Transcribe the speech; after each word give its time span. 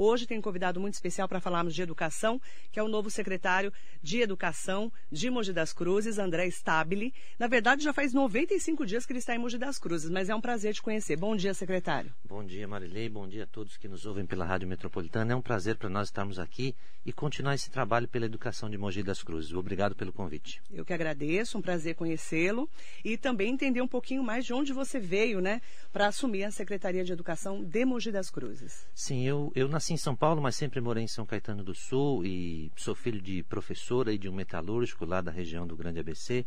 Hoje 0.00 0.28
tem 0.28 0.38
um 0.38 0.40
convidado 0.40 0.78
muito 0.78 0.94
especial 0.94 1.26
para 1.26 1.40
falarmos 1.40 1.74
de 1.74 1.82
educação, 1.82 2.40
que 2.70 2.78
é 2.78 2.82
o 2.84 2.86
novo 2.86 3.10
secretário 3.10 3.72
de 4.00 4.20
Educação 4.20 4.92
de 5.10 5.28
Mogi 5.28 5.52
das 5.52 5.72
Cruzes, 5.72 6.20
André 6.20 6.46
Stabile. 6.46 7.12
Na 7.36 7.48
verdade, 7.48 7.82
já 7.82 7.92
faz 7.92 8.14
95 8.14 8.86
dias 8.86 9.04
que 9.04 9.10
ele 9.10 9.18
está 9.18 9.34
em 9.34 9.38
Mogi 9.38 9.58
das 9.58 9.76
Cruzes, 9.76 10.08
mas 10.08 10.28
é 10.28 10.34
um 10.36 10.40
prazer 10.40 10.72
te 10.72 10.80
conhecer. 10.80 11.16
Bom 11.16 11.34
dia, 11.34 11.52
secretário. 11.52 12.14
Bom 12.24 12.44
dia, 12.44 12.68
Marilei. 12.68 13.08
Bom 13.08 13.26
dia 13.26 13.42
a 13.42 13.46
todos 13.48 13.76
que 13.76 13.88
nos 13.88 14.06
ouvem 14.06 14.24
pela 14.24 14.44
Rádio 14.44 14.68
Metropolitana. 14.68 15.32
É 15.32 15.36
um 15.36 15.42
prazer 15.42 15.74
para 15.74 15.88
nós 15.88 16.06
estarmos 16.06 16.38
aqui 16.38 16.76
e 17.04 17.12
continuar 17.12 17.56
esse 17.56 17.68
trabalho 17.68 18.06
pela 18.06 18.26
educação 18.26 18.70
de 18.70 18.78
Mogi 18.78 19.02
das 19.02 19.24
Cruzes. 19.24 19.52
Obrigado 19.52 19.96
pelo 19.96 20.12
convite. 20.12 20.62
Eu 20.70 20.84
que 20.84 20.92
agradeço, 20.92 21.58
um 21.58 21.62
prazer 21.62 21.96
conhecê-lo 21.96 22.70
e 23.04 23.16
também 23.16 23.52
entender 23.52 23.82
um 23.82 23.88
pouquinho 23.88 24.22
mais 24.22 24.44
de 24.44 24.52
onde 24.52 24.72
você 24.72 25.00
veio, 25.00 25.40
né, 25.40 25.60
para 25.92 26.06
assumir 26.06 26.44
a 26.44 26.52
Secretaria 26.52 27.02
de 27.02 27.12
Educação 27.12 27.64
de 27.64 27.84
Mogi 27.84 28.12
das 28.12 28.30
Cruzes. 28.30 28.86
Sim, 28.94 29.26
eu, 29.26 29.50
eu 29.56 29.66
nasci 29.66 29.87
em 29.92 29.96
São 29.96 30.14
Paulo, 30.14 30.40
mas 30.42 30.56
sempre 30.56 30.80
morei 30.80 31.04
em 31.04 31.08
São 31.08 31.24
Caetano 31.24 31.62
do 31.62 31.74
Sul 31.74 32.24
e 32.24 32.70
sou 32.76 32.94
filho 32.94 33.20
de 33.20 33.42
professora 33.42 34.12
e 34.12 34.18
de 34.18 34.28
um 34.28 34.32
metalúrgico 34.32 35.04
lá 35.04 35.20
da 35.20 35.30
região 35.30 35.66
do 35.66 35.76
Grande 35.76 36.00
ABC. 36.00 36.46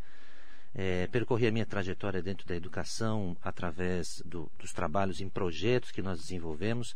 É, 0.74 1.08
percorri 1.08 1.48
a 1.48 1.52
minha 1.52 1.66
trajetória 1.66 2.22
dentro 2.22 2.48
da 2.48 2.56
educação 2.56 3.36
através 3.42 4.22
do, 4.26 4.50
dos 4.58 4.72
trabalhos 4.72 5.20
em 5.22 5.30
projetos 5.30 5.92
que 5.92 6.02
nós 6.02 6.20
desenvolvemos. 6.20 6.96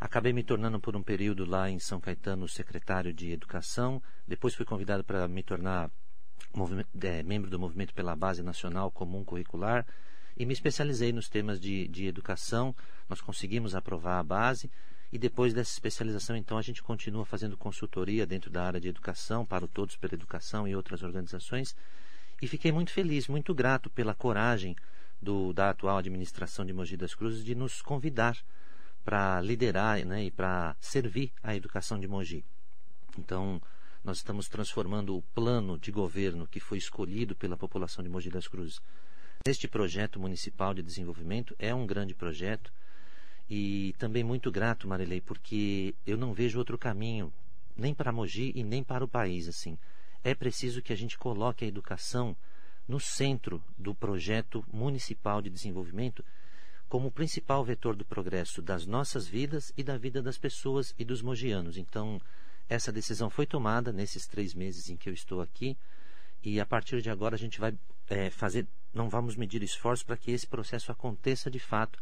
Acabei 0.00 0.32
me 0.32 0.42
tornando 0.42 0.80
por 0.80 0.96
um 0.96 1.02
período 1.02 1.44
lá 1.44 1.70
em 1.70 1.78
São 1.78 2.00
Caetano 2.00 2.48
secretário 2.48 3.12
de 3.12 3.30
Educação. 3.30 4.02
Depois 4.26 4.54
fui 4.54 4.64
convidado 4.64 5.04
para 5.04 5.28
me 5.28 5.42
tornar 5.42 5.90
é, 7.02 7.22
membro 7.22 7.50
do 7.50 7.58
Movimento 7.58 7.94
pela 7.94 8.16
Base 8.16 8.42
Nacional 8.42 8.90
Comum 8.90 9.24
Curricular 9.24 9.86
e 10.36 10.44
me 10.44 10.52
especializei 10.52 11.12
nos 11.12 11.28
temas 11.28 11.60
de, 11.60 11.86
de 11.88 12.06
educação. 12.06 12.74
Nós 13.08 13.20
conseguimos 13.20 13.74
aprovar 13.74 14.18
a 14.18 14.24
base 14.24 14.70
e 15.12 15.18
depois 15.18 15.52
dessa 15.52 15.70
especialização, 15.70 16.34
então, 16.36 16.56
a 16.56 16.62
gente 16.62 16.82
continua 16.82 17.26
fazendo 17.26 17.56
consultoria 17.56 18.26
dentro 18.26 18.50
da 18.50 18.64
área 18.64 18.80
de 18.80 18.88
educação 18.88 19.44
para 19.44 19.64
o 19.64 19.68
Todos 19.68 19.94
pela 19.96 20.14
Educação 20.14 20.66
e 20.66 20.74
outras 20.74 21.02
organizações. 21.02 21.76
E 22.40 22.48
fiquei 22.48 22.72
muito 22.72 22.90
feliz, 22.90 23.28
muito 23.28 23.54
grato 23.54 23.90
pela 23.90 24.14
coragem 24.14 24.74
do, 25.20 25.52
da 25.52 25.70
atual 25.70 25.98
administração 25.98 26.64
de 26.64 26.72
Mogi 26.72 26.96
das 26.96 27.14
Cruzes 27.14 27.44
de 27.44 27.54
nos 27.54 27.82
convidar 27.82 28.36
para 29.04 29.40
liderar 29.42 30.04
né, 30.04 30.24
e 30.24 30.30
para 30.30 30.74
servir 30.80 31.30
a 31.42 31.54
educação 31.54 32.00
de 32.00 32.08
Mogi. 32.08 32.44
Então, 33.18 33.60
nós 34.02 34.16
estamos 34.16 34.48
transformando 34.48 35.16
o 35.16 35.22
plano 35.34 35.78
de 35.78 35.92
governo 35.92 36.46
que 36.46 36.58
foi 36.58 36.78
escolhido 36.78 37.36
pela 37.36 37.56
população 37.56 38.02
de 38.02 38.08
Mogi 38.08 38.30
das 38.30 38.48
Cruzes 38.48 38.80
este 39.44 39.66
projeto 39.66 40.20
municipal 40.20 40.72
de 40.72 40.84
desenvolvimento 40.84 41.56
é 41.58 41.74
um 41.74 41.84
grande 41.84 42.14
projeto 42.14 42.72
e 43.48 43.94
também 43.98 44.24
muito 44.24 44.50
grato, 44.50 44.88
Marilei, 44.88 45.20
porque 45.20 45.94
eu 46.06 46.16
não 46.16 46.32
vejo 46.32 46.58
outro 46.58 46.78
caminho, 46.78 47.32
nem 47.76 47.94
para 47.94 48.12
Mogi 48.12 48.52
e 48.54 48.62
nem 48.62 48.82
para 48.82 49.04
o 49.04 49.08
país. 49.08 49.48
assim. 49.48 49.78
É 50.24 50.34
preciso 50.34 50.82
que 50.82 50.92
a 50.92 50.96
gente 50.96 51.18
coloque 51.18 51.64
a 51.64 51.68
educação 51.68 52.36
no 52.86 53.00
centro 53.00 53.62
do 53.78 53.94
projeto 53.94 54.64
municipal 54.72 55.40
de 55.40 55.50
desenvolvimento 55.50 56.24
como 56.88 57.08
o 57.08 57.12
principal 57.12 57.64
vetor 57.64 57.96
do 57.96 58.04
progresso 58.04 58.60
das 58.60 58.84
nossas 58.84 59.26
vidas 59.26 59.72
e 59.76 59.82
da 59.82 59.96
vida 59.96 60.22
das 60.22 60.36
pessoas 60.36 60.94
e 60.98 61.04
dos 61.04 61.22
mogianos. 61.22 61.78
Então, 61.78 62.20
essa 62.68 62.92
decisão 62.92 63.30
foi 63.30 63.46
tomada 63.46 63.92
nesses 63.92 64.26
três 64.26 64.54
meses 64.54 64.90
em 64.90 64.96
que 64.96 65.08
eu 65.08 65.14
estou 65.14 65.40
aqui 65.40 65.76
e 66.42 66.60
a 66.60 66.66
partir 66.66 67.00
de 67.00 67.08
agora 67.08 67.34
a 67.34 67.38
gente 67.38 67.58
vai 67.58 67.74
é, 68.10 68.28
fazer 68.28 68.66
não 68.92 69.08
vamos 69.08 69.36
medir 69.36 69.62
esforços 69.62 70.04
para 70.04 70.16
que 70.16 70.32
esse 70.32 70.46
processo 70.46 70.92
aconteça 70.92 71.50
de 71.50 71.58
fato 71.58 71.98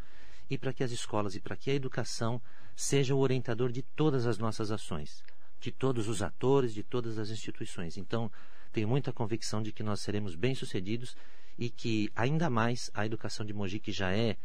e 0.51 0.59
para 0.59 0.73
que 0.73 0.83
as 0.83 0.91
escolas 0.91 1.37
e 1.37 1.41
para 1.41 1.57
que 1.57 1.71
a 1.71 1.75
educação 1.75 2.43
seja 2.75 3.15
o 3.15 3.19
orientador 3.19 3.71
de 3.71 3.83
todas 3.83 4.27
as 4.27 4.37
nossas 4.37 4.73
ações, 4.73 5.23
de 5.61 5.71
todos 5.71 6.09
os 6.09 6.23
atores, 6.23 6.75
de 6.75 6.83
todas 6.83 7.19
as 7.19 7.31
instituições. 7.31 7.97
Então, 7.97 8.31
tenho 8.73 8.89
muita 8.89 9.13
convicção 9.13 9.63
de 9.63 9.73
que 9.73 9.83
nós 9.83 10.01
seremos 10.01 10.35
bem-sucedidos 10.35 11.17
e 11.57 11.71
que, 11.71 12.11
ainda 12.17 12.51
mais, 12.51 12.91
a 12.95 13.07
educação 13.07 13.47
de 13.47 13.53
Mogi, 13.53 13.79
que 13.79 13.93
já 13.93 14.13
é 14.13 14.37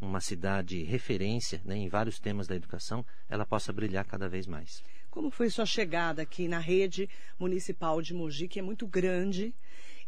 uma 0.00 0.20
cidade 0.20 0.84
referência 0.84 1.60
né, 1.64 1.76
em 1.76 1.88
vários 1.88 2.20
temas 2.20 2.46
da 2.46 2.54
educação, 2.54 3.04
ela 3.28 3.44
possa 3.44 3.72
brilhar 3.72 4.04
cada 4.04 4.28
vez 4.28 4.46
mais. 4.46 4.84
Como 5.10 5.30
foi 5.30 5.50
sua 5.50 5.66
chegada 5.66 6.22
aqui 6.22 6.46
na 6.46 6.58
rede 6.58 7.08
municipal 7.38 8.00
de 8.00 8.14
Mogi, 8.14 8.46
que 8.46 8.60
é 8.60 8.62
muito 8.62 8.86
grande 8.86 9.52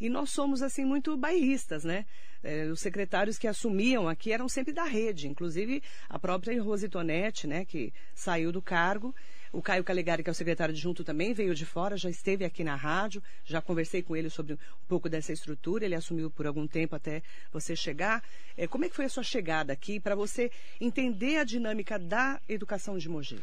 e 0.01 0.09
nós 0.09 0.31
somos, 0.31 0.63
assim, 0.63 0.85
muito 0.85 1.17
bairristas, 1.17 1.85
né? 1.85 2.07
É, 2.43 2.65
os 2.65 2.81
secretários 2.81 3.37
que 3.37 3.47
assumiam 3.47 4.09
aqui 4.09 4.33
eram 4.33 4.49
sempre 4.49 4.73
da 4.73 4.85
rede, 4.85 5.29
inclusive 5.29 5.83
a 6.09 6.19
própria 6.19 6.61
Rose 6.63 6.89
Tonetti, 6.89 7.47
né, 7.47 7.67
que 7.67 7.93
saiu 8.15 8.51
do 8.51 8.63
cargo. 8.63 9.15
O 9.53 9.61
Caio 9.61 9.85
Calegari, 9.85 10.23
que 10.23 10.31
é 10.31 10.33
o 10.33 10.35
secretário 10.35 10.73
adjunto, 10.73 11.05
também 11.05 11.35
veio 11.35 11.55
de 11.55 11.67
fora, 11.67 11.99
já 11.99 12.09
esteve 12.09 12.45
aqui 12.45 12.65
na 12.65 12.77
rádio, 12.77 13.23
já 13.45 13.61
conversei 13.61 14.01
com 14.01 14.17
ele 14.17 14.31
sobre 14.31 14.55
um 14.55 14.59
pouco 14.89 15.09
dessa 15.09 15.33
estrutura, 15.33 15.85
ele 15.85 15.95
assumiu 15.95 16.31
por 16.31 16.47
algum 16.47 16.67
tempo 16.67 16.97
até 16.97 17.23
você 17.53 17.77
chegar. 17.77 18.23
É, 18.57 18.67
como 18.67 18.87
é 18.87 18.89
que 18.89 18.97
foi 18.97 19.05
a 19.05 19.09
sua 19.09 19.25
chegada 19.25 19.73
aqui 19.73 20.01
para 20.01 20.15
você 20.15 20.51
entender 20.81 21.37
a 21.37 21.45
dinâmica 21.45 21.99
da 21.99 22.41
educação 22.49 22.97
de 22.97 23.09
Mogi? 23.09 23.41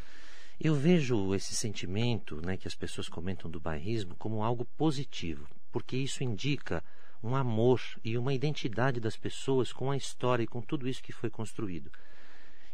Eu 0.60 0.74
vejo 0.74 1.36
esse 1.36 1.54
sentimento 1.54 2.42
né, 2.44 2.58
que 2.58 2.68
as 2.68 2.74
pessoas 2.74 3.08
comentam 3.08 3.52
do 3.52 3.60
bairrismo 3.60 4.16
como 4.16 4.42
algo 4.42 4.66
positivo 4.76 5.48
porque 5.78 5.96
isso 5.96 6.24
indica 6.24 6.84
um 7.22 7.36
amor 7.36 7.80
e 8.04 8.18
uma 8.18 8.34
identidade 8.34 9.00
das 9.00 9.16
pessoas 9.16 9.72
com 9.72 9.92
a 9.92 9.96
história 9.96 10.42
e 10.42 10.48
com 10.48 10.60
tudo 10.60 10.90
isso 10.90 11.04
que 11.04 11.14
foi 11.14 11.30
construído. 11.30 11.92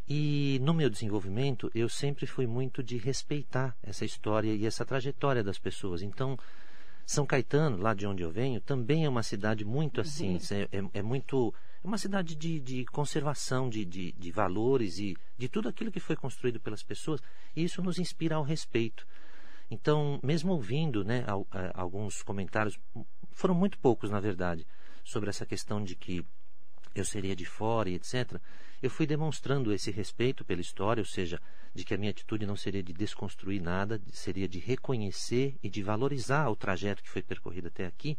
E 0.07 0.57
no 0.61 0.73
meu 0.73 0.89
desenvolvimento, 0.89 1.69
eu 1.75 1.89
sempre 1.89 2.25
fui 2.25 2.47
muito 2.47 2.81
de 2.81 2.95
respeitar 2.95 3.75
essa 3.83 4.05
história 4.05 4.53
e 4.55 4.65
essa 4.65 4.85
trajetória 4.85 5.43
das 5.43 5.59
pessoas. 5.59 6.01
Então, 6.01 6.39
São 7.05 7.25
Caetano, 7.25 7.75
lá 7.75 7.93
de 7.93 8.07
onde 8.07 8.23
eu 8.23 8.31
venho, 8.31 8.61
também 8.61 9.03
é 9.03 9.09
uma 9.09 9.21
cidade 9.21 9.65
muito 9.65 9.99
assim, 9.99 10.35
uhum. 10.35 10.57
é, 10.71 10.77
é, 10.77 10.99
é, 10.99 11.01
muito. 11.01 11.53
É 11.83 11.87
uma 11.87 11.97
cidade 11.97 12.35
de, 12.35 12.57
de 12.61 12.85
conservação 12.85 13.69
de, 13.69 13.83
de, 13.83 14.13
de 14.13 14.31
valores 14.31 14.97
e 14.97 15.17
de 15.37 15.49
tudo 15.49 15.67
aquilo 15.67 15.91
que 15.91 15.99
foi 15.99 16.15
construído 16.15 16.57
pelas 16.57 16.83
pessoas, 16.83 17.19
e 17.53 17.65
isso 17.65 17.81
nos 17.81 17.99
inspira 17.99 18.37
ao 18.37 18.43
respeito. 18.43 19.05
Então, 19.73 20.19
mesmo 20.21 20.51
ouvindo 20.51 21.03
né, 21.03 21.25
alguns 21.73 22.21
comentários, 22.21 22.79
foram 23.31 23.55
muito 23.55 23.79
poucos, 23.79 24.11
na 24.11 24.19
verdade, 24.19 24.67
sobre 25.03 25.31
essa 25.31 25.47
questão 25.47 25.83
de 25.83 25.95
que 25.95 26.23
eu 26.93 27.03
seria 27.03 27.35
de 27.35 27.43
fora 27.43 27.89
e 27.89 27.95
etc., 27.95 28.39
eu 28.83 28.89
fui 28.91 29.07
demonstrando 29.07 29.73
esse 29.73 29.89
respeito 29.89 30.45
pela 30.45 30.61
história, 30.61 31.01
ou 31.01 31.05
seja, 31.07 31.41
de 31.73 31.83
que 31.83 31.95
a 31.95 31.97
minha 31.97 32.11
atitude 32.11 32.45
não 32.45 32.55
seria 32.55 32.83
de 32.83 32.93
desconstruir 32.93 33.59
nada, 33.59 33.99
seria 34.11 34.47
de 34.47 34.59
reconhecer 34.59 35.57
e 35.63 35.69
de 35.71 35.81
valorizar 35.81 36.49
o 36.49 36.55
trajeto 36.55 37.01
que 37.01 37.09
foi 37.09 37.23
percorrido 37.23 37.69
até 37.69 37.87
aqui 37.87 38.15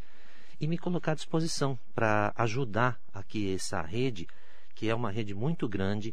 e 0.59 0.67
me 0.67 0.77
colocar 0.77 1.13
à 1.13 1.15
disposição 1.15 1.79
para 1.95 2.33
ajudar 2.37 3.01
aqui 3.13 3.55
essa 3.55 3.81
rede, 3.81 4.27
que 4.75 4.89
é 4.89 4.95
uma 4.95 5.13
rede 5.13 5.35
muito 5.35 5.69
grande, 5.69 6.13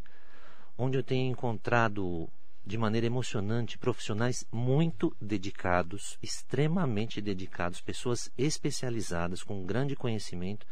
onde 0.78 0.96
eu 0.96 1.02
tenho 1.02 1.32
encontrado 1.32 2.30
de 2.64 2.78
maneira 2.78 3.06
emocionante 3.06 3.76
profissionais 3.76 4.46
muito 4.52 5.14
dedicados, 5.20 6.16
extremamente 6.22 7.20
dedicados, 7.20 7.80
pessoas 7.80 8.30
especializadas 8.38 9.42
com 9.42 9.64
grande 9.64 9.96
conhecimento. 9.96 10.66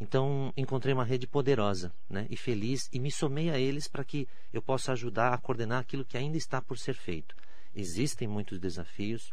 Então, 0.00 0.52
encontrei 0.56 0.92
uma 0.92 1.04
rede 1.04 1.26
poderosa 1.26 1.92
né, 2.08 2.26
e 2.30 2.36
feliz 2.36 2.88
e 2.92 2.98
me 2.98 3.12
somei 3.12 3.50
a 3.50 3.58
eles 3.58 3.86
para 3.86 4.04
que 4.04 4.26
eu 4.52 4.60
possa 4.60 4.92
ajudar 4.92 5.32
a 5.32 5.38
coordenar 5.38 5.80
aquilo 5.80 6.04
que 6.04 6.16
ainda 6.16 6.36
está 6.36 6.60
por 6.60 6.78
ser 6.78 6.94
feito. 6.94 7.36
Existem 7.74 8.26
muitos 8.26 8.58
desafios. 8.58 9.32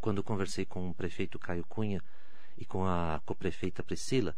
Quando 0.00 0.22
conversei 0.22 0.64
com 0.64 0.88
o 0.88 0.94
prefeito 0.94 1.38
Caio 1.38 1.64
Cunha 1.66 2.02
e 2.56 2.64
com 2.64 2.86
a 2.86 3.20
coprefeita 3.24 3.82
Priscila, 3.82 4.36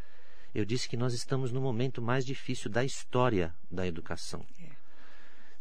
eu 0.54 0.64
disse 0.64 0.88
que 0.88 0.96
nós 0.96 1.12
estamos 1.12 1.52
no 1.52 1.60
momento 1.60 2.00
mais 2.00 2.24
difícil 2.24 2.70
da 2.70 2.84
história 2.84 3.54
da 3.70 3.86
educação. 3.86 4.46
É 4.60 4.71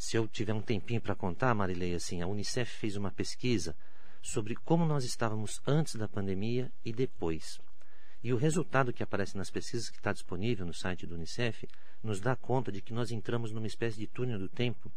se 0.02 0.18
eu 0.18 0.28
tiver 0.28 0.52
um 0.52 0.64
tempinho 0.64 1.00
para 1.00 1.14
contar, 1.14 1.54
Marilei, 1.54 1.94
assim, 1.94 2.24
a 2.24 2.28
Unicef 2.28 2.76
fez 2.80 2.96
uma 2.96 3.12
pesquisa 3.12 3.76
sobre 4.20 4.56
como 4.56 4.84
nós 4.84 5.06
estávamos 5.06 5.62
antes 5.66 5.94
da 5.94 6.08
pandemia 6.08 6.72
e 6.84 6.92
depois. 6.92 7.62
E 8.24 8.34
o 8.34 8.36
resultado 8.36 8.92
que 8.92 9.04
aparece 9.04 9.38
nas 9.38 9.52
pesquisas 9.52 9.92
que 9.92 9.98
está 9.98 10.12
disponível 10.12 10.66
no 10.66 10.74
site 10.74 11.06
do 11.06 11.14
Unicef 11.14 11.68
nos 12.02 12.20
dá 12.20 12.36
conta 12.36 12.72
de 12.72 12.82
que 12.82 12.96
nós 12.96 13.12
entramos 13.12 13.52
numa 13.52 13.68
espécie 13.68 14.00
de 14.00 14.08
túnel 14.08 14.40
do 14.40 14.50
tempo 14.50 14.92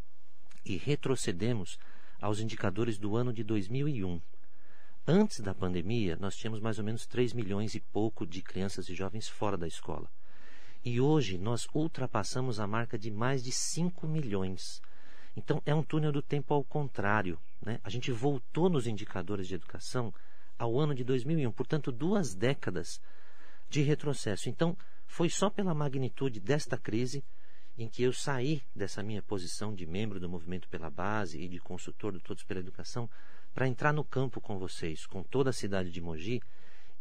e 0.64 0.78
retrocedemos 0.78 1.78
aos 2.18 2.40
indicadores 2.40 2.96
do 2.96 3.14
ano 3.14 3.30
de 3.30 3.44
2001. 3.44 4.22
Antes 5.06 5.40
da 5.40 5.54
pandemia, 5.54 6.16
nós 6.16 6.34
tínhamos 6.34 6.60
mais 6.60 6.78
ou 6.78 6.84
menos 6.84 7.06
3 7.06 7.34
milhões 7.34 7.74
e 7.74 7.80
pouco 7.80 8.26
de 8.26 8.40
crianças 8.40 8.88
e 8.88 8.94
jovens 8.94 9.28
fora 9.28 9.58
da 9.58 9.66
escola. 9.66 10.10
E 10.82 10.98
hoje 10.98 11.36
nós 11.36 11.68
ultrapassamos 11.74 12.58
a 12.58 12.66
marca 12.66 12.98
de 12.98 13.10
mais 13.10 13.44
de 13.44 13.52
5 13.52 14.08
milhões. 14.08 14.80
Então, 15.36 15.60
é 15.66 15.74
um 15.74 15.82
túnel 15.82 16.12
do 16.12 16.22
tempo 16.22 16.54
ao 16.54 16.62
contrário. 16.62 17.38
Né? 17.60 17.80
A 17.82 17.90
gente 17.90 18.12
voltou 18.12 18.68
nos 18.68 18.86
indicadores 18.86 19.48
de 19.48 19.54
educação 19.54 20.12
ao 20.58 20.78
ano 20.78 20.94
de 20.94 21.02
2001, 21.02 21.50
portanto, 21.52 21.90
duas 21.90 22.34
décadas 22.34 23.00
de 23.68 23.82
retrocesso. 23.82 24.48
Então, 24.48 24.76
foi 25.06 25.28
só 25.28 25.50
pela 25.50 25.74
magnitude 25.74 26.40
desta 26.40 26.78
crise 26.78 27.24
em 27.76 27.88
que 27.88 28.02
eu 28.02 28.12
saí 28.12 28.62
dessa 28.74 29.02
minha 29.02 29.22
posição 29.22 29.74
de 29.74 29.84
membro 29.84 30.20
do 30.20 30.28
Movimento 30.28 30.68
pela 30.68 30.90
Base 30.90 31.40
e 31.40 31.48
de 31.48 31.58
consultor 31.58 32.12
do 32.12 32.20
Todos 32.20 32.44
pela 32.44 32.60
Educação 32.60 33.10
para 33.52 33.66
entrar 33.68 33.92
no 33.92 34.04
campo 34.04 34.40
com 34.40 34.58
vocês, 34.58 35.06
com 35.06 35.22
toda 35.22 35.50
a 35.50 35.52
cidade 35.52 35.90
de 35.90 36.00
Mogi 36.00 36.40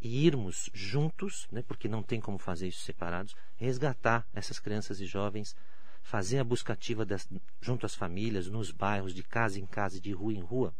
e 0.00 0.26
irmos 0.26 0.68
juntos, 0.74 1.46
né, 1.50 1.62
porque 1.62 1.88
não 1.88 2.02
tem 2.02 2.20
como 2.20 2.38
fazer 2.38 2.68
isso 2.68 2.82
separados, 2.82 3.34
resgatar 3.56 4.26
essas 4.34 4.58
crianças 4.58 5.00
e 5.00 5.06
jovens, 5.06 5.56
fazer 6.04 6.38
a 6.38 6.44
busca 6.44 6.74
ativa 6.74 7.04
das, 7.04 7.26
junto 7.60 7.84
às 7.84 7.94
famílias, 7.94 8.46
nos 8.46 8.70
bairros, 8.70 9.14
de 9.14 9.22
casa 9.22 9.58
em 9.58 9.66
casa, 9.66 9.98
de 9.98 10.12
rua 10.12 10.34
em 10.34 10.42
rua, 10.42 10.72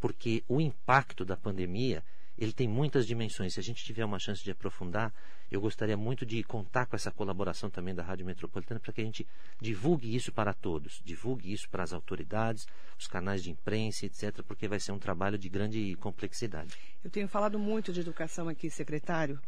porque 0.00 0.42
o 0.48 0.60
impacto 0.60 1.24
da 1.24 1.36
pandemia 1.36 2.02
ele 2.38 2.52
tem 2.52 2.68
muitas 2.68 3.06
dimensões. 3.06 3.54
Se 3.54 3.60
a 3.60 3.62
gente 3.62 3.84
tiver 3.84 4.04
uma 4.04 4.18
chance 4.18 4.44
de 4.44 4.50
aprofundar, 4.50 5.12
eu 5.50 5.60
gostaria 5.60 5.96
muito 5.96 6.24
de 6.24 6.42
contar 6.42 6.86
com 6.86 6.94
essa 6.94 7.10
colaboração 7.10 7.70
também 7.70 7.94
da 7.94 8.02
Rádio 8.02 8.26
Metropolitana 8.26 8.78
para 8.78 8.92
que 8.92 9.00
a 9.00 9.04
gente 9.04 9.26
divulgue 9.60 10.14
isso 10.14 10.30
para 10.32 10.52
todos, 10.52 11.00
divulgue 11.04 11.52
isso 11.52 11.68
para 11.68 11.82
as 11.82 11.92
autoridades, 11.92 12.66
os 12.98 13.06
canais 13.06 13.42
de 13.42 13.50
imprensa, 13.50 14.06
etc., 14.06 14.42
porque 14.46 14.68
vai 14.68 14.78
ser 14.78 14.92
um 14.92 14.98
trabalho 14.98 15.38
de 15.38 15.48
grande 15.48 15.96
complexidade. 15.96 16.76
Eu 17.02 17.10
tenho 17.10 17.26
falado 17.26 17.58
muito 17.58 17.92
de 17.92 18.00
educação 18.00 18.48
aqui, 18.48 18.68
secretário. 18.70 19.40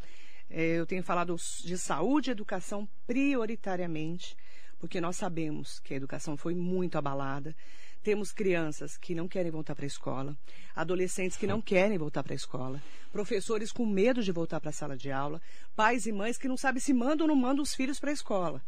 É, 0.50 0.78
eu 0.78 0.86
tenho 0.86 1.02
falado 1.02 1.36
de 1.36 1.76
saúde 1.76 2.30
e 2.30 2.32
educação 2.32 2.88
prioritariamente, 3.06 4.34
porque 4.78 5.00
nós 5.00 5.16
sabemos 5.16 5.80
que 5.80 5.94
a 5.94 5.96
educação 5.96 6.36
foi 6.36 6.54
muito 6.54 6.96
abalada. 6.96 7.54
Temos 8.02 8.32
crianças 8.32 8.96
que 8.96 9.14
não 9.14 9.26
querem 9.26 9.50
voltar 9.50 9.74
para 9.74 9.84
a 9.84 9.86
escola, 9.86 10.36
adolescentes 10.74 11.36
que 11.36 11.46
não 11.46 11.60
querem 11.60 11.98
voltar 11.98 12.22
para 12.22 12.32
a 12.32 12.36
escola, 12.36 12.82
professores 13.12 13.72
com 13.72 13.84
medo 13.84 14.22
de 14.22 14.32
voltar 14.32 14.60
para 14.60 14.70
a 14.70 14.72
sala 14.72 14.96
de 14.96 15.10
aula, 15.10 15.42
pais 15.74 16.06
e 16.06 16.12
mães 16.12 16.38
que 16.38 16.48
não 16.48 16.56
sabem 16.56 16.80
se 16.80 16.94
mandam 16.94 17.26
ou 17.26 17.28
não 17.28 17.36
mandam 17.36 17.62
os 17.62 17.74
filhos 17.74 17.98
para 17.98 18.10
a 18.10 18.12
escola. 18.12 18.62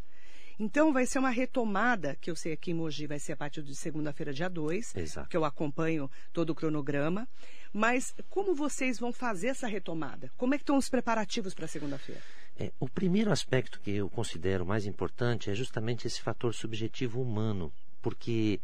Então 0.58 0.92
vai 0.92 1.06
ser 1.06 1.18
uma 1.18 1.30
retomada, 1.30 2.18
que 2.20 2.30
eu 2.30 2.36
sei 2.36 2.52
aqui 2.52 2.72
em 2.72 2.74
Mogi 2.74 3.06
vai 3.06 3.18
ser 3.18 3.32
a 3.32 3.36
partir 3.36 3.62
de 3.62 3.74
segunda-feira, 3.74 4.30
dia 4.30 4.50
2, 4.50 4.92
que 5.30 5.34
eu 5.34 5.46
acompanho 5.46 6.10
todo 6.34 6.50
o 6.50 6.54
cronograma. 6.54 7.26
Mas 7.72 8.14
como 8.28 8.54
vocês 8.54 8.98
vão 8.98 9.10
fazer 9.10 9.46
essa 9.46 9.66
retomada? 9.66 10.30
Como 10.36 10.54
é 10.54 10.58
que 10.58 10.62
estão 10.62 10.76
os 10.76 10.90
preparativos 10.90 11.54
para 11.54 11.66
segunda-feira? 11.66 12.20
É, 12.60 12.70
o 12.78 12.86
primeiro 12.86 13.32
aspecto 13.32 13.80
que 13.80 13.90
eu 13.90 14.10
considero 14.10 14.66
mais 14.66 14.84
importante 14.84 15.50
é 15.50 15.54
justamente 15.54 16.06
esse 16.06 16.20
fator 16.20 16.52
subjetivo 16.52 17.22
humano, 17.22 17.72
porque 18.02 18.60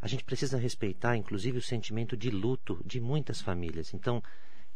a 0.00 0.06
gente 0.06 0.22
precisa 0.22 0.56
respeitar, 0.56 1.16
inclusive, 1.16 1.58
o 1.58 1.62
sentimento 1.62 2.16
de 2.16 2.30
luto 2.30 2.80
de 2.86 3.00
muitas 3.00 3.40
famílias. 3.40 3.92
Então, 3.92 4.22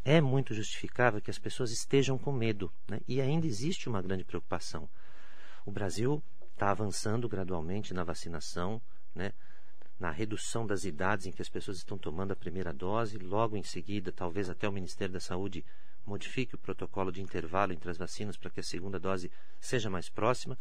é 0.03 0.19
muito 0.19 0.53
justificável 0.53 1.21
que 1.21 1.31
as 1.31 1.39
pessoas 1.39 1.71
estejam 1.71 2.17
com 2.17 2.33
medo. 2.33 2.69
Né? 2.85 2.99
E 3.07 3.21
ainda 3.21 3.47
existe 3.47 3.87
uma 3.87 4.01
grande 4.01 4.25
preocupação. 4.25 4.89
O 5.65 5.71
Brasil 5.71 6.21
está 6.51 6.69
avançando 6.69 7.29
gradualmente 7.29 7.93
na 7.93 8.03
vacinação, 8.03 8.81
né? 9.15 9.31
na 9.97 10.11
redução 10.11 10.67
das 10.67 10.83
idades 10.83 11.25
em 11.25 11.31
que 11.31 11.41
as 11.41 11.47
pessoas 11.47 11.77
estão 11.77 11.97
tomando 11.97 12.33
a 12.33 12.35
primeira 12.35 12.73
dose. 12.73 13.17
Logo 13.19 13.55
em 13.55 13.63
seguida, 13.63 14.11
talvez 14.11 14.49
até 14.49 14.67
o 14.67 14.73
Ministério 14.73 15.13
da 15.13 15.21
Saúde 15.21 15.63
modifique 16.05 16.55
o 16.55 16.57
protocolo 16.57 17.11
de 17.11 17.21
intervalo 17.21 17.73
entre 17.73 17.89
as 17.89 17.97
vacinas 17.97 18.37
para 18.37 18.49
que 18.49 18.59
a 18.59 18.63
segunda 18.63 18.99
dose 18.99 19.31
seja 19.59 19.89
mais 19.89 20.09
próxima. 20.09 20.57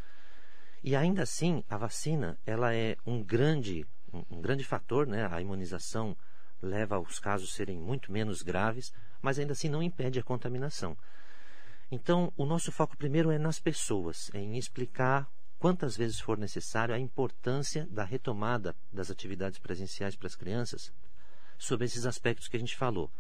E 0.83 0.95
ainda 0.95 1.23
assim, 1.23 1.65
a 1.69 1.77
vacina 1.77 2.39
ela 2.45 2.75
é 2.75 2.97
um 3.07 3.23
grande 3.23 3.87
um, 4.31 4.41
grande 4.41 4.65
fator, 4.65 5.07
né? 5.07 5.27
A 5.31 5.41
imunização 5.41 6.17
leva 6.63 6.99
os 6.99 7.19
casos 7.19 7.53
serem 7.53 7.79
muito 7.79 8.13
menos 8.13 8.43
graves, 8.43 8.93
mas 9.21 9.39
ainda 9.39 9.53
assim 9.53 9.69
não 9.69 9.83
impede 9.83 10.19
a 10.19 10.23
contaminação. 10.23 10.97
Então, 11.91 12.33
o 12.37 12.47
nosso 12.47 12.73
foco 12.73 12.97
primeiro 12.97 13.31
é 13.31 13.39
nas 13.39 13.61
pessoas, 13.61 14.31
é 14.33 14.39
em 14.39 14.57
explicar 14.57 15.29
quantas 15.59 15.97
vezes 15.97 16.21
for 16.21 16.39
necessário 16.39 16.95
a 16.95 16.99
importância 16.99 17.87
da 17.91 18.05
retomada 18.05 18.75
das 18.93 19.11
atividades 19.11 19.59
presenciais 19.59 20.17
para 20.17 20.27
as 20.27 20.37
crianças, 20.37 20.93
sobre 21.59 21.87
esses 21.87 22.07
aspectos 22.07 22.49
que 22.49 22.57
a 22.57 22.61
gente 22.61 22.77
falou. 22.77 23.11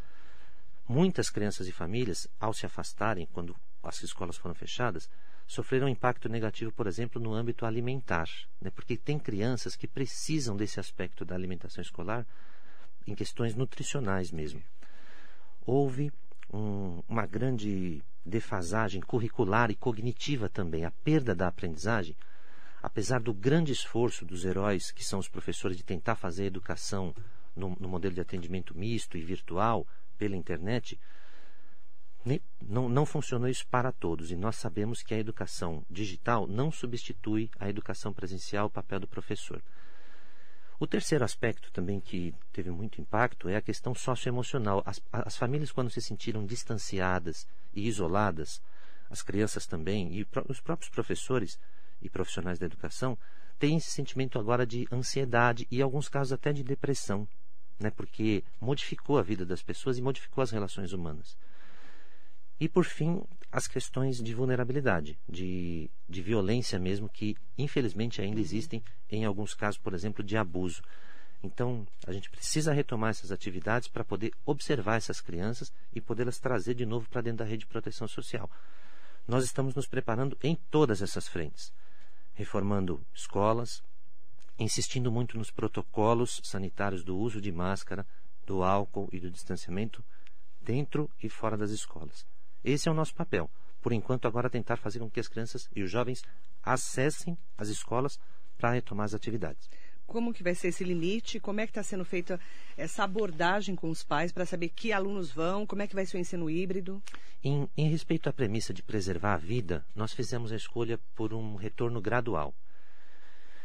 Muitas 0.86 1.30
crianças 1.30 1.66
e 1.66 1.72
famílias, 1.72 2.28
ao 2.38 2.52
se 2.52 2.66
afastarem 2.66 3.26
quando 3.32 3.56
as 3.82 4.02
escolas 4.02 4.36
foram 4.36 4.54
fechadas, 4.54 5.08
sofreram 5.46 5.86
um 5.86 5.90
impacto 5.90 6.28
negativo, 6.28 6.72
por 6.72 6.86
exemplo, 6.86 7.20
no 7.20 7.32
âmbito 7.32 7.64
alimentar, 7.64 8.28
né? 8.60 8.70
porque 8.70 8.96
tem 8.96 9.18
crianças 9.18 9.76
que 9.76 9.86
precisam 9.86 10.56
desse 10.56 10.80
aspecto 10.80 11.24
da 11.24 11.34
alimentação 11.34 11.82
escolar 11.82 12.26
em 13.06 13.14
questões 13.14 13.54
nutricionais 13.54 14.30
mesmo. 14.30 14.62
Houve 15.66 16.12
um, 16.52 17.02
uma 17.08 17.26
grande 17.26 18.02
defasagem 18.24 19.00
curricular 19.00 19.70
e 19.70 19.74
cognitiva 19.74 20.48
também, 20.48 20.84
a 20.84 20.90
perda 20.90 21.34
da 21.34 21.48
aprendizagem, 21.48 22.16
apesar 22.82 23.20
do 23.20 23.32
grande 23.32 23.72
esforço 23.72 24.24
dos 24.24 24.44
heróis, 24.44 24.90
que 24.90 25.04
são 25.04 25.18
os 25.18 25.28
professores, 25.28 25.76
de 25.76 25.82
tentar 25.82 26.16
fazer 26.16 26.44
a 26.44 26.46
educação 26.46 27.14
no, 27.56 27.76
no 27.80 27.88
modelo 27.88 28.14
de 28.14 28.20
atendimento 28.20 28.76
misto 28.76 29.16
e 29.16 29.22
virtual 29.22 29.86
pela 30.14 30.36
internet, 30.36 30.98
não, 32.60 32.88
não 32.88 33.04
funcionou 33.04 33.48
isso 33.48 33.66
para 33.66 33.92
todos 33.92 34.30
e 34.30 34.36
nós 34.36 34.56
sabemos 34.56 35.02
que 35.02 35.12
a 35.12 35.18
educação 35.18 35.84
digital 35.90 36.46
não 36.46 36.70
substitui 36.72 37.50
a 37.58 37.68
educação 37.68 38.12
presencial, 38.12 38.66
o 38.66 38.70
papel 38.70 39.00
do 39.00 39.06
professor. 39.06 39.62
O 40.80 40.86
terceiro 40.86 41.24
aspecto 41.24 41.70
também 41.70 42.00
que 42.00 42.34
teve 42.52 42.70
muito 42.70 43.00
impacto 43.00 43.48
é 43.48 43.56
a 43.56 43.62
questão 43.62 43.94
socioemocional. 43.94 44.82
As, 44.84 45.00
as 45.12 45.36
famílias, 45.36 45.70
quando 45.70 45.90
se 45.90 46.00
sentiram 46.00 46.44
distanciadas 46.44 47.46
e 47.72 47.86
isoladas, 47.86 48.60
as 49.08 49.22
crianças 49.22 49.66
também, 49.66 50.12
e 50.12 50.26
os 50.48 50.60
próprios 50.60 50.90
professores 50.90 51.58
e 52.02 52.08
profissionais 52.08 52.58
da 52.58 52.66
educação, 52.66 53.16
têm 53.58 53.76
esse 53.76 53.90
sentimento 53.90 54.38
agora 54.38 54.66
de 54.66 54.88
ansiedade 54.90 55.66
e, 55.70 55.78
em 55.78 55.82
alguns 55.82 56.08
casos, 56.08 56.32
até 56.32 56.52
de 56.52 56.64
depressão, 56.64 57.28
né? 57.78 57.90
porque 57.90 58.44
modificou 58.60 59.18
a 59.18 59.22
vida 59.22 59.44
das 59.44 59.62
pessoas 59.62 59.98
e 59.98 60.02
modificou 60.02 60.42
as 60.42 60.50
relações 60.50 60.92
humanas. 60.92 61.36
E, 62.60 62.68
por 62.68 62.84
fim, 62.84 63.22
as 63.50 63.66
questões 63.66 64.22
de 64.22 64.34
vulnerabilidade, 64.34 65.18
de, 65.28 65.90
de 66.08 66.22
violência 66.22 66.78
mesmo, 66.78 67.08
que 67.08 67.36
infelizmente 67.58 68.22
ainda 68.22 68.40
existem 68.40 68.82
em 69.10 69.24
alguns 69.24 69.54
casos, 69.54 69.78
por 69.78 69.92
exemplo, 69.92 70.24
de 70.24 70.36
abuso. 70.36 70.82
Então, 71.42 71.86
a 72.06 72.12
gente 72.12 72.30
precisa 72.30 72.72
retomar 72.72 73.10
essas 73.10 73.30
atividades 73.30 73.88
para 73.88 74.04
poder 74.04 74.32
observar 74.46 74.96
essas 74.96 75.20
crianças 75.20 75.72
e 75.92 76.00
podê-las 76.00 76.38
trazer 76.38 76.74
de 76.74 76.86
novo 76.86 77.08
para 77.08 77.20
dentro 77.20 77.38
da 77.38 77.44
rede 77.44 77.60
de 77.60 77.66
proteção 77.66 78.08
social. 78.08 78.50
Nós 79.26 79.44
estamos 79.44 79.74
nos 79.74 79.86
preparando 79.86 80.38
em 80.42 80.54
todas 80.70 81.02
essas 81.02 81.28
frentes, 81.28 81.72
reformando 82.34 83.04
escolas, 83.14 83.82
insistindo 84.58 85.10
muito 85.10 85.36
nos 85.36 85.50
protocolos 85.50 86.40
sanitários 86.42 87.02
do 87.02 87.16
uso 87.16 87.40
de 87.40 87.50
máscara, 87.50 88.06
do 88.46 88.62
álcool 88.62 89.08
e 89.12 89.18
do 89.18 89.30
distanciamento 89.30 90.04
dentro 90.60 91.10
e 91.22 91.28
fora 91.28 91.56
das 91.56 91.70
escolas. 91.70 92.26
Esse 92.62 92.88
é 92.88 92.92
o 92.92 92.94
nosso 92.94 93.14
papel. 93.14 93.50
Por 93.82 93.92
enquanto, 93.92 94.26
agora 94.26 94.48
tentar 94.48 94.76
fazer 94.76 94.98
com 94.98 95.10
que 95.10 95.20
as 95.20 95.28
crianças 95.28 95.68
e 95.74 95.82
os 95.82 95.90
jovens 95.90 96.22
acessem 96.62 97.36
as 97.58 97.68
escolas 97.68 98.18
para 98.56 98.70
retomar 98.70 99.04
as 99.04 99.14
atividades. 99.14 99.68
Como 100.06 100.32
que 100.32 100.42
vai 100.42 100.54
ser 100.54 100.68
esse 100.68 100.84
limite? 100.84 101.40
Como 101.40 101.60
é 101.60 101.66
que 101.66 101.70
está 101.70 101.82
sendo 101.82 102.04
feita 102.04 102.38
essa 102.76 103.04
abordagem 103.04 103.74
com 103.74 103.90
os 103.90 104.02
pais 104.02 104.32
para 104.32 104.46
saber 104.46 104.68
que 104.68 104.92
alunos 104.92 105.30
vão? 105.30 105.66
Como 105.66 105.82
é 105.82 105.86
que 105.86 105.94
vai 105.94 106.06
ser 106.06 106.16
o 106.16 106.20
ensino 106.20 106.48
híbrido? 106.48 107.02
Em, 107.42 107.68
em 107.76 107.88
respeito 107.88 108.28
à 108.28 108.32
premissa 108.32 108.72
de 108.72 108.82
preservar 108.82 109.34
a 109.34 109.38
vida, 109.38 109.84
nós 109.94 110.12
fizemos 110.12 110.52
a 110.52 110.56
escolha 110.56 110.98
por 111.14 111.34
um 111.34 111.56
retorno 111.56 112.00
gradual. 112.00 112.54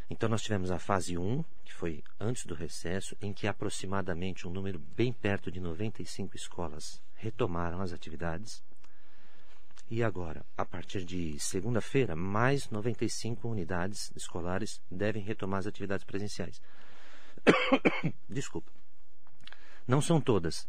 Então, 0.10 0.28
nós 0.28 0.42
tivemos 0.42 0.72
a 0.72 0.80
fase 0.80 1.18
1, 1.18 1.44
que 1.64 1.74
foi 1.74 2.04
antes 2.20 2.46
do 2.46 2.56
recesso, 2.56 3.16
em 3.22 3.32
que 3.32 3.46
aproximadamente 3.46 4.48
um 4.48 4.52
número 4.52 4.80
bem 4.80 5.14
perto 5.14 5.52
de 5.52 5.60
95 5.60 6.36
escolas 6.36 7.02
retomaram 7.16 7.80
as 7.80 7.94
atividades. 7.94 8.64
E 9.90 10.04
agora, 10.04 10.46
a 10.58 10.66
partir 10.66 11.04
de 11.04 11.40
segunda-feira, 11.40 12.16
mais 12.16 12.70
95 12.70 13.48
unidades 13.48 14.12
escolares 14.16 14.82
devem 14.90 15.22
retomar 15.22 15.60
as 15.60 15.68
atividades 15.68 16.06
presenciais. 16.06 16.62
Desculpa. 18.30 18.72
Não 19.88 20.02
são 20.02 20.22
todas. 20.22 20.68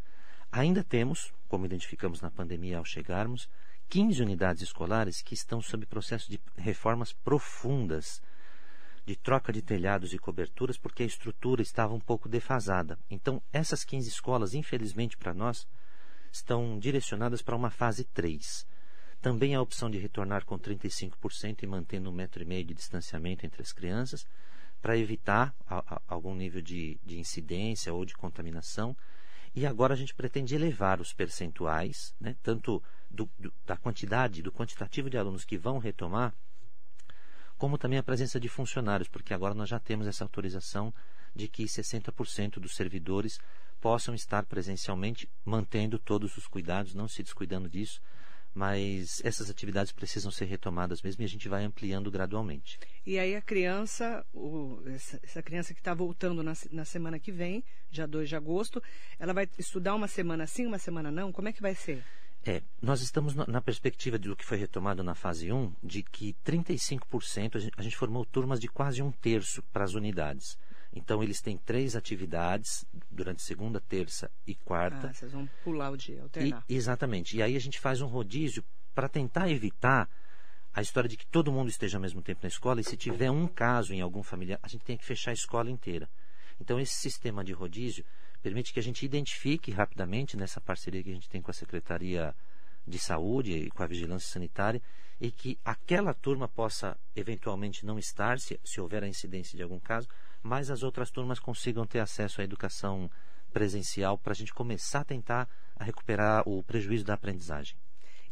Ainda 0.51 0.83
temos, 0.83 1.33
como 1.49 1.67
identificamos 1.67 2.21
na 2.21 2.31
pandemia 2.31 2.79
ao 2.79 2.85
chegarmos, 2.85 3.49
15 3.89 4.23
unidades 4.23 4.63
escolares 4.63 5.21
que 5.21 5.35
estão 5.35 5.61
sob 5.61 5.85
processo 5.87 6.31
de 6.31 6.41
reformas 6.57 7.13
profundas, 7.13 8.23
de 9.05 9.17
troca 9.17 9.53
de 9.53 9.63
telhados 9.63 10.13
e 10.13 10.19
coberturas, 10.19 10.79
porque 10.79 11.03
a 11.03 11.07
estrutura 11.07 11.63
estava 11.63 11.95
um 11.95 12.01
pouco 12.01 12.29
defasada. 12.29 12.99
Então, 13.11 13.43
essas 13.53 13.85
15 13.85 14.09
escolas, 14.09 14.55
infelizmente 14.55 15.17
para 15.17 15.35
nós, 15.35 15.67
estão 16.33 16.79
direcionadas 16.79 17.43
para 17.43 17.57
uma 17.57 17.71
fase 17.71 18.05
3 18.05 18.67
também 19.21 19.55
a 19.55 19.61
opção 19.61 19.91
de 19.91 19.99
retornar 19.99 20.45
com 20.45 20.59
35% 20.59 21.63
e 21.63 21.67
mantendo 21.67 22.11
um 22.11 22.13
metro 22.13 22.43
e 22.43 22.47
meio 22.47 22.65
de 22.65 22.75
distanciamento 22.75 23.45
entre 23.45 23.61
as 23.63 23.73
crianças, 23.73 24.27
para 24.81 24.97
evitar 24.97 25.55
a, 25.67 25.97
a, 25.97 26.03
algum 26.09 26.35
nível 26.35 26.63
de, 26.63 26.99
de 27.05 27.19
incidência 27.19 27.93
ou 27.93 28.05
de 28.05 28.15
contaminação. 28.15 28.97
E 29.55 29.67
agora 29.67 29.93
a 29.93 29.97
gente 29.97 30.15
pretende 30.15 30.55
elevar 30.55 31.01
os 31.01 31.13
percentuais, 31.13 32.15
né, 32.19 32.35
tanto 32.43 32.83
do, 33.11 33.29
do, 33.39 33.53
da 33.67 33.77
quantidade, 33.77 34.43
do 34.43 34.53
quantitativo 34.53 35.11
de 35.11 35.19
alunos 35.19 35.45
que 35.45 35.59
vão 35.59 35.79
retomar, 35.79 36.35
como 37.61 37.77
também 37.77 37.99
a 37.99 38.03
presença 38.03 38.41
de 38.41 38.49
funcionários, 38.49 39.07
porque 39.07 39.35
agora 39.35 39.53
nós 39.53 39.69
já 39.69 39.79
temos 39.79 40.07
essa 40.07 40.25
autorização 40.25 40.95
de 41.37 41.47
que 41.47 41.65
60% 41.65 42.59
dos 42.59 42.75
servidores 42.75 43.39
possam 43.79 44.15
estar 44.15 44.47
presencialmente, 44.47 45.29
mantendo 45.45 45.99
todos 45.99 46.39
os 46.39 46.47
cuidados, 46.47 46.95
não 46.95 47.07
se 47.07 47.23
descuidando 47.23 47.69
disso, 47.69 48.01
mas 48.55 49.21
essas 49.23 49.51
atividades 49.51 49.93
precisam 49.93 50.31
ser 50.31 50.47
retomadas 50.47 51.03
mesmo 51.03 51.23
e 51.23 51.27
a 51.27 51.29
gente 51.29 51.51
vai 51.51 51.63
ampliando 51.63 52.11
gradualmente. 52.11 52.79
E 53.05 53.19
aí 53.19 53.37
a 53.37 53.43
criança, 53.43 54.25
o, 54.33 54.83
essa, 54.87 55.21
essa, 55.23 55.43
criança 55.43 55.75
que 55.75 55.81
está 55.81 55.93
voltando 55.93 56.43
na, 56.43 56.55
na, 56.73 56.87
semana 56.87 57.19
que 57.19 57.31
vem, 57.31 57.63
dia 57.91 58.07
2 58.07 58.27
de 58.27 58.37
agosto, 58.37 58.83
ela 59.19 59.35
vai 59.35 59.47
estudar 59.59 59.95
uma 59.95 60.09
semana 60.09 60.47
sim, 60.47 60.65
uma 60.65 60.79
semana 60.79 61.11
não? 61.11 61.31
Como 61.31 61.49
é 61.49 61.53
que 61.53 61.61
vai 61.61 61.75
ser? 61.75 62.03
É, 62.45 62.63
nós 62.81 63.03
estamos 63.03 63.35
na 63.35 63.61
perspectiva 63.61 64.19
do 64.19 64.35
que 64.35 64.45
foi 64.45 64.57
retomado 64.57 65.03
na 65.03 65.15
fase 65.15 65.53
1, 65.53 65.75
de 65.83 66.03
que 66.03 66.35
35%, 66.45 67.73
a 67.77 67.83
gente, 67.83 67.97
formou 67.97 68.25
turmas 68.25 68.59
de 68.59 68.67
quase 68.67 69.03
um 69.03 69.13
terço 69.13 69.63
para 69.65 69.85
as 69.85 69.93
unidades. 69.93 70.59
Então, 70.93 71.23
eles 71.23 71.41
têm 71.41 71.57
três 71.59 71.95
atividades 71.95 72.85
durante 73.11 73.43
segunda, 73.43 73.79
terça 73.79 74.31
e 74.47 74.55
quarta. 74.55 75.09
Ah, 75.09 75.13
vocês 75.13 75.33
vão 75.33 75.49
pular 75.63 75.91
o 75.91 75.97
dia, 75.97 76.23
alternar. 76.23 76.65
E, 76.69 76.75
exatamente. 76.75 77.37
E 77.37 77.43
aí 77.43 77.55
a 77.57 77.61
gente 77.61 77.79
faz 77.79 78.01
um 78.01 78.07
rodízio 78.07 78.65
para 78.95 79.09
tentar 79.09 79.51
evitar 79.51 80.09
a 80.73 80.81
história 80.81 81.09
de 81.09 81.17
que 81.17 81.27
todo 81.27 81.53
mundo 81.53 81.69
esteja 81.69 81.99
ao 81.99 82.03
mesmo 82.03 82.23
tempo 82.23 82.41
na 82.43 82.49
escola 82.49 82.81
e 82.81 82.85
se 82.85 82.97
tiver 82.97 83.31
um 83.31 83.47
caso 83.47 83.93
em 83.93 84.01
algum 84.01 84.23
familiar, 84.23 84.59
a 84.63 84.69
gente 84.69 84.85
tem 84.85 84.97
que 84.97 85.05
fechar 85.05 85.31
a 85.31 85.35
escola 85.35 85.71
inteira. 85.71 86.09
Então, 86.61 86.79
esse 86.81 86.95
sistema 86.95 87.45
de 87.45 87.53
rodízio 87.53 88.05
permite 88.43 88.73
que 88.73 88.81
a 88.81 88.83
gente 88.83 89.05
identifique 89.05 89.71
rapidamente, 89.71 90.37
nessa 90.37 90.61
parceria 90.61 91.03
que 91.03 91.11
a 91.11 91.15
gente 91.15 91.29
tem 91.29 91.43
com 91.43 91.51
a 91.51 91.55
Secretaria 91.55 92.35
de 92.87 92.99
Saúde 92.99 93.53
e 93.53 93.71
com 93.71 93.83
a 93.83 93.87
Vigilância 93.87 94.31
Sanitária, 94.31 94.83
e 95.21 95.31
que 95.31 95.59
aquela 95.65 96.15
turma 96.15 96.49
possa 96.49 96.97
eventualmente 97.15 97.85
não 97.85 97.99
estar, 97.99 98.41
se, 98.41 98.59
se 98.65 98.81
houver 98.81 99.05
a 99.05 99.09
incidência 99.09 99.57
de 99.57 99.63
algum 99.63 99.79
caso, 99.79 100.09
mas 100.43 100.71
as 100.71 100.83
outras 100.83 101.11
turmas 101.11 101.39
consigam 101.39 101.87
ter 101.87 101.99
acesso 101.99 102.41
à 102.41 102.45
educação 102.45 103.11
presencial 103.53 104.17
para 104.17 104.33
a 104.33 104.37
gente 104.37 104.55
começar 104.55 105.01
a 105.01 105.05
tentar 105.05 105.49
a 105.77 105.85
recuperar 105.85 106.49
o 106.49 106.63
prejuízo 106.63 107.05
da 107.05 107.15
aprendizagem. 107.15 107.77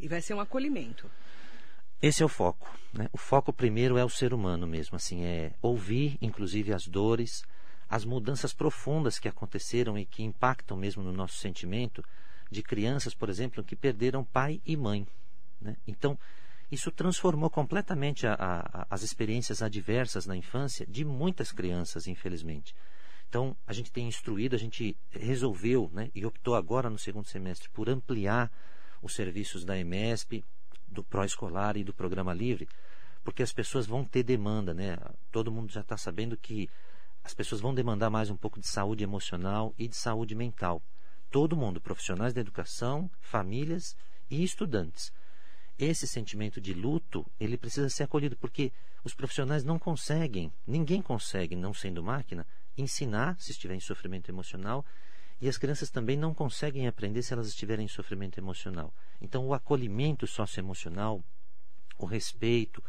E 0.00 0.08
vai 0.08 0.22
ser 0.22 0.34
um 0.34 0.40
acolhimento. 0.40 1.10
Esse 2.00 2.22
é 2.22 2.26
o 2.26 2.28
foco. 2.28 2.72
Né? 2.92 3.08
O 3.12 3.18
foco 3.18 3.52
primeiro 3.52 3.98
é 3.98 4.04
o 4.04 4.08
ser 4.08 4.32
humano 4.32 4.66
mesmo, 4.66 4.96
assim, 4.96 5.24
é 5.24 5.52
ouvir, 5.60 6.16
inclusive, 6.22 6.72
as 6.72 6.86
dores, 6.86 7.42
as 7.88 8.04
mudanças 8.04 8.52
profundas 8.52 9.18
que 9.18 9.28
aconteceram 9.28 9.98
e 9.98 10.04
que 10.04 10.22
impactam 10.22 10.76
mesmo 10.76 11.02
no 11.02 11.12
nosso 11.12 11.38
sentimento 11.38 12.04
de 12.50 12.62
crianças, 12.62 13.14
por 13.14 13.28
exemplo, 13.28 13.64
que 13.64 13.76
perderam 13.76 14.24
pai 14.24 14.60
e 14.64 14.76
mãe. 14.76 15.06
Né? 15.60 15.76
Então, 15.86 16.18
isso 16.70 16.90
transformou 16.90 17.48
completamente 17.48 18.26
a, 18.26 18.34
a, 18.38 18.86
as 18.90 19.02
experiências 19.02 19.62
adversas 19.62 20.26
na 20.26 20.36
infância 20.36 20.86
de 20.86 21.04
muitas 21.04 21.50
crianças, 21.50 22.06
infelizmente. 22.06 22.74
Então, 23.28 23.56
a 23.66 23.72
gente 23.72 23.90
tem 23.90 24.06
instruído, 24.06 24.54
a 24.54 24.58
gente 24.58 24.96
resolveu 25.10 25.90
né, 25.92 26.10
e 26.14 26.24
optou 26.24 26.54
agora 26.54 26.88
no 26.88 26.98
segundo 26.98 27.26
semestre 27.26 27.68
por 27.70 27.88
ampliar 27.88 28.50
os 29.02 29.14
serviços 29.14 29.64
da 29.64 29.78
EMESP, 29.78 30.44
do 30.86 31.04
pró-escolar 31.04 31.76
e 31.76 31.84
do 31.84 31.92
programa 31.92 32.32
livre, 32.32 32.68
porque 33.22 33.42
as 33.42 33.52
pessoas 33.52 33.86
vão 33.86 34.04
ter 34.04 34.22
demanda. 34.22 34.72
Né? 34.72 34.96
Todo 35.30 35.52
mundo 35.52 35.70
já 35.70 35.80
está 35.80 35.96
sabendo 35.96 36.36
que 36.36 36.68
as 37.28 37.34
pessoas 37.34 37.60
vão 37.60 37.74
demandar 37.74 38.08
mais 38.08 38.30
um 38.30 38.36
pouco 38.36 38.58
de 38.58 38.66
saúde 38.66 39.04
emocional 39.04 39.74
e 39.76 39.86
de 39.86 39.94
saúde 39.94 40.34
mental. 40.34 40.82
Todo 41.30 41.56
mundo, 41.56 41.78
profissionais 41.78 42.32
da 42.32 42.40
educação, 42.40 43.10
famílias 43.20 43.94
e 44.30 44.42
estudantes 44.42 45.12
esse 45.78 46.08
sentimento 46.08 46.60
de 46.60 46.74
luto, 46.74 47.24
ele 47.38 47.56
precisa 47.56 47.88
ser 47.88 48.02
acolhido, 48.02 48.36
porque 48.36 48.72
os 49.04 49.14
profissionais 49.14 49.62
não 49.62 49.78
conseguem, 49.78 50.52
ninguém 50.66 51.00
consegue, 51.00 51.54
não 51.54 51.72
sendo 51.72 52.02
máquina, 52.02 52.44
ensinar 52.76 53.38
se 53.38 53.52
estiver 53.52 53.74
em 53.74 53.80
sofrimento 53.80 54.28
emocional, 54.28 54.84
e 55.40 55.48
as 55.48 55.56
crianças 55.56 55.88
também 55.88 56.16
não 56.16 56.34
conseguem 56.34 56.88
aprender 56.88 57.22
se 57.22 57.32
elas 57.32 57.46
estiverem 57.46 57.84
em 57.84 57.88
sofrimento 57.88 58.38
emocional. 58.38 58.92
Então, 59.20 59.46
o 59.46 59.54
acolhimento 59.54 60.26
socioemocional, 60.26 61.22
o 61.96 62.06
respeito, 62.06 62.82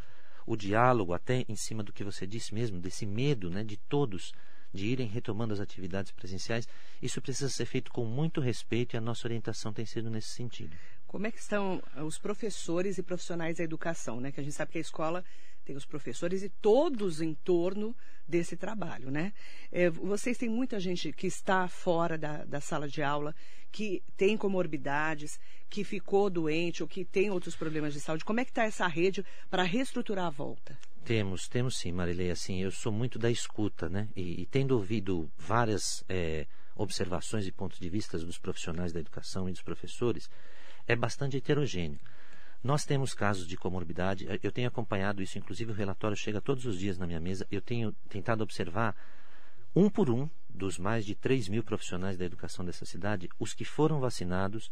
o 0.49 0.57
diálogo, 0.57 1.13
até 1.13 1.45
em 1.47 1.55
cima 1.55 1.83
do 1.83 1.93
que 1.93 2.03
você 2.03 2.25
disse 2.25 2.55
mesmo, 2.55 2.79
desse 2.79 3.05
medo 3.05 3.51
né, 3.51 3.63
de 3.63 3.77
todos 3.77 4.33
de 4.73 4.87
irem 4.87 5.07
retomando 5.07 5.53
as 5.53 5.59
atividades 5.59 6.11
presenciais, 6.11 6.67
isso 6.99 7.21
precisa 7.21 7.49
ser 7.49 7.65
feito 7.65 7.91
com 7.91 8.03
muito 8.03 8.41
respeito 8.41 8.95
e 8.95 8.97
a 8.97 9.01
nossa 9.01 9.27
orientação 9.27 9.71
tem 9.71 9.85
sido 9.85 10.09
nesse 10.09 10.29
sentido. 10.29 10.75
Como 11.05 11.27
é 11.27 11.31
que 11.31 11.39
estão 11.39 11.81
os 12.03 12.17
professores 12.17 12.97
e 12.97 13.03
profissionais 13.03 13.57
da 13.57 13.63
educação, 13.63 14.19
né? 14.19 14.31
Que 14.31 14.39
a 14.39 14.43
gente 14.43 14.55
sabe 14.55 14.71
que 14.71 14.77
a 14.79 14.81
escola 14.81 15.23
tem 15.69 15.77
os 15.77 15.85
professores 15.85 16.41
e 16.41 16.49
todos 16.49 17.21
em 17.21 17.35
torno 17.35 17.95
desse 18.27 18.57
trabalho, 18.57 19.11
né? 19.11 19.31
É, 19.71 19.87
vocês 19.87 20.35
têm 20.35 20.49
muita 20.49 20.79
gente 20.79 21.13
que 21.13 21.27
está 21.27 21.67
fora 21.67 22.17
da, 22.17 22.43
da 22.43 22.59
sala 22.59 22.87
de 22.87 23.03
aula, 23.03 23.35
que 23.71 24.01
tem 24.17 24.35
comorbidades, 24.35 25.39
que 25.69 25.83
ficou 25.83 26.27
doente 26.27 26.81
ou 26.81 26.89
que 26.89 27.05
tem 27.05 27.29
outros 27.29 27.55
problemas 27.55 27.93
de 27.93 27.99
saúde. 27.99 28.25
Como 28.25 28.39
é 28.39 28.45
que 28.45 28.49
está 28.49 28.63
essa 28.63 28.87
rede 28.87 29.23
para 29.47 29.61
reestruturar 29.61 30.25
a 30.25 30.31
volta? 30.31 30.75
Temos, 31.05 31.47
temos 31.47 31.77
sim, 31.77 31.91
Marilei. 31.91 32.31
Assim, 32.31 32.63
eu 32.63 32.71
sou 32.71 32.91
muito 32.91 33.19
da 33.19 33.29
escuta, 33.29 33.87
né? 33.87 34.09
E, 34.15 34.41
e 34.41 34.45
tendo 34.47 34.71
ouvido 34.71 35.29
várias 35.37 36.03
é, 36.09 36.47
observações 36.75 37.45
e 37.45 37.51
pontos 37.51 37.79
de 37.79 37.89
vista 37.89 38.17
dos 38.17 38.39
profissionais 38.39 38.91
da 38.91 38.99
educação 38.99 39.47
e 39.47 39.51
dos 39.51 39.61
professores, 39.61 40.27
é 40.87 40.95
bastante 40.95 41.37
heterogêneo. 41.37 41.99
Nós 42.63 42.85
temos 42.85 43.13
casos 43.13 43.47
de 43.47 43.55
comorbidade, 43.55 44.27
eh, 44.27 44.39
eu 44.43 44.51
tenho 44.51 44.67
acompanhado 44.67 45.21
isso, 45.21 45.37
inclusive 45.37 45.71
o 45.71 45.75
relatório 45.75 46.17
chega 46.17 46.41
todos 46.41 46.65
os 46.65 46.77
dias 46.77 46.97
na 46.97 47.07
minha 47.07 47.19
mesa, 47.19 47.47
eu 47.49 47.61
tenho 47.61 47.93
tentado 48.09 48.43
observar 48.43 48.95
um 49.75 49.89
por 49.89 50.09
um 50.09 50.29
dos 50.49 50.77
mais 50.77 51.05
de 51.05 51.15
3 51.15 51.47
mil 51.47 51.63
profissionais 51.63 52.17
da 52.17 52.25
educação 52.25 52.65
dessa 52.65 52.85
cidade, 52.85 53.29
os 53.39 53.53
que 53.53 53.63
foram 53.63 53.99
vacinados 53.99 54.69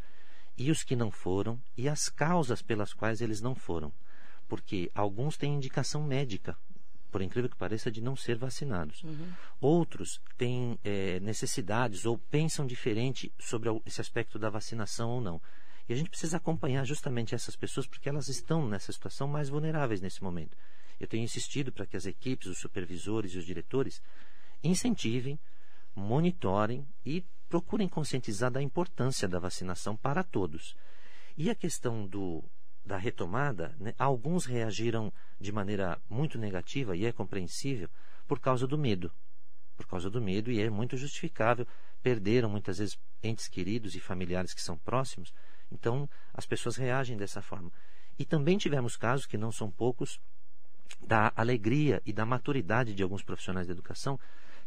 e 0.58 0.72
os 0.72 0.84
que 0.84 0.96
não 0.96 1.12
foram, 1.12 1.62
e 1.77 1.88
as 1.88 2.10
causas 2.10 2.62
pelas 2.62 2.94
quais 2.94 3.22
eles 3.22 3.39
não 3.39 3.56
foram. 3.56 3.94
Porque 4.48 4.91
alguns 4.94 5.38
têm 5.38 5.53
indicação 5.53 6.03
médica, 6.03 6.58
por 7.12 7.22
incrível 7.22 7.50
que 7.50 7.56
pareça, 7.56 7.91
de 7.91 8.01
não 8.01 8.15
ser 8.15 8.38
vacinados. 8.38 9.03
Uhum. 9.03 9.32
Outros 9.62 10.20
têm 10.38 10.79
é, 10.84 11.20
necessidades 11.20 12.06
ou 12.06 12.17
pensam 12.17 12.65
diferente 12.65 13.32
sobre 13.39 13.70
esse 13.86 14.01
aspecto 14.01 14.39
da 14.39 14.50
vacinação 14.50 15.10
ou 15.12 15.22
não. 15.22 15.41
E 15.88 15.94
a 15.94 15.96
gente 15.96 16.10
precisa 16.10 16.38
acompanhar 16.38 16.86
justamente 16.86 17.34
essas 17.34 17.56
pessoas 17.56 17.88
porque 17.88 18.10
elas 18.10 18.27
estão 18.27 18.67
nessa 18.67 18.91
situação 18.91 19.27
mais 19.27 19.50
vulneráveis 19.50 20.01
nesse 20.01 20.22
momento. 20.22 20.58
Eu 21.00 21.08
tenho 21.08 21.24
insistido 21.24 21.72
para 21.72 21.86
que 21.86 21.96
as 21.96 22.06
equipes, 22.06 22.48
os 22.48 22.58
supervisores 22.58 23.34
e 23.34 23.38
os 23.38 23.46
diretores 23.46 24.01
incentivem, 24.63 25.39
monitorem 25.96 26.86
e 27.06 27.24
procurem 27.48 27.88
conscientizar 27.88 28.51
da 28.51 28.62
importância 28.62 29.27
da 29.27 29.39
vacinação 29.39 29.96
para 29.96 30.24
todos. 30.24 30.75
E 31.38 31.50
a 31.50 31.56
questão 31.56 32.06
do, 32.06 32.44
da 32.84 32.98
retomada, 32.98 33.75
né, 33.79 33.94
alguns 33.98 34.46
reagiram 34.46 35.13
de 35.39 35.51
maneira 35.51 36.01
muito 36.10 36.38
negativa 36.38 36.96
e 36.96 37.06
é 37.06 37.12
compreensível 37.12 37.89
por 38.27 38.39
causa 38.39 38.67
do 38.67 38.77
medo. 38.77 39.12
Por 39.77 39.86
causa 39.86 40.10
do 40.10 40.20
medo, 40.20 40.51
e 40.51 40.60
é 40.60 40.70
muito 40.70 40.98
justificável. 40.98 41.67
Perderam 42.01 42.50
muitas 42.50 42.79
vezes 42.79 43.00
entes 43.22 43.48
queridos 43.48 43.96
e 43.96 44.00
familiares 44.00 44.53
que 44.53 44.62
são 44.62 44.77
próximos 44.77 45.32
então, 45.72 46.10
as 46.34 46.46
pessoas 46.46 46.76
reagem 46.76 47.18
dessa 47.18 47.42
forma. 47.42 47.72
E 48.18 48.26
também 48.26 48.58
tivemos 48.58 48.96
casos, 48.96 49.26
que 49.26 49.38
não 49.38 49.52
são 49.52 49.70
poucos, 49.70 50.20
da 51.06 51.32
alegria 51.36 52.02
e 52.06 52.14
da 52.14 52.26
maturidade 52.26 52.94
de 52.94 53.04
alguns 53.04 53.24
profissionais 53.24 53.68
da 53.68 53.74
educação 53.74 54.20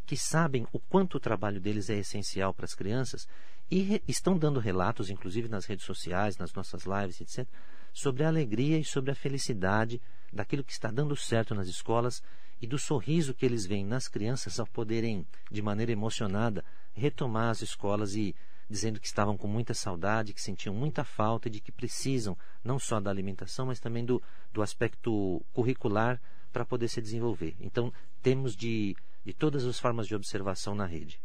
que 0.05 0.17
sabem 0.17 0.67
o 0.71 0.79
quanto 0.79 1.17
o 1.17 1.19
trabalho 1.19 1.59
deles 1.59 1.89
é 1.89 1.97
essencial 1.97 2.53
para 2.53 2.65
as 2.65 2.73
crianças 2.73 3.27
e 3.69 4.01
estão 4.07 4.37
dando 4.37 4.59
relatos, 4.59 5.09
inclusive 5.09 5.47
nas 5.47 5.65
redes 5.65 5.85
sociais, 5.85 6.37
nas 6.37 6.53
nossas 6.53 6.83
lives, 6.83 7.21
etc., 7.21 7.47
sobre 7.93 8.23
a 8.23 8.27
alegria 8.27 8.77
e 8.77 8.83
sobre 8.83 9.11
a 9.11 9.15
felicidade 9.15 10.01
daquilo 10.31 10.63
que 10.63 10.71
está 10.71 10.89
dando 10.89 11.15
certo 11.15 11.53
nas 11.53 11.67
escolas 11.67 12.21
e 12.61 12.67
do 12.67 12.77
sorriso 12.77 13.33
que 13.33 13.45
eles 13.45 13.65
veem 13.65 13.85
nas 13.85 14.07
crianças 14.07 14.59
ao 14.59 14.67
poderem, 14.67 15.25
de 15.49 15.61
maneira 15.61 15.91
emocionada, 15.91 16.63
retomar 16.93 17.49
as 17.49 17.61
escolas 17.61 18.15
e 18.15 18.35
dizendo 18.71 18.99
que 18.99 19.05
estavam 19.05 19.37
com 19.37 19.47
muita 19.47 19.73
saudade, 19.73 20.33
que 20.33 20.41
sentiam 20.41 20.73
muita 20.73 21.03
falta 21.03 21.47
e 21.47 21.51
de 21.51 21.59
que 21.59 21.71
precisam 21.71 22.37
não 22.63 22.79
só 22.79 22.99
da 22.99 23.11
alimentação, 23.11 23.67
mas 23.67 23.79
também 23.79 24.03
do, 24.03 24.21
do 24.51 24.61
aspecto 24.61 25.43
curricular 25.53 26.19
para 26.51 26.65
poder 26.65 26.87
se 26.87 27.01
desenvolver. 27.01 27.55
Então, 27.59 27.93
temos 28.21 28.55
de, 28.55 28.95
de 29.23 29.33
todas 29.33 29.65
as 29.65 29.79
formas 29.79 30.07
de 30.07 30.15
observação 30.15 30.73
na 30.73 30.85
rede. 30.85 31.19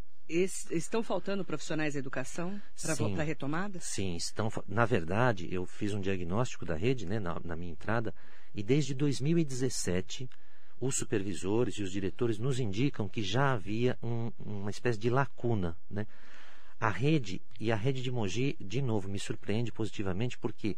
estão 0.70 1.02
faltando 1.02 1.44
profissionais 1.44 1.92
de 1.92 2.00
educação 2.00 2.60
para 2.82 2.92
a 2.92 2.96
retomada? 3.24 3.78
Sim, 3.80 4.16
estão. 4.16 4.50
Na 4.66 4.84
verdade, 4.84 5.48
eu 5.52 5.64
fiz 5.66 5.94
um 5.94 6.00
diagnóstico 6.00 6.66
da 6.66 6.74
rede 6.74 7.06
né, 7.06 7.20
na, 7.20 7.40
na 7.44 7.56
minha 7.56 7.72
entrada 7.72 8.12
e 8.54 8.62
desde 8.62 8.94
2017 8.94 10.28
os 10.80 10.96
supervisores 10.96 11.76
e 11.76 11.82
os 11.82 11.90
diretores 11.90 12.38
nos 12.38 12.60
indicam 12.60 13.08
que 13.08 13.22
já 13.22 13.52
havia 13.52 13.98
um, 14.02 14.30
uma 14.38 14.70
espécie 14.70 14.98
de 14.98 15.08
lacuna, 15.08 15.76
né? 15.90 16.06
A 16.78 16.90
rede, 16.90 17.40
e 17.58 17.72
a 17.72 17.76
rede 17.76 18.02
de 18.02 18.10
Mogi, 18.10 18.56
de 18.60 18.82
novo, 18.82 19.08
me 19.08 19.18
surpreende 19.18 19.72
positivamente 19.72 20.36
porque 20.36 20.76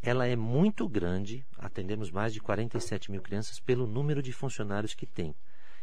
ela 0.00 0.26
é 0.26 0.36
muito 0.36 0.88
grande, 0.88 1.44
atendemos 1.58 2.10
mais 2.10 2.32
de 2.32 2.40
47 2.40 3.10
mil 3.10 3.22
crianças 3.22 3.60
pelo 3.60 3.86
número 3.86 4.22
de 4.22 4.32
funcionários 4.32 4.94
que 4.94 5.06
tem. 5.06 5.34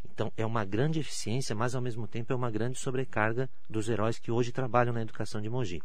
Então, 0.03 0.31
é 0.35 0.45
uma 0.45 0.65
grande 0.65 0.99
eficiência, 0.99 1.55
mas 1.55 1.75
ao 1.75 1.81
mesmo 1.81 2.07
tempo 2.07 2.33
é 2.33 2.35
uma 2.35 2.49
grande 2.49 2.77
sobrecarga 2.77 3.49
dos 3.69 3.87
heróis 3.87 4.17
que 4.17 4.31
hoje 4.31 4.51
trabalham 4.51 4.93
na 4.93 5.01
educação 5.01 5.41
de 5.41 5.49
Mogi. 5.49 5.81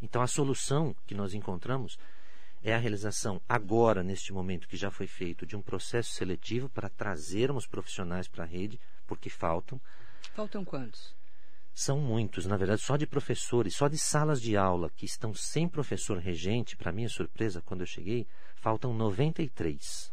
Então, 0.00 0.22
a 0.22 0.26
solução 0.26 0.94
que 1.06 1.14
nós 1.14 1.34
encontramos 1.34 1.98
é 2.62 2.74
a 2.74 2.78
realização 2.78 3.40
agora, 3.48 4.02
neste 4.02 4.32
momento 4.32 4.68
que 4.68 4.76
já 4.76 4.90
foi 4.90 5.06
feito, 5.06 5.46
de 5.46 5.56
um 5.56 5.62
processo 5.62 6.12
seletivo 6.12 6.68
para 6.68 6.88
trazermos 6.88 7.66
profissionais 7.66 8.28
para 8.28 8.44
a 8.44 8.46
rede, 8.46 8.80
porque 9.06 9.28
faltam. 9.28 9.80
Faltam 10.34 10.64
quantos? 10.64 11.17
São 11.80 12.00
muitos, 12.00 12.44
na 12.44 12.56
verdade, 12.56 12.82
só 12.82 12.96
de 12.96 13.06
professores, 13.06 13.76
só 13.76 13.86
de 13.86 13.96
salas 13.96 14.42
de 14.42 14.56
aula 14.56 14.90
que 14.96 15.06
estão 15.06 15.32
sem 15.32 15.68
professor 15.68 16.18
regente, 16.18 16.76
para 16.76 16.90
minha 16.90 17.08
surpresa, 17.08 17.62
quando 17.64 17.82
eu 17.82 17.86
cheguei, 17.86 18.26
faltam 18.56 18.92
93. 18.92 20.12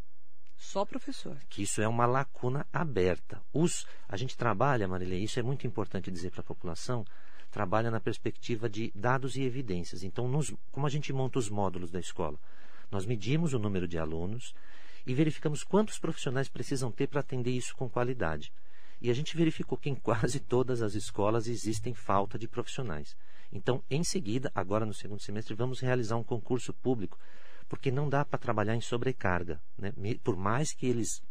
Só 0.55 0.85
professor. 0.85 1.35
Que 1.49 1.63
isso 1.63 1.81
é 1.81 1.87
uma 1.87 2.05
lacuna 2.05 2.67
aberta. 2.71 3.41
Os, 3.51 3.87
a 4.07 4.15
gente 4.15 4.37
trabalha, 4.37 4.87
Marília, 4.87 5.17
isso 5.17 5.39
é 5.39 5.41
muito 5.41 5.65
importante 5.65 6.11
dizer 6.11 6.29
para 6.29 6.41
a 6.41 6.43
população, 6.43 7.03
trabalha 7.49 7.89
na 7.89 7.99
perspectiva 7.99 8.69
de 8.69 8.91
dados 8.93 9.35
e 9.35 9.41
evidências. 9.41 10.03
Então, 10.03 10.27
nos, 10.27 10.53
como 10.71 10.85
a 10.85 10.89
gente 10.91 11.11
monta 11.11 11.39
os 11.39 11.49
módulos 11.49 11.89
da 11.89 11.99
escola? 11.99 12.37
Nós 12.91 13.07
medimos 13.07 13.55
o 13.55 13.59
número 13.59 13.87
de 13.87 13.97
alunos 13.97 14.53
e 15.03 15.15
verificamos 15.15 15.63
quantos 15.63 15.97
profissionais 15.97 16.47
precisam 16.47 16.91
ter 16.91 17.07
para 17.07 17.21
atender 17.21 17.49
isso 17.49 17.75
com 17.75 17.89
qualidade. 17.89 18.53
E 19.05 19.11
a 19.11 19.13
gente 19.13 19.37
verificou 19.37 19.77
que 19.77 19.87
em 19.87 19.93
quase 19.93 20.39
todas 20.39 20.81
as 20.81 20.95
escolas 20.95 21.47
existem 21.47 21.93
falta 21.93 22.39
de 22.39 22.47
profissionais. 22.47 23.15
Então, 23.53 23.83
em 23.87 24.03
seguida, 24.03 24.51
agora 24.55 24.83
no 24.83 24.95
segundo 24.95 25.21
semestre, 25.21 25.53
vamos 25.53 25.79
realizar 25.79 26.15
um 26.15 26.23
concurso 26.23 26.73
público, 26.73 27.15
porque 27.69 27.91
não 27.91 28.09
dá 28.09 28.25
para 28.25 28.39
trabalhar 28.39 28.75
em 28.75 28.81
sobrecarga. 28.81 29.61
Né? 29.77 29.93
Por 30.23 30.35
mais 30.35 30.73
que 30.73 30.87
eles 30.87 31.21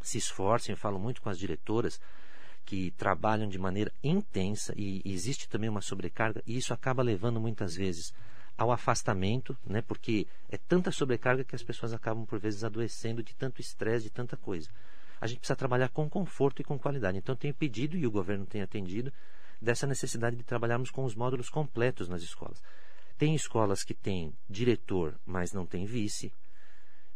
se 0.00 0.16
esforcem, 0.16 0.72
eu 0.72 0.78
falo 0.78 0.98
muito 0.98 1.20
com 1.20 1.28
as 1.28 1.38
diretoras, 1.38 2.00
que 2.64 2.90
trabalham 2.92 3.50
de 3.50 3.58
maneira 3.58 3.92
intensa 4.02 4.72
e 4.74 5.02
existe 5.04 5.46
também 5.46 5.68
uma 5.68 5.82
sobrecarga, 5.82 6.42
e 6.46 6.56
isso 6.56 6.72
acaba 6.72 7.02
levando 7.02 7.38
muitas 7.38 7.74
vezes 7.74 8.14
ao 8.56 8.72
afastamento, 8.72 9.54
né? 9.66 9.82
porque 9.82 10.26
é 10.48 10.56
tanta 10.56 10.90
sobrecarga 10.90 11.44
que 11.44 11.54
as 11.54 11.62
pessoas 11.62 11.92
acabam 11.92 12.24
por 12.24 12.38
vezes 12.38 12.64
adoecendo 12.64 13.22
de 13.22 13.34
tanto 13.34 13.60
estresse, 13.60 14.04
de 14.04 14.10
tanta 14.10 14.38
coisa. 14.38 14.70
A 15.20 15.26
gente 15.26 15.38
precisa 15.38 15.56
trabalhar 15.56 15.88
com 15.90 16.08
conforto 16.08 16.62
e 16.62 16.64
com 16.64 16.78
qualidade. 16.78 17.18
Então, 17.18 17.36
tenho 17.36 17.54
pedido, 17.54 17.96
e 17.96 18.06
o 18.06 18.10
governo 18.10 18.46
tem 18.46 18.62
atendido, 18.62 19.12
dessa 19.60 19.86
necessidade 19.86 20.36
de 20.36 20.42
trabalharmos 20.42 20.90
com 20.90 21.04
os 21.04 21.14
módulos 21.14 21.50
completos 21.50 22.08
nas 22.08 22.22
escolas. 22.22 22.62
Tem 23.18 23.34
escolas 23.34 23.84
que 23.84 23.92
têm 23.92 24.32
diretor, 24.48 25.14
mas 25.26 25.52
não 25.52 25.66
tem 25.66 25.84
vice. 25.84 26.32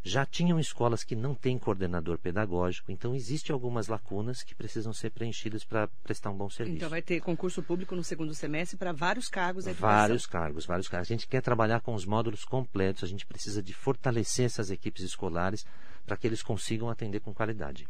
Já 0.07 0.27
tinham 0.27 0.61
escolas 0.61 1.03
que 1.03 1.17
não 1.17 1.35
têm 1.35 1.59
coordenador 1.59 2.19
pedagógico, 2.19 2.93
então 2.93 3.15
existem 3.15 3.55
algumas 3.55 3.89
lacunas 3.89 4.43
que 4.43 4.55
precisam 4.55 4.93
ser 4.93 5.09
preenchidas 5.09 5.65
para 5.65 5.89
prestar 6.03 6.29
um 6.29 6.37
bom 6.37 6.51
serviço. 6.51 6.77
Então 6.77 6.91
vai 6.91 7.01
ter 7.01 7.23
concurso 7.23 7.63
público 7.63 7.97
no 7.97 8.05
segundo 8.05 8.35
semestre 8.35 8.77
para 8.77 8.93
vários 8.93 9.31
cargos. 9.31 9.65
Vários 9.65 10.27
cargos, 10.27 10.67
vários 10.67 10.89
cargos. 10.89 11.11
A 11.11 11.15
gente 11.15 11.27
quer 11.27 11.41
trabalhar 11.41 11.81
com 11.81 11.95
os 11.95 12.05
módulos 12.05 12.45
completos, 12.45 13.03
a 13.03 13.07
gente 13.07 13.25
precisa 13.25 13.63
de 13.63 13.73
fortalecer 13.73 14.45
essas 14.45 14.71
equipes 14.71 15.03
escolares 15.03 15.65
para 16.05 16.17
que 16.17 16.27
eles 16.27 16.43
consigam 16.43 16.89
atender 16.89 17.21
com 17.21 17.33
qualidade. 17.33 17.87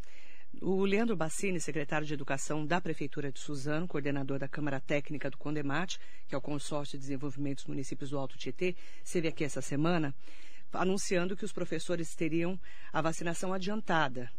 O 0.61 0.85
Leandro 0.85 1.15
Bassini, 1.15 1.59
secretário 1.59 2.07
de 2.07 2.13
Educação 2.13 2.65
da 2.65 2.79
Prefeitura 2.79 3.31
de 3.31 3.39
Suzano, 3.39 3.87
coordenador 3.87 4.39
da 4.39 4.47
Câmara 4.47 4.79
Técnica 4.79 5.29
do 5.29 5.37
Condemate, 5.37 5.99
que 6.27 6.33
é 6.33 6.37
o 6.37 6.41
consórcio 6.41 6.97
de 6.97 7.01
desenvolvimento 7.01 7.57
dos 7.57 7.65
municípios 7.65 8.09
do 8.09 8.17
Alto 8.17 8.37
Tietê, 8.37 8.75
esteve 9.03 9.27
aqui 9.27 9.43
essa 9.43 9.61
semana 9.61 10.15
anunciando 10.71 11.35
que 11.35 11.45
os 11.45 11.51
professores 11.51 12.15
teriam 12.15 12.59
a 12.91 13.01
vacinação 13.01 13.53
adiantada. 13.53 14.31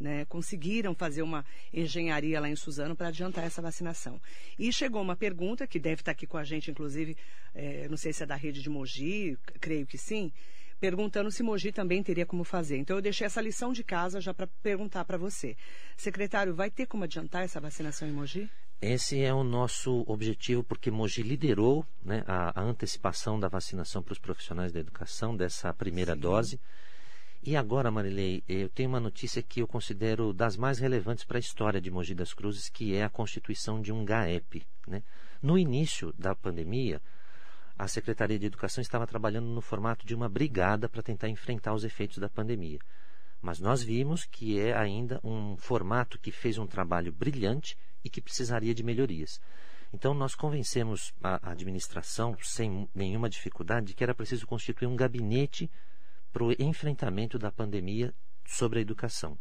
Né, 0.00 0.24
conseguiram 0.24 0.96
fazer 0.96 1.22
uma 1.22 1.46
engenharia 1.72 2.40
lá 2.40 2.48
em 2.48 2.56
Suzano 2.56 2.96
para 2.96 3.06
adiantar 3.06 3.44
essa 3.44 3.62
vacinação. 3.62 4.20
E 4.58 4.72
chegou 4.72 5.00
uma 5.00 5.14
pergunta, 5.14 5.64
que 5.64 5.78
deve 5.78 6.00
estar 6.00 6.10
aqui 6.10 6.26
com 6.26 6.36
a 6.36 6.42
gente, 6.42 6.72
inclusive, 6.72 7.16
é, 7.54 7.86
não 7.88 7.96
sei 7.96 8.12
se 8.12 8.24
é 8.24 8.26
da 8.26 8.34
rede 8.34 8.60
de 8.60 8.68
Mogi, 8.68 9.38
creio 9.60 9.86
que 9.86 9.96
sim, 9.96 10.32
perguntando 10.82 11.30
se 11.30 11.44
Mogi 11.44 11.70
também 11.70 12.02
teria 12.02 12.26
como 12.26 12.42
fazer. 12.42 12.76
Então, 12.76 12.96
eu 12.96 13.00
deixei 13.00 13.24
essa 13.24 13.40
lição 13.40 13.72
de 13.72 13.84
casa 13.84 14.20
já 14.20 14.34
para 14.34 14.48
perguntar 14.48 15.04
para 15.04 15.16
você. 15.16 15.56
Secretário, 15.96 16.56
vai 16.56 16.72
ter 16.72 16.86
como 16.86 17.04
adiantar 17.04 17.44
essa 17.44 17.60
vacinação 17.60 18.08
em 18.08 18.10
Mogi? 18.10 18.50
Esse 18.80 19.22
é 19.22 19.32
o 19.32 19.44
nosso 19.44 20.02
objetivo, 20.08 20.64
porque 20.64 20.90
Mogi 20.90 21.22
liderou 21.22 21.86
né, 22.04 22.24
a, 22.26 22.60
a, 22.60 22.64
antecipação 22.64 23.38
da 23.38 23.46
vacinação 23.46 24.02
para 24.02 24.10
os 24.10 24.18
profissionais 24.18 24.72
da 24.72 24.80
educação, 24.80 25.36
dessa 25.36 25.72
primeira 25.72 26.14
Sim. 26.14 26.20
dose. 26.20 26.60
E 27.44 27.54
agora, 27.56 27.88
Marilei, 27.88 28.42
eu 28.48 28.68
tenho 28.68 28.88
uma 28.88 28.98
notícia 28.98 29.40
que 29.40 29.60
eu 29.60 29.68
considero 29.68 30.32
das 30.32 30.56
mais 30.56 30.80
relevantes 30.80 31.22
para 31.22 31.38
a 31.38 31.40
história 31.40 31.80
de 31.80 31.92
Mogi 31.92 32.12
das 32.12 32.34
Cruzes, 32.34 32.68
que 32.68 32.92
é 32.92 33.04
a 33.04 33.08
constituição 33.08 33.80
de 33.80 33.92
um 33.92 34.04
GAEP. 34.04 34.66
Né? 34.88 35.04
No 35.40 35.56
início 35.56 36.12
da 36.18 36.34
pandemia, 36.34 37.00
a 37.82 37.88
Secretaria 37.88 38.38
de 38.38 38.46
Educação 38.46 38.80
estava 38.80 39.08
trabalhando 39.08 39.48
no 39.48 39.60
formato 39.60 40.06
de 40.06 40.14
uma 40.14 40.28
brigada 40.28 40.88
para 40.88 41.02
tentar 41.02 41.28
enfrentar 41.28 41.74
os 41.74 41.82
efeitos 41.82 42.18
da 42.18 42.28
pandemia. 42.28 42.78
Mas 43.40 43.58
nós 43.58 43.82
vimos 43.82 44.24
que 44.24 44.56
é 44.56 44.72
ainda 44.72 45.18
um 45.24 45.56
formato 45.56 46.16
que 46.16 46.30
fez 46.30 46.58
um 46.58 46.66
trabalho 46.66 47.10
brilhante 47.10 47.76
e 48.04 48.08
que 48.08 48.20
precisaria 48.20 48.72
de 48.72 48.84
melhorias. 48.84 49.40
Então, 49.92 50.14
nós 50.14 50.36
convencemos 50.36 51.12
a 51.20 51.50
administração, 51.50 52.36
sem 52.40 52.88
nenhuma 52.94 53.28
dificuldade, 53.28 53.86
de 53.86 53.94
que 53.94 54.04
era 54.04 54.14
preciso 54.14 54.46
constituir 54.46 54.86
um 54.86 54.94
gabinete 54.94 55.68
para 56.32 56.44
o 56.44 56.52
enfrentamento 56.60 57.36
da 57.36 57.50
pandemia 57.50 58.14
sobre 58.46 58.78
a 58.78 58.82
educação. 58.82 59.36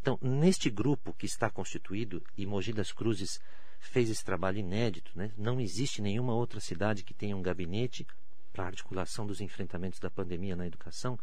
Então, 0.00 0.16
neste 0.22 0.70
grupo 0.70 1.12
que 1.12 1.26
está 1.26 1.50
constituído, 1.50 2.22
e 2.36 2.46
Mogi 2.46 2.72
das 2.72 2.92
Cruzes 2.92 3.40
fez 3.82 4.08
esse 4.08 4.24
trabalho 4.24 4.58
inédito, 4.58 5.10
né? 5.14 5.32
não 5.36 5.60
existe 5.60 6.00
nenhuma 6.00 6.34
outra 6.34 6.60
cidade 6.60 7.02
que 7.02 7.12
tenha 7.12 7.36
um 7.36 7.42
gabinete 7.42 8.06
para 8.52 8.64
a 8.64 8.68
articulação 8.68 9.26
dos 9.26 9.40
enfrentamentos 9.40 9.98
da 9.98 10.10
pandemia 10.10 10.54
na 10.54 10.66
educação. 10.66 11.18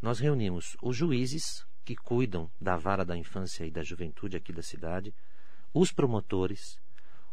Nós 0.00 0.18
reunimos 0.18 0.76
os 0.82 0.96
juízes 0.96 1.64
que 1.84 1.94
cuidam 1.94 2.50
da 2.60 2.76
vara 2.76 3.04
da 3.04 3.16
infância 3.16 3.64
e 3.66 3.70
da 3.70 3.82
juventude 3.82 4.36
aqui 4.36 4.52
da 4.52 4.62
cidade, 4.62 5.14
os 5.72 5.92
promotores, 5.92 6.80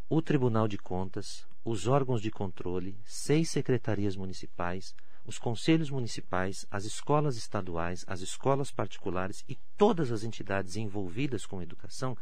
o 0.10 0.22
Tribunal 0.22 0.68
de 0.68 0.78
Contas, 0.78 1.48
os 1.64 1.88
órgãos 1.88 2.22
de 2.22 2.30
controle, 2.30 2.98
seis 3.06 3.50
secretarias 3.50 4.16
municipais, 4.16 4.94
os 5.26 5.38
conselhos 5.38 5.90
municipais, 5.90 6.66
as 6.70 6.84
escolas 6.84 7.38
estaduais, 7.38 8.04
as 8.08 8.20
escolas 8.20 8.72
particulares 8.72 9.46
e 9.48 9.56
todas 9.78 10.12
as 10.12 10.24
entidades 10.24 10.76
envolvidas 10.76 11.46
com 11.46 11.62
educação 11.62 12.18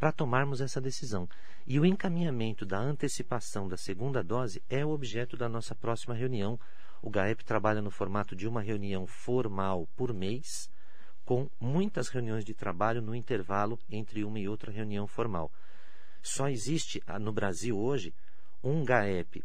para 0.00 0.10
tomarmos 0.10 0.62
essa 0.62 0.80
decisão. 0.80 1.28
E 1.66 1.78
o 1.78 1.84
encaminhamento 1.84 2.64
da 2.64 2.78
antecipação 2.78 3.68
da 3.68 3.76
segunda 3.76 4.24
dose 4.24 4.62
é 4.68 4.84
o 4.84 4.88
objeto 4.88 5.36
da 5.36 5.46
nossa 5.46 5.74
próxima 5.74 6.14
reunião. 6.14 6.58
O 7.02 7.10
GAEP 7.10 7.44
trabalha 7.44 7.82
no 7.82 7.90
formato 7.90 8.34
de 8.34 8.48
uma 8.48 8.62
reunião 8.62 9.06
formal 9.06 9.86
por 9.94 10.14
mês 10.14 10.70
com 11.22 11.50
muitas 11.60 12.08
reuniões 12.08 12.46
de 12.46 12.54
trabalho 12.54 13.02
no 13.02 13.14
intervalo 13.14 13.78
entre 13.90 14.24
uma 14.24 14.40
e 14.40 14.48
outra 14.48 14.72
reunião 14.72 15.06
formal. 15.06 15.52
Só 16.22 16.48
existe 16.48 17.02
ah, 17.06 17.18
no 17.18 17.30
Brasil 17.32 17.78
hoje 17.78 18.14
um 18.64 18.84
GAEP 18.84 19.44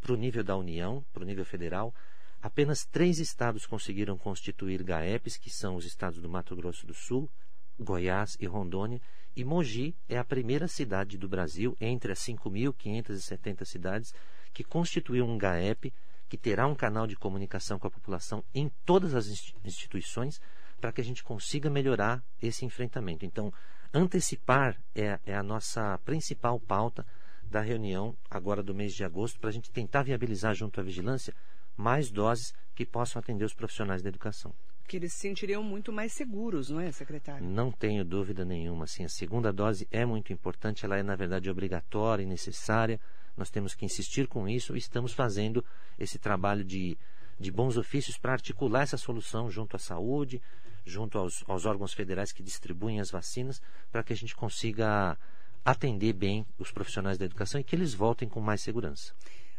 para 0.00 0.12
o 0.12 0.16
nível 0.16 0.42
da 0.42 0.56
União, 0.56 1.04
para 1.12 1.22
o 1.22 1.26
nível 1.26 1.44
federal. 1.44 1.94
Apenas 2.42 2.84
três 2.84 3.20
estados 3.20 3.64
conseguiram 3.64 4.18
constituir 4.18 4.82
GAEPs, 4.82 5.36
que 5.36 5.48
são 5.48 5.76
os 5.76 5.86
estados 5.86 6.20
do 6.20 6.28
Mato 6.28 6.54
Grosso 6.54 6.84
do 6.84 6.92
Sul, 6.92 7.30
Goiás 7.78 8.36
e 8.38 8.46
Rondônia. 8.46 9.00
E 9.36 9.44
Mogi 9.44 9.96
é 10.08 10.16
a 10.16 10.24
primeira 10.24 10.68
cidade 10.68 11.18
do 11.18 11.28
Brasil, 11.28 11.76
entre 11.80 12.12
as 12.12 12.20
5.570 12.20 13.64
cidades, 13.64 14.14
que 14.52 14.62
constituiu 14.62 15.24
um 15.26 15.36
GAEP, 15.36 15.92
que 16.28 16.38
terá 16.38 16.66
um 16.66 16.74
canal 16.74 17.06
de 17.06 17.16
comunicação 17.16 17.78
com 17.78 17.86
a 17.86 17.90
população 17.90 18.44
em 18.54 18.70
todas 18.84 19.14
as 19.14 19.26
instituições 19.64 20.40
para 20.80 20.92
que 20.92 21.00
a 21.00 21.04
gente 21.04 21.24
consiga 21.24 21.68
melhorar 21.68 22.22
esse 22.40 22.64
enfrentamento. 22.64 23.24
Então, 23.24 23.52
antecipar 23.92 24.80
é, 24.94 25.18
é 25.26 25.34
a 25.34 25.42
nossa 25.42 25.98
principal 26.04 26.60
pauta 26.60 27.04
da 27.42 27.60
reunião 27.60 28.16
agora 28.30 28.62
do 28.62 28.74
mês 28.74 28.94
de 28.94 29.04
agosto, 29.04 29.40
para 29.40 29.50
a 29.50 29.52
gente 29.52 29.70
tentar 29.70 30.02
viabilizar 30.02 30.54
junto 30.54 30.80
à 30.80 30.82
vigilância 30.82 31.34
mais 31.76 32.10
doses 32.10 32.54
que 32.74 32.86
possam 32.86 33.18
atender 33.18 33.44
os 33.44 33.54
profissionais 33.54 34.02
da 34.02 34.08
educação. 34.08 34.54
Que 34.86 34.96
eles 34.98 35.12
se 35.12 35.20
sentiriam 35.20 35.62
muito 35.62 35.92
mais 35.92 36.12
seguros, 36.12 36.70
não 36.70 36.80
é, 36.80 36.92
secretário? 36.92 37.44
Não 37.44 37.72
tenho 37.72 38.04
dúvida 38.04 38.44
nenhuma. 38.44 38.84
Assim, 38.84 39.04
a 39.04 39.08
segunda 39.08 39.52
dose 39.52 39.88
é 39.90 40.04
muito 40.04 40.32
importante, 40.32 40.84
ela 40.84 40.98
é, 40.98 41.02
na 41.02 41.16
verdade, 41.16 41.50
obrigatória 41.50 42.22
e 42.22 42.26
necessária. 42.26 43.00
Nós 43.36 43.50
temos 43.50 43.74
que 43.74 43.84
insistir 43.84 44.28
com 44.28 44.48
isso 44.48 44.74
e 44.76 44.78
estamos 44.78 45.12
fazendo 45.12 45.64
esse 45.98 46.18
trabalho 46.18 46.62
de, 46.62 46.96
de 47.40 47.50
bons 47.50 47.76
ofícios 47.76 48.18
para 48.18 48.32
articular 48.32 48.82
essa 48.82 48.96
solução 48.96 49.50
junto 49.50 49.74
à 49.74 49.78
saúde, 49.78 50.40
junto 50.84 51.18
aos, 51.18 51.42
aos 51.48 51.64
órgãos 51.64 51.94
federais 51.94 52.30
que 52.30 52.42
distribuem 52.42 53.00
as 53.00 53.10
vacinas, 53.10 53.60
para 53.90 54.02
que 54.02 54.12
a 54.12 54.16
gente 54.16 54.36
consiga 54.36 55.18
atender 55.64 56.12
bem 56.12 56.46
os 56.58 56.70
profissionais 56.70 57.16
da 57.16 57.24
educação 57.24 57.58
e 57.58 57.64
que 57.64 57.74
eles 57.74 57.94
voltem 57.94 58.28
com 58.28 58.40
mais 58.40 58.60
segurança. 58.60 59.14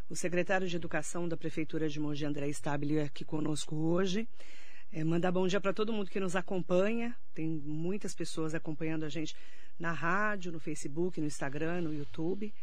o 0.07 0.15
secretário 0.15 0.67
de 0.67 0.75
Educação 0.75 1.27
da 1.27 1.35
Prefeitura 1.35 1.89
de 1.89 1.99
Mogi, 1.99 2.25
André 2.25 2.47
Stabile, 2.49 2.99
aqui 2.99 3.25
conosco 3.25 3.75
hoje. 3.75 4.27
É, 4.97 5.03
mandar 5.03 5.29
bom 5.29 5.45
dia 5.45 5.59
para 5.59 5.73
todo 5.73 5.91
mundo 5.91 6.09
que 6.09 6.21
nos 6.21 6.37
acompanha. 6.37 7.13
Tem 7.33 7.45
muitas 7.45 8.15
pessoas 8.15 8.55
acompanhando 8.55 9.03
a 9.03 9.09
gente 9.09 9.35
na 9.77 9.91
rádio, 9.91 10.53
no 10.53 10.59
Facebook, 10.59 11.19
no 11.19 11.27
Instagram, 11.27 11.81
no 11.81 11.93
YouTube. 11.93 12.53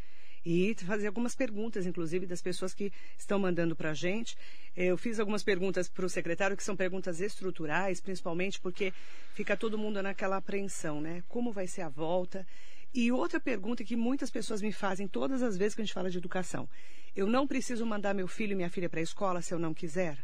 E 0.42 0.74
fazer 0.86 1.08
algumas 1.08 1.34
perguntas, 1.34 1.84
inclusive, 1.84 2.24
das 2.24 2.40
pessoas 2.40 2.72
que 2.72 2.90
estão 3.18 3.38
mandando 3.38 3.76
para 3.76 3.90
a 3.90 3.94
gente. 3.94 4.34
É, 4.74 4.86
eu 4.86 4.96
fiz 4.96 5.20
algumas 5.20 5.42
perguntas 5.42 5.90
para 5.90 6.06
o 6.06 6.08
secretário, 6.08 6.56
que 6.56 6.64
são 6.64 6.74
perguntas 6.74 7.20
estruturais, 7.20 8.00
principalmente 8.00 8.58
porque 8.58 8.94
fica 9.34 9.54
todo 9.54 9.76
mundo 9.76 10.02
naquela 10.02 10.38
apreensão, 10.38 11.02
né? 11.02 11.22
Como 11.28 11.52
vai 11.52 11.66
ser 11.66 11.82
a 11.82 11.90
volta? 11.90 12.46
E 12.94 13.12
outra 13.12 13.38
pergunta 13.40 13.84
que 13.84 13.94
muitas 13.94 14.30
pessoas 14.30 14.62
me 14.62 14.72
fazem 14.72 15.06
todas 15.06 15.42
as 15.42 15.58
vezes 15.58 15.74
que 15.74 15.82
a 15.82 15.84
gente 15.84 15.92
fala 15.92 16.08
de 16.08 16.16
educação: 16.16 16.66
eu 17.14 17.26
não 17.26 17.46
preciso 17.46 17.84
mandar 17.84 18.14
meu 18.14 18.26
filho 18.26 18.52
e 18.52 18.56
minha 18.56 18.70
filha 18.70 18.88
para 18.88 19.00
a 19.00 19.02
escola 19.02 19.42
se 19.42 19.52
eu 19.52 19.58
não 19.58 19.74
quiser? 19.74 20.16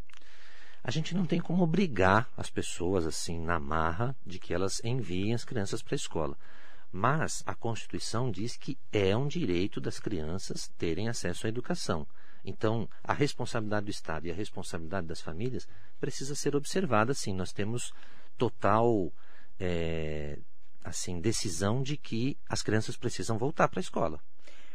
A 0.82 0.90
gente 0.90 1.14
não 1.14 1.26
tem 1.26 1.40
como 1.40 1.62
obrigar 1.62 2.28
as 2.36 2.50
pessoas 2.50 3.06
assim 3.06 3.38
na 3.38 3.58
marra 3.58 4.16
de 4.24 4.38
que 4.38 4.54
elas 4.54 4.80
enviem 4.84 5.34
as 5.34 5.44
crianças 5.44 5.82
para 5.82 5.94
a 5.94 5.96
escola. 5.96 6.36
Mas 6.90 7.42
a 7.46 7.54
Constituição 7.54 8.30
diz 8.30 8.56
que 8.56 8.78
é 8.92 9.14
um 9.16 9.28
direito 9.28 9.80
das 9.80 10.00
crianças 10.00 10.68
terem 10.78 11.08
acesso 11.08 11.46
à 11.46 11.48
educação. 11.48 12.06
Então, 12.44 12.88
a 13.04 13.12
responsabilidade 13.12 13.86
do 13.86 13.90
Estado 13.90 14.26
e 14.26 14.30
a 14.30 14.34
responsabilidade 14.34 15.06
das 15.06 15.20
famílias 15.20 15.68
precisa 16.00 16.34
ser 16.34 16.56
observada, 16.56 17.12
sim. 17.12 17.34
Nós 17.34 17.52
temos 17.52 17.92
total 18.38 19.12
é, 19.60 20.38
assim 20.82 21.20
decisão 21.20 21.82
de 21.82 21.96
que 21.96 22.38
as 22.48 22.62
crianças 22.62 22.96
precisam 22.96 23.36
voltar 23.36 23.68
para 23.68 23.80
a 23.80 23.82
escola. 23.82 24.20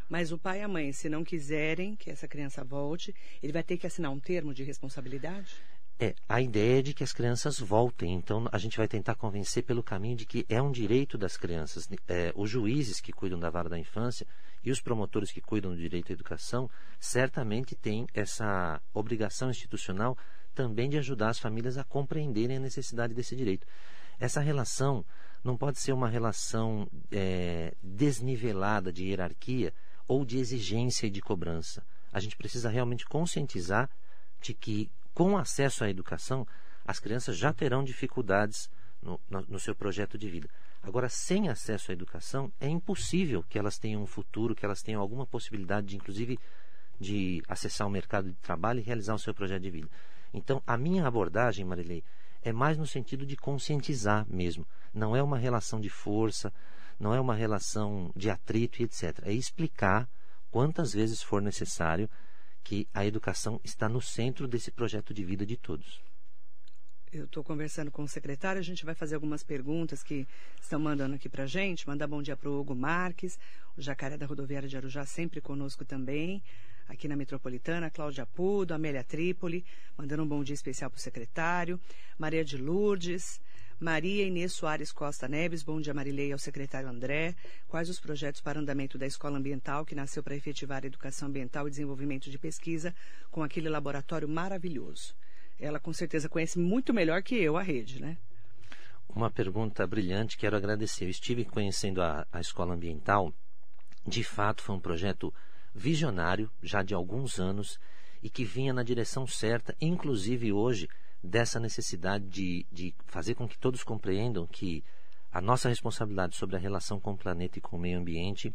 Mas 0.07 0.31
o 0.31 0.37
pai 0.37 0.59
e 0.59 0.61
a 0.61 0.67
mãe, 0.67 0.91
se 0.91 1.09
não 1.09 1.23
quiserem 1.23 1.95
que 1.95 2.11
essa 2.11 2.27
criança 2.27 2.63
volte, 2.63 3.15
ele 3.41 3.53
vai 3.53 3.63
ter 3.63 3.77
que 3.77 3.87
assinar 3.87 4.11
um 4.11 4.19
termo 4.19 4.53
de 4.53 4.63
responsabilidade? 4.63 5.55
É, 5.99 6.15
a 6.27 6.41
ideia 6.41 6.79
é 6.79 6.81
de 6.81 6.93
que 6.93 7.03
as 7.03 7.13
crianças 7.13 7.59
voltem. 7.59 8.13
Então, 8.13 8.47
a 8.51 8.57
gente 8.57 8.77
vai 8.77 8.87
tentar 8.87 9.15
convencer 9.15 9.63
pelo 9.63 9.83
caminho 9.83 10.17
de 10.17 10.25
que 10.25 10.45
é 10.49 10.61
um 10.61 10.71
direito 10.71 11.17
das 11.17 11.37
crianças. 11.37 11.87
É, 12.07 12.33
os 12.35 12.49
juízes 12.49 12.99
que 12.99 13.13
cuidam 13.13 13.39
da 13.39 13.49
vara 13.49 13.69
da 13.69 13.79
infância 13.79 14.27
e 14.63 14.71
os 14.71 14.81
promotores 14.81 15.31
que 15.31 15.41
cuidam 15.41 15.71
do 15.71 15.77
direito 15.77 16.11
à 16.11 16.13
educação 16.13 16.69
certamente 16.99 17.75
têm 17.75 18.07
essa 18.13 18.81
obrigação 18.93 19.49
institucional 19.49 20.17
também 20.53 20.89
de 20.89 20.97
ajudar 20.97 21.29
as 21.29 21.39
famílias 21.39 21.77
a 21.77 21.83
compreenderem 21.83 22.57
a 22.57 22.59
necessidade 22.59 23.13
desse 23.13 23.35
direito. 23.35 23.65
Essa 24.19 24.39
relação 24.39 25.05
não 25.43 25.57
pode 25.57 25.79
ser 25.79 25.91
uma 25.91 26.07
relação 26.07 26.87
é, 27.11 27.73
desnivelada 27.81 28.91
de 28.91 29.05
hierarquia 29.05 29.73
ou 30.07 30.23
de 30.23 30.37
exigência 30.37 31.07
e 31.07 31.09
de 31.09 31.21
cobrança. 31.21 31.83
A 32.11 32.19
gente 32.19 32.37
precisa 32.37 32.69
realmente 32.69 33.05
conscientizar 33.05 33.89
de 34.39 34.53
que, 34.53 34.89
com 35.13 35.37
acesso 35.37 35.83
à 35.83 35.89
educação, 35.89 36.47
as 36.85 36.99
crianças 36.99 37.37
já 37.37 37.53
terão 37.53 37.83
dificuldades 37.83 38.69
no, 39.01 39.19
no, 39.29 39.41
no 39.41 39.59
seu 39.59 39.75
projeto 39.75 40.17
de 40.17 40.29
vida. 40.29 40.49
Agora, 40.81 41.07
sem 41.07 41.49
acesso 41.49 41.91
à 41.91 41.93
educação, 41.93 42.51
é 42.59 42.67
impossível 42.67 43.43
que 43.43 43.57
elas 43.57 43.77
tenham 43.77 44.01
um 44.01 44.07
futuro, 44.07 44.55
que 44.55 44.65
elas 44.65 44.81
tenham 44.81 45.01
alguma 45.01 45.25
possibilidade, 45.25 45.87
de, 45.87 45.95
inclusive, 45.95 46.37
de 46.99 47.41
acessar 47.47 47.87
o 47.87 47.91
mercado 47.91 48.29
de 48.29 48.35
trabalho 48.35 48.79
e 48.79 48.83
realizar 48.83 49.13
o 49.13 49.19
seu 49.19 49.33
projeto 49.33 49.61
de 49.61 49.69
vida. 49.69 49.89
Então, 50.33 50.61
a 50.65 50.77
minha 50.77 51.07
abordagem, 51.07 51.63
Marilei, 51.63 52.03
é 52.41 52.51
mais 52.51 52.77
no 52.77 52.85
sentido 52.85 53.25
de 53.25 53.37
conscientizar 53.37 54.25
mesmo. 54.29 54.67
Não 54.93 55.15
é 55.15 55.23
uma 55.23 55.37
relação 55.37 55.79
de 55.79 55.89
força, 55.89 56.51
não 56.99 57.13
é 57.13 57.19
uma 57.19 57.35
relação 57.35 58.11
de 58.15 58.29
atrito 58.29 58.81
e 58.81 58.85
etc. 58.85 59.19
É 59.23 59.31
explicar 59.31 60.09
quantas 60.51 60.93
vezes 60.93 61.21
for 61.23 61.41
necessário 61.41 62.09
que 62.63 62.87
a 62.93 63.05
educação 63.05 63.59
está 63.63 63.89
no 63.89 64.01
centro 64.01 64.47
desse 64.47 64.71
projeto 64.71 65.13
de 65.13 65.23
vida 65.23 65.45
de 65.45 65.57
todos. 65.57 66.01
Eu 67.11 67.25
estou 67.25 67.43
conversando 67.43 67.91
com 67.91 68.03
o 68.03 68.07
secretário, 68.07 68.59
a 68.59 68.63
gente 68.63 68.83
vai 68.83 68.95
fazer 68.95 69.13
algumas 69.13 69.43
perguntas 69.43 70.01
que 70.01 70.27
estão 70.59 70.79
mandando 70.79 71.13
aqui 71.13 71.29
para 71.29 71.43
a 71.43 71.47
gente. 71.47 71.87
Mandar 71.87 72.07
bom 72.07 72.23
dia 72.23 72.35
para 72.35 72.49
o 72.49 72.59
Hugo 72.59 72.73
Marques, 72.73 73.37
o 73.77 73.81
Jacaré 73.81 74.17
da 74.17 74.25
Rodoviária 74.25 74.67
de 74.67 74.75
Arujá, 74.75 75.05
sempre 75.05 75.39
conosco 75.39 75.85
também 75.85 76.41
aqui 76.87 77.07
na 77.07 77.15
Metropolitana, 77.15 77.89
Cláudia 77.89 78.25
Pudo, 78.25 78.73
Amélia 78.73 79.03
Trípoli, 79.03 79.63
mandando 79.97 80.23
um 80.23 80.27
bom 80.27 80.43
dia 80.43 80.53
especial 80.53 80.89
para 80.89 80.97
o 80.97 81.01
secretário, 81.01 81.79
Maria 82.17 82.43
de 82.43 82.57
Lourdes, 82.57 83.39
Maria 83.79 84.25
Inês 84.25 84.53
Soares 84.53 84.91
Costa 84.91 85.27
Neves, 85.27 85.63
bom 85.63 85.81
dia 85.81 85.93
Marilei 85.93 86.31
ao 86.31 86.37
secretário 86.37 86.87
André. 86.87 87.35
Quais 87.67 87.89
os 87.89 87.99
projetos 87.99 88.39
para 88.39 88.59
andamento 88.59 88.97
da 88.97 89.05
Escola 89.05 89.37
Ambiental, 89.37 89.85
que 89.85 89.95
nasceu 89.95 90.23
para 90.23 90.35
efetivar 90.35 90.83
a 90.83 90.87
educação 90.87 91.27
ambiental 91.27 91.67
e 91.67 91.71
desenvolvimento 91.71 92.29
de 92.29 92.37
pesquisa 92.37 92.95
com 93.31 93.43
aquele 93.43 93.69
laboratório 93.69 94.27
maravilhoso? 94.27 95.15
Ela 95.59 95.79
com 95.79 95.91
certeza 95.91 96.29
conhece 96.29 96.59
muito 96.59 96.93
melhor 96.93 97.21
que 97.23 97.35
eu 97.35 97.57
a 97.57 97.61
rede, 97.61 98.01
né? 98.01 98.17
Uma 99.09 99.29
pergunta 99.29 99.85
brilhante, 99.85 100.37
quero 100.37 100.55
agradecer. 100.55 101.05
Eu 101.05 101.09
estive 101.09 101.45
conhecendo 101.45 102.01
a, 102.01 102.25
a 102.31 102.39
Escola 102.39 102.73
Ambiental. 102.73 103.33
De 104.05 104.23
fato, 104.23 104.63
foi 104.63 104.75
um 104.75 104.79
projeto 104.79 105.33
visionário, 105.73 106.49
já 106.61 106.81
de 106.81 106.93
alguns 106.93 107.39
anos, 107.39 107.79
e 108.21 108.29
que 108.29 108.43
vinha 108.43 108.73
na 108.73 108.83
direção 108.83 109.27
certa, 109.27 109.75
inclusive 109.79 110.51
hoje, 110.51 110.89
dessa 111.23 111.59
necessidade 111.59 112.25
de, 112.25 112.65
de 112.71 112.93
fazer 113.05 113.35
com 113.35 113.47
que 113.47 113.57
todos 113.57 113.83
compreendam 113.83 114.45
que 114.45 114.83
a 115.31 115.39
nossa 115.41 115.69
responsabilidade 115.69 116.35
sobre 116.35 116.55
a 116.55 116.59
relação 116.59 116.99
com 116.99 117.13
o 117.13 117.17
planeta 117.17 117.57
e 117.57 117.61
com 117.61 117.77
o 117.77 117.79
meio 117.79 117.97
ambiente 117.97 118.53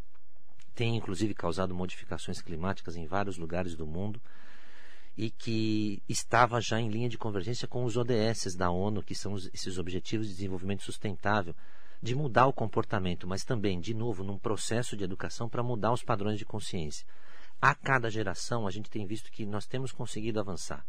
tem 0.75 0.95
inclusive 0.95 1.33
causado 1.33 1.73
modificações 1.75 2.41
climáticas 2.41 2.95
em 2.95 3.05
vários 3.05 3.37
lugares 3.37 3.75
do 3.75 3.85
mundo 3.85 4.21
e 5.17 5.29
que 5.29 6.01
estava 6.07 6.61
já 6.61 6.79
em 6.79 6.87
linha 6.87 7.09
de 7.09 7.17
convergência 7.17 7.67
com 7.67 7.83
os 7.83 7.97
ODS 7.97 8.55
da 8.55 8.69
ONU, 8.69 9.03
que 9.03 9.13
são 9.13 9.35
esses 9.35 9.77
Objetivos 9.77 10.27
de 10.27 10.33
Desenvolvimento 10.33 10.83
Sustentável, 10.83 11.53
de 12.01 12.15
mudar 12.15 12.47
o 12.47 12.53
comportamento, 12.53 13.27
mas 13.27 13.43
também, 13.43 13.81
de 13.81 13.93
novo, 13.93 14.23
num 14.23 14.37
processo 14.37 14.95
de 14.95 15.03
educação 15.03 15.49
para 15.49 15.61
mudar 15.61 15.91
os 15.91 16.03
padrões 16.03 16.39
de 16.39 16.45
consciência. 16.45 17.05
A 17.61 17.75
cada 17.75 18.09
geração, 18.09 18.65
a 18.65 18.71
gente 18.71 18.89
tem 18.89 19.05
visto 19.05 19.29
que 19.29 19.45
nós 19.45 19.65
temos 19.65 19.91
conseguido 19.91 20.39
avançar. 20.39 20.85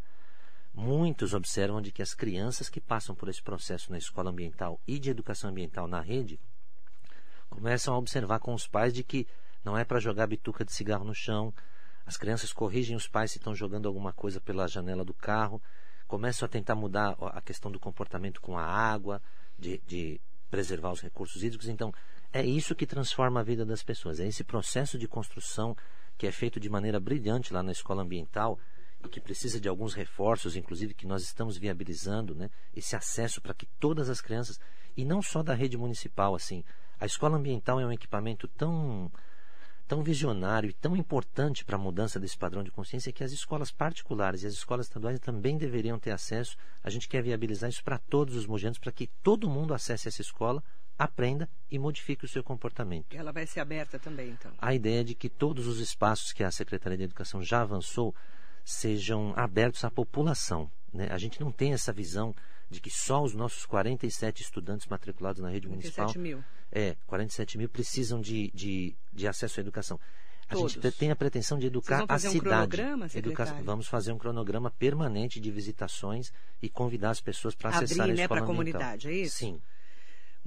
Muitos 0.81 1.35
observam 1.35 1.83
de 1.83 1.93
que 1.93 2.01
as 2.01 2.15
crianças 2.15 2.71
que 2.71 2.81
passam 2.81 3.15
por 3.15 3.29
esse 3.29 3.43
processo 3.43 3.93
na 3.93 3.99
escola 3.99 4.31
ambiental 4.31 4.81
e 4.89 4.99
de 4.99 5.11
educação 5.11 5.51
ambiental 5.51 5.87
na 5.87 6.01
rede 6.01 6.41
começam 7.51 7.93
a 7.93 7.99
observar 7.99 8.39
com 8.39 8.55
os 8.55 8.67
pais 8.67 8.95
de 8.95 9.05
que 9.05 9.29
não 9.63 9.77
é 9.77 9.85
para 9.85 10.01
jogar 10.01 10.27
bituca 10.27 10.65
de 10.65 10.73
cigarro 10.73 11.05
no 11.05 11.15
chão. 11.15 11.53
As 12.07 12.17
crianças 12.17 12.51
corrigem 12.51 12.97
os 12.97 13.07
pais 13.07 13.33
se 13.33 13.37
estão 13.37 13.55
jogando 13.55 13.87
alguma 13.87 14.11
coisa 14.11 14.41
pela 14.41 14.67
janela 14.67 15.05
do 15.05 15.13
carro, 15.13 15.61
começam 16.09 16.47
a 16.47 16.49
tentar 16.49 16.75
mudar 16.75 17.15
a 17.21 17.43
questão 17.43 17.71
do 17.71 17.79
comportamento 17.79 18.41
com 18.41 18.57
a 18.57 18.65
água, 18.65 19.21
de, 19.59 19.83
de 19.87 20.19
preservar 20.51 20.93
os 20.93 21.03
recursos 21.03 21.45
hídricos. 21.45 21.69
Então, 21.69 21.93
é 22.33 22.43
isso 22.43 22.75
que 22.75 22.87
transforma 22.87 23.41
a 23.41 23.45
vida 23.45 23.67
das 23.67 23.83
pessoas. 23.83 24.19
É 24.19 24.27
esse 24.27 24.43
processo 24.43 24.99
de 24.99 25.07
construção 25.07 25.77
que 26.17 26.27
é 26.27 26.33
feito 26.33 26.59
de 26.59 26.71
maneira 26.71 26.99
brilhante 26.99 27.53
lá 27.53 27.63
na 27.63 27.73
escola 27.73 28.03
ambiental 28.03 28.59
que 29.09 29.21
precisa 29.21 29.61
de 29.61 29.69
alguns 29.69 29.95
reforços, 29.95 30.57
inclusive 30.57 30.95
que 30.95 31.07
nós 31.07 31.23
estamos 31.23 31.57
viabilizando, 31.57 32.35
né, 32.35 32.51
esse 32.75 32.95
acesso 32.95 33.41
para 33.41 33.55
que 33.55 33.67
todas 33.79 34.11
as 34.11 34.21
crianças 34.21 34.59
e 34.97 35.05
não 35.05 35.23
só 35.23 35.43
da 35.43 35.55
rede 35.55 35.77
municipal, 35.77 36.35
assim, 36.35 36.65
a 36.99 37.07
escola 37.07 37.37
ambiental 37.37 37.81
é 37.81 37.87
um 37.87 37.93
equipamento 37.93 38.47
tão 38.49 39.11
tão 39.91 40.05
visionário 40.05 40.71
e 40.71 40.73
tão 40.73 40.97
importante 40.97 41.65
para 41.65 41.75
a 41.75 41.79
mudança 41.79 42.21
desse 42.21 42.39
padrão 42.39 42.63
de 42.63 42.71
consciência 42.71 43.13
que 43.13 43.25
as 43.25 43.33
escolas 43.33 43.73
particulares 43.73 44.45
e 44.45 44.47
as 44.47 44.53
escolas 44.53 44.87
estaduais 44.87 45.19
também 45.19 45.59
deveriam 45.59 45.99
ter 45.99 46.13
acesso. 46.13 46.57
A 46.81 46.89
gente 46.89 47.09
quer 47.09 47.21
viabilizar 47.25 47.69
isso 47.69 47.83
para 47.83 47.99
todos 47.99 48.37
os 48.37 48.47
mojanos, 48.47 48.79
para 48.79 48.93
que 48.93 49.09
todo 49.21 49.51
mundo 49.51 49.75
acesse 49.75 50.07
essa 50.07 50.21
escola, 50.23 50.63
aprenda 50.97 51.49
e 51.69 51.77
modifique 51.77 52.25
o 52.25 52.29
seu 52.29 52.45
comportamento. 52.45 53.17
Ela 53.17 53.33
vai 53.33 53.49
ser 53.49 53.59
aberta 53.59 53.99
também, 53.99 54.31
então? 54.31 54.53
A 54.59 54.73
ideia 54.73 55.01
é 55.01 55.05
de 55.05 55.17
que 55.17 55.29
todos 55.29 55.67
os 55.67 55.81
espaços 55.81 56.33
que 56.33 56.45
a 56.45 56.53
Secretaria 56.53 56.97
de 56.97 57.05
Educação 57.05 57.43
já 57.43 57.63
avançou 57.63 58.15
sejam 58.65 59.33
abertos 59.37 59.85
à 59.85 59.91
população. 59.91 60.71
Né? 60.93 61.09
A 61.11 61.19
gente 61.19 61.41
não 61.41 61.51
tem 61.51 61.73
essa 61.73 61.93
visão 61.93 62.35
de 62.69 62.81
que 62.81 62.91
só 62.91 63.23
os 63.23 63.35
nossos 63.35 63.67
47 63.67 64.43
estudantes 64.43 64.87
matriculados 64.87 65.43
na 65.43 65.51
rede 65.51 65.67
47 65.67 65.99
municipal. 65.99 66.23
mil. 66.23 66.45
É, 66.71 66.97
47 67.07 67.59
mil 67.59 67.69
precisam 67.69 68.21
de, 68.21 68.51
de, 68.55 68.95
de 69.13 69.27
acesso 69.27 69.59
à 69.59 69.61
educação. 69.61 69.99
A 70.49 70.55
Todos. 70.55 70.73
gente 70.73 70.91
tem 70.93 71.11
a 71.11 71.17
pretensão 71.17 71.59
de 71.59 71.67
educar 71.67 72.05
a 72.09 72.19
cidade. 72.19 72.39
Um 72.39 72.41
cronograma, 72.41 73.07
Educa... 73.15 73.45
Vamos 73.63 73.87
fazer 73.87 74.13
um 74.13 74.19
cronograma 74.19 74.71
permanente 74.71 75.39
de 75.41 75.51
visitações 75.51 76.33
e 76.61 76.69
convidar 76.69 77.11
as 77.11 77.21
pessoas 77.21 77.55
para 77.55 77.71
acessar 77.71 78.01
Abrir, 78.01 78.13
a 78.13 78.17
né, 78.17 78.23
escola 78.23 78.41
para 78.41 78.45
a 78.45 78.47
comunidade, 78.47 79.09
é 79.09 79.13
isso? 79.13 79.37
Sim. 79.37 79.61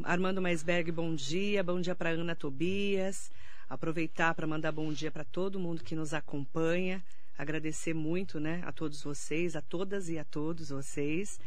Armando 0.04 0.42
Maisberg, 0.42 0.92
bom 0.92 1.16
dia. 1.16 1.64
Bom 1.64 1.80
dia 1.80 1.96
para 1.96 2.10
Ana 2.10 2.36
Tobias. 2.36 3.32
Aproveitar 3.70 4.34
para 4.34 4.46
mandar 4.46 4.72
bom 4.72 4.92
dia 4.92 5.10
para 5.10 5.24
todo 5.24 5.60
mundo 5.60 5.84
que 5.84 5.96
nos 5.96 6.14
acompanha. 6.14 7.02
Agradecer 7.38 7.94
muito 7.94 8.40
né, 8.40 8.62
a 8.66 8.72
todos 8.72 9.02
vocês, 9.04 9.56
a 9.56 9.62
todas 9.62 10.10
e 10.10 10.18
a 10.18 10.24
todos 10.24 10.70
vocês. 10.70 11.40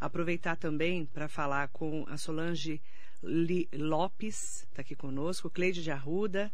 Aproveitar 0.00 0.56
também 0.56 1.04
para 1.06 1.28
falar 1.28 1.68
com 1.68 2.04
a 2.08 2.16
Solange 2.16 2.80
Li 3.22 3.68
Lopes, 3.72 4.66
está 4.70 4.82
aqui 4.82 4.94
conosco, 4.94 5.50
Cleide 5.50 5.82
de 5.82 5.90
Arruda, 5.90 6.50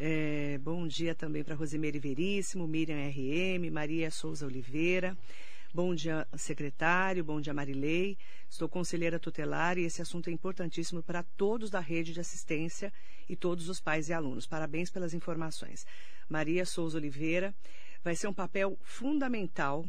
É, 0.00 0.58
bom 0.58 0.86
dia 0.86 1.12
também 1.12 1.42
para 1.42 1.56
Rosimeire 1.56 1.98
Veríssimo, 1.98 2.68
Miriam 2.68 2.96
RM, 3.08 3.68
Maria 3.72 4.12
Souza 4.12 4.46
Oliveira. 4.46 5.18
Bom 5.74 5.92
dia, 5.92 6.24
secretário. 6.36 7.24
Bom 7.24 7.40
dia, 7.40 7.52
Marilei. 7.52 8.16
Estou 8.48 8.68
conselheira 8.68 9.18
tutelar 9.18 9.76
e 9.76 9.82
esse 9.82 10.00
assunto 10.00 10.30
é 10.30 10.32
importantíssimo 10.32 11.02
para 11.02 11.24
todos 11.36 11.68
da 11.68 11.80
rede 11.80 12.12
de 12.12 12.20
assistência 12.20 12.92
e 13.28 13.34
todos 13.34 13.68
os 13.68 13.80
pais 13.80 14.08
e 14.08 14.12
alunos. 14.12 14.46
Parabéns 14.46 14.88
pelas 14.88 15.12
informações. 15.14 15.84
Maria 16.28 16.64
Souza 16.64 16.96
Oliveira. 16.96 17.52
Vai 18.08 18.16
ser 18.16 18.26
um 18.26 18.32
papel 18.32 18.78
fundamental, 18.80 19.84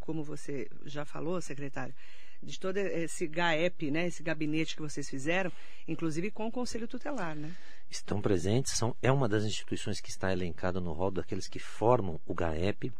como 0.00 0.24
você 0.24 0.68
já 0.84 1.04
falou, 1.04 1.40
secretário, 1.40 1.94
de 2.42 2.58
todo 2.58 2.76
esse 2.76 3.24
GAEP, 3.28 3.88
né, 3.88 4.08
esse 4.08 4.20
gabinete 4.20 4.74
que 4.74 4.82
vocês 4.82 5.08
fizeram, 5.08 5.52
inclusive 5.86 6.32
com 6.32 6.48
o 6.48 6.50
Conselho 6.50 6.88
Tutelar, 6.88 7.36
né? 7.36 7.54
Estão 7.88 8.20
presentes, 8.20 8.72
são, 8.72 8.96
é 9.00 9.12
uma 9.12 9.28
das 9.28 9.44
instituições 9.44 10.00
que 10.00 10.10
está 10.10 10.32
elencada 10.32 10.80
no 10.80 10.92
rol 10.92 11.12
daqueles 11.12 11.46
que 11.46 11.60
formam 11.60 12.20
o 12.26 12.34
GAEP. 12.34 12.92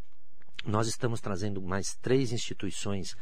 Nós 0.65 0.87
estamos 0.87 1.21
trazendo 1.21 1.61
mais 1.61 1.97
três 1.97 2.31
instituições 2.31 3.17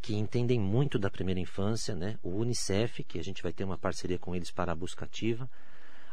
que 0.00 0.14
entendem 0.14 0.60
muito 0.60 0.96
da 0.96 1.10
primeira 1.10 1.40
infância, 1.40 1.96
né? 1.96 2.20
O 2.22 2.36
Unicef, 2.36 3.02
que 3.02 3.18
a 3.18 3.24
gente 3.24 3.42
vai 3.42 3.52
ter 3.52 3.64
uma 3.64 3.76
parceria 3.76 4.16
com 4.16 4.32
eles 4.32 4.52
para 4.52 4.70
a 4.70 4.76
busca 4.76 5.06
ativa, 5.06 5.50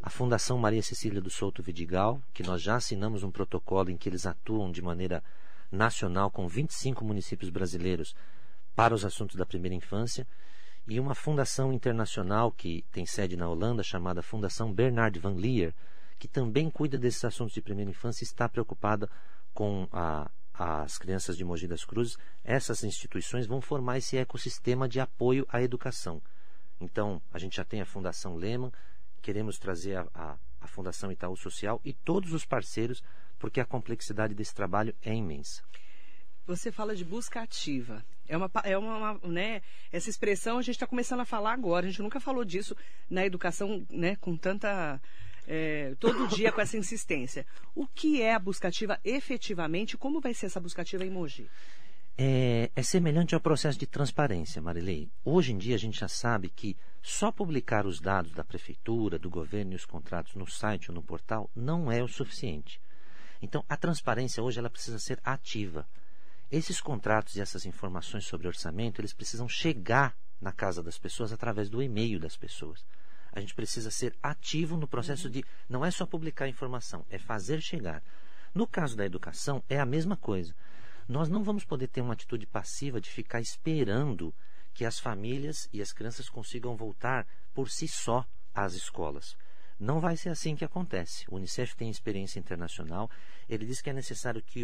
a 0.05 0.09
Fundação 0.11 0.59
Maria 0.59 0.83
Cecília 0.83 1.19
do 1.19 1.31
Souto 1.31 1.63
Vidigal, 1.63 2.21
que 2.31 2.43
nós 2.43 2.61
já 2.61 2.75
assinamos 2.75 3.23
um 3.23 3.31
protocolo 3.31 3.89
em 3.89 3.97
que 3.97 4.07
eles 4.07 4.27
atuam 4.27 4.71
de 4.71 4.79
maneira 4.79 5.23
nacional 5.71 6.29
com 6.29 6.47
25 6.47 7.03
municípios 7.03 7.49
brasileiros 7.49 8.15
para 8.75 8.93
os 8.93 9.03
assuntos 9.03 9.35
da 9.35 9.47
primeira 9.47 9.73
infância, 9.73 10.27
e 10.87 10.99
uma 10.99 11.15
fundação 11.15 11.73
internacional 11.73 12.51
que 12.51 12.85
tem 12.91 13.03
sede 13.03 13.35
na 13.35 13.49
Holanda, 13.49 13.81
chamada 13.81 14.21
Fundação 14.21 14.71
Bernard 14.71 15.17
van 15.17 15.33
Leer, 15.33 15.73
que 16.19 16.27
também 16.27 16.69
cuida 16.69 16.99
desses 16.99 17.25
assuntos 17.25 17.55
de 17.55 17.61
primeira 17.63 17.89
infância 17.89 18.23
e 18.23 18.27
está 18.27 18.47
preocupada 18.47 19.09
com 19.55 19.87
a, 19.91 20.29
as 20.53 20.99
crianças 20.99 21.35
de 21.35 21.43
Mogi 21.43 21.67
das 21.67 21.83
Cruzes. 21.83 22.15
Essas 22.43 22.83
instituições 22.83 23.47
vão 23.47 23.59
formar 23.59 23.97
esse 23.97 24.17
ecossistema 24.17 24.87
de 24.87 24.99
apoio 24.99 25.47
à 25.49 25.63
educação. 25.63 26.21
Então, 26.79 27.19
a 27.33 27.39
gente 27.39 27.55
já 27.55 27.65
tem 27.65 27.81
a 27.81 27.85
Fundação 27.87 28.35
Lehman, 28.35 28.71
queremos 29.25 29.57
trazer 29.57 29.97
a, 29.97 30.07
a, 30.13 30.37
a 30.61 30.67
Fundação 30.67 31.11
Itaú 31.11 31.35
Social 31.35 31.81
e 31.83 31.91
todos 31.91 32.31
os 32.31 32.45
parceiros, 32.45 33.03
porque 33.39 33.59
a 33.59 33.65
complexidade 33.65 34.35
desse 34.35 34.53
trabalho 34.53 34.93
é 35.01 35.15
imensa. 35.15 35.63
Você 36.45 36.71
fala 36.71 36.95
de 36.95 37.03
busca 37.03 37.41
ativa. 37.41 38.05
É 38.27 38.37
uma, 38.37 38.51
é 38.63 38.77
uma, 38.77 39.13
uma 39.13 39.27
né, 39.27 39.63
essa 39.91 40.11
expressão 40.11 40.59
a 40.59 40.61
gente 40.61 40.75
está 40.75 40.85
começando 40.85 41.21
a 41.21 41.25
falar 41.25 41.53
agora. 41.53 41.87
A 41.87 41.89
gente 41.89 42.03
nunca 42.03 42.19
falou 42.19 42.45
disso 42.45 42.75
na 43.09 43.25
educação, 43.25 43.83
né, 43.89 44.15
com 44.17 44.37
tanta 44.37 45.01
é, 45.47 45.95
todo 45.99 46.27
dia 46.27 46.51
com 46.51 46.61
essa 46.61 46.77
insistência. 46.77 47.47
O 47.73 47.87
que 47.87 48.21
é 48.21 48.35
a 48.35 48.39
busca 48.39 48.67
ativa 48.67 48.99
efetivamente? 49.03 49.97
Como 49.97 50.21
vai 50.21 50.35
ser 50.35 50.45
essa 50.45 50.59
busca 50.59 50.83
ativa 50.83 51.03
em 51.03 51.09
Mogi? 51.09 51.49
É, 52.17 52.71
é, 52.73 52.81
semelhante 52.81 53.35
ao 53.35 53.41
processo 53.41 53.77
de 53.77 53.85
transparência, 53.85 54.61
Marilei. 54.61 55.11
Hoje 55.25 55.51
em 55.51 55.57
dia 55.57 55.75
a 55.75 55.79
gente 55.79 55.99
já 55.99 56.07
sabe 56.07 56.47
que 56.47 56.77
só 57.01 57.29
publicar 57.29 57.85
os 57.85 57.99
dados 57.99 58.31
da 58.31 58.41
prefeitura, 58.41 59.19
do 59.19 59.29
governo 59.29 59.73
e 59.73 59.75
os 59.75 59.85
contratos 59.85 60.33
no 60.35 60.47
site 60.47 60.89
ou 60.89 60.95
no 60.95 61.03
portal 61.03 61.49
não 61.53 61.91
é 61.91 62.01
o 62.01 62.07
suficiente. 62.07 62.79
Então 63.41 63.65
a 63.67 63.75
transparência 63.75 64.41
hoje 64.41 64.59
ela 64.59 64.69
precisa 64.69 64.97
ser 64.97 65.19
ativa. 65.25 65.85
Esses 66.49 66.79
contratos 66.79 67.35
e 67.35 67.41
essas 67.41 67.65
informações 67.65 68.25
sobre 68.25 68.47
orçamento, 68.47 69.01
eles 69.01 69.13
precisam 69.13 69.49
chegar 69.49 70.15
na 70.39 70.53
casa 70.53 70.81
das 70.81 70.97
pessoas 70.97 71.33
através 71.33 71.69
do 71.69 71.83
e-mail 71.83 72.17
das 72.17 72.37
pessoas. 72.37 72.85
A 73.33 73.41
gente 73.41 73.53
precisa 73.53 73.91
ser 73.91 74.15
ativo 74.23 74.77
no 74.77 74.87
processo 74.87 75.29
de 75.29 75.43
não 75.67 75.83
é 75.83 75.91
só 75.91 76.05
publicar 76.05 76.47
informação, 76.47 77.05
é 77.09 77.19
fazer 77.19 77.61
chegar. 77.61 78.01
No 78.53 78.65
caso 78.65 78.95
da 78.95 79.05
educação, 79.05 79.61
é 79.67 79.77
a 79.77 79.85
mesma 79.85 80.15
coisa. 80.15 80.55
Nós 81.07 81.29
não 81.29 81.43
vamos 81.43 81.63
poder 81.63 81.87
ter 81.87 82.01
uma 82.01 82.13
atitude 82.13 82.47
passiva 82.47 82.99
de 82.99 83.09
ficar 83.09 83.39
esperando 83.39 84.33
que 84.73 84.83
as 84.83 84.99
famílias 84.99 85.69
e 85.71 85.81
as 85.81 85.93
crianças 85.93 86.27
consigam 86.27 86.75
voltar 86.75 87.27
por 87.53 87.69
si 87.69 87.87
só 87.87 88.25
às 88.53 88.73
escolas. 88.73 89.37
Não 89.79 89.99
vai 89.99 90.17
ser 90.17 90.29
assim 90.29 90.55
que 90.55 90.65
acontece. 90.65 91.25
O 91.29 91.35
Unicef 91.35 91.75
tem 91.75 91.89
experiência 91.89 92.39
internacional. 92.39 93.09
Ele 93.47 93.65
diz 93.65 93.81
que 93.81 93.89
é 93.89 93.93
necessário 93.93 94.41
que 94.41 94.63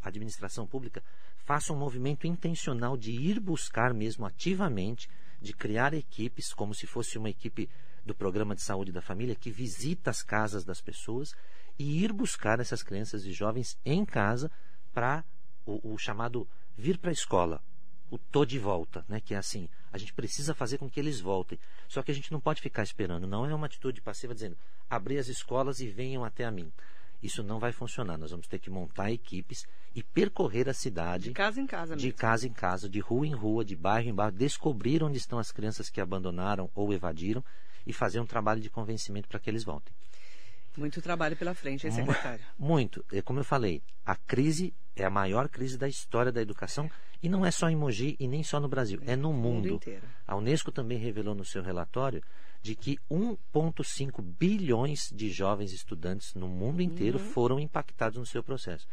a 0.00 0.08
administração 0.08 0.66
pública 0.66 1.02
faça 1.38 1.72
um 1.72 1.76
movimento 1.76 2.26
intencional 2.26 2.96
de 2.96 3.12
ir 3.12 3.38
buscar 3.40 3.92
mesmo 3.92 4.24
ativamente, 4.24 5.08
de 5.40 5.52
criar 5.52 5.92
equipes, 5.92 6.54
como 6.54 6.74
se 6.74 6.86
fosse 6.86 7.18
uma 7.18 7.30
equipe 7.30 7.68
do 8.06 8.14
programa 8.14 8.54
de 8.54 8.62
saúde 8.62 8.92
da 8.92 9.02
família, 9.02 9.34
que 9.34 9.50
visita 9.50 10.10
as 10.10 10.22
casas 10.22 10.64
das 10.64 10.80
pessoas 10.80 11.34
e 11.78 12.02
ir 12.02 12.12
buscar 12.12 12.58
essas 12.58 12.82
crianças 12.82 13.24
e 13.24 13.32
jovens 13.32 13.76
em 13.84 14.04
casa 14.04 14.50
para 14.92 15.24
o, 15.68 15.92
o 15.92 15.98
chamado 15.98 16.48
vir 16.76 16.96
para 16.96 17.10
a 17.10 17.12
escola, 17.12 17.62
o 18.10 18.16
tô 18.16 18.44
de 18.44 18.58
volta, 18.58 19.04
né? 19.06 19.20
Que 19.20 19.34
é 19.34 19.36
assim, 19.36 19.68
a 19.92 19.98
gente 19.98 20.14
precisa 20.14 20.54
fazer 20.54 20.78
com 20.78 20.88
que 20.88 20.98
eles 20.98 21.20
voltem. 21.20 21.58
Só 21.86 22.02
que 22.02 22.10
a 22.10 22.14
gente 22.14 22.32
não 22.32 22.40
pode 22.40 22.62
ficar 22.62 22.82
esperando, 22.82 23.26
não 23.26 23.44
é 23.44 23.54
uma 23.54 23.66
atitude 23.66 24.00
passiva 24.00 24.34
dizendo, 24.34 24.56
abrir 24.88 25.18
as 25.18 25.28
escolas 25.28 25.80
e 25.80 25.88
venham 25.88 26.24
até 26.24 26.44
a 26.44 26.50
mim. 26.50 26.72
Isso 27.22 27.42
não 27.42 27.58
vai 27.58 27.72
funcionar. 27.72 28.16
Nós 28.16 28.30
vamos 28.30 28.46
ter 28.46 28.60
que 28.60 28.70
montar 28.70 29.10
equipes 29.10 29.66
e 29.94 30.02
percorrer 30.02 30.68
a 30.68 30.72
cidade. 30.72 31.24
De 31.24 31.32
casa 31.32 31.60
em 31.60 31.66
casa 31.66 31.96
mesmo. 31.96 32.08
De 32.08 32.14
casa 32.14 32.46
em 32.46 32.52
casa, 32.52 32.88
de 32.88 33.00
rua 33.00 33.26
em 33.26 33.34
rua, 33.34 33.64
de 33.64 33.74
bairro 33.74 34.08
em 34.08 34.14
bairro, 34.14 34.32
descobrir 34.32 35.02
onde 35.02 35.18
estão 35.18 35.38
as 35.38 35.50
crianças 35.50 35.90
que 35.90 36.00
abandonaram 36.00 36.70
ou 36.74 36.92
evadiram 36.92 37.44
e 37.84 37.92
fazer 37.92 38.20
um 38.20 38.26
trabalho 38.26 38.60
de 38.60 38.70
convencimento 38.70 39.28
para 39.28 39.40
que 39.40 39.50
eles 39.50 39.64
voltem. 39.64 39.92
Muito 40.78 41.02
trabalho 41.02 41.36
pela 41.36 41.54
frente, 41.54 41.86
hein, 41.86 41.92
secretário? 41.92 42.44
Muito. 42.56 43.04
É 43.12 43.20
como 43.20 43.40
eu 43.40 43.44
falei, 43.44 43.82
a 44.06 44.14
crise 44.14 44.72
é 44.94 45.04
a 45.04 45.10
maior 45.10 45.48
crise 45.48 45.76
da 45.76 45.88
história 45.88 46.30
da 46.30 46.40
educação 46.40 46.88
e 47.20 47.28
não 47.28 47.44
é 47.44 47.50
só 47.50 47.68
em 47.68 47.74
Mogi 47.74 48.16
e 48.20 48.28
nem 48.28 48.44
só 48.44 48.60
no 48.60 48.68
Brasil, 48.68 49.00
é 49.04 49.16
no 49.16 49.32
mundo. 49.32 49.66
mundo 49.66 49.68
inteiro. 49.74 50.06
A 50.26 50.36
Unesco 50.36 50.70
também 50.70 50.96
revelou 50.96 51.34
no 51.34 51.44
seu 51.44 51.62
relatório 51.62 52.22
de 52.62 52.76
que 52.76 52.98
1,5 53.10 54.22
bilhões 54.22 55.10
de 55.12 55.30
jovens 55.30 55.72
estudantes 55.72 56.34
no 56.34 56.48
mundo 56.48 56.80
inteiro 56.80 57.18
uhum. 57.18 57.24
foram 57.24 57.60
impactados 57.60 58.18
no 58.18 58.26
seu 58.26 58.42
processo. 58.42 58.86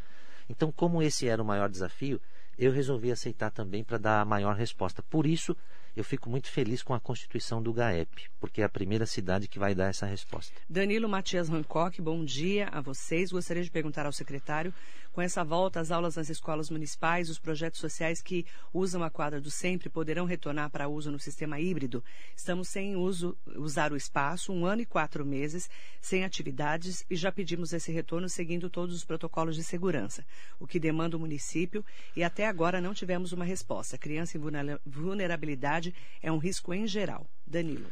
Então, 0.48 0.72
como 0.72 1.02
esse 1.02 1.28
era 1.28 1.42
o 1.42 1.46
maior 1.46 1.68
desafio, 1.68 2.20
eu 2.58 2.72
resolvi 2.72 3.10
aceitar 3.10 3.50
também 3.50 3.84
para 3.84 3.98
dar 3.98 4.20
a 4.20 4.24
maior 4.24 4.56
resposta. 4.56 5.02
Por 5.02 5.26
isso, 5.26 5.56
eu 5.96 6.04
fico 6.04 6.28
muito 6.28 6.50
feliz 6.50 6.82
com 6.82 6.92
a 6.92 7.00
constituição 7.00 7.62
do 7.62 7.72
GAEP, 7.72 8.28
porque 8.38 8.60
é 8.60 8.64
a 8.64 8.68
primeira 8.68 9.06
cidade 9.06 9.48
que 9.48 9.58
vai 9.58 9.74
dar 9.74 9.88
essa 9.88 10.04
resposta. 10.04 10.52
Danilo 10.68 11.08
Matias 11.08 11.48
Hancock, 11.48 12.02
bom 12.02 12.22
dia 12.22 12.68
a 12.70 12.82
vocês. 12.82 13.32
Gostaria 13.32 13.64
de 13.64 13.70
perguntar 13.70 14.04
ao 14.04 14.12
secretário, 14.12 14.74
com 15.16 15.22
essa 15.22 15.42
volta 15.42 15.80
às 15.80 15.90
aulas 15.90 16.16
nas 16.16 16.28
escolas 16.28 16.68
municipais, 16.68 17.30
os 17.30 17.38
projetos 17.38 17.80
sociais 17.80 18.20
que 18.20 18.44
usam 18.74 19.02
a 19.02 19.08
quadra 19.08 19.40
do 19.40 19.50
sempre 19.50 19.88
poderão 19.88 20.26
retornar 20.26 20.68
para 20.68 20.88
uso 20.88 21.10
no 21.10 21.18
sistema 21.18 21.58
híbrido. 21.58 22.04
Estamos 22.36 22.68
sem 22.68 22.96
uso, 22.96 23.34
usar 23.56 23.90
o 23.92 23.96
espaço, 23.96 24.52
um 24.52 24.66
ano 24.66 24.82
e 24.82 24.84
quatro 24.84 25.24
meses, 25.24 25.70
sem 26.02 26.22
atividades, 26.22 27.06
e 27.08 27.16
já 27.16 27.32
pedimos 27.32 27.72
esse 27.72 27.90
retorno 27.90 28.28
seguindo 28.28 28.68
todos 28.68 28.94
os 28.94 29.06
protocolos 29.06 29.56
de 29.56 29.64
segurança, 29.64 30.22
o 30.60 30.66
que 30.66 30.78
demanda 30.78 31.16
o 31.16 31.20
município, 31.20 31.82
e 32.14 32.22
até 32.22 32.46
agora 32.46 32.78
não 32.78 32.92
tivemos 32.92 33.32
uma 33.32 33.46
resposta. 33.46 33.96
Criança 33.96 34.36
em 34.36 34.40
vulnerabilidade 34.84 35.85
é 36.22 36.30
um 36.30 36.38
risco 36.38 36.72
em 36.72 36.86
geral. 36.86 37.26
Danilo. 37.46 37.86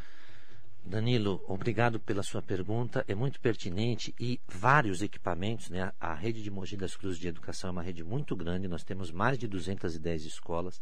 Danilo, 0.86 1.42
obrigado 1.48 1.98
pela 1.98 2.22
sua 2.22 2.42
pergunta. 2.42 3.02
É 3.08 3.14
muito 3.14 3.40
pertinente 3.40 4.14
e 4.20 4.38
vários 4.46 5.00
equipamentos, 5.00 5.70
né? 5.70 5.90
A 5.98 6.12
rede 6.12 6.42
de 6.42 6.50
Mogi 6.50 6.76
das 6.76 6.94
Cruzes 6.94 7.18
de 7.18 7.26
Educação 7.26 7.68
é 7.68 7.72
uma 7.72 7.82
rede 7.82 8.04
muito 8.04 8.36
grande, 8.36 8.68
nós 8.68 8.84
temos 8.84 9.10
mais 9.10 9.38
de 9.38 9.48
210 9.48 10.26
escolas. 10.26 10.78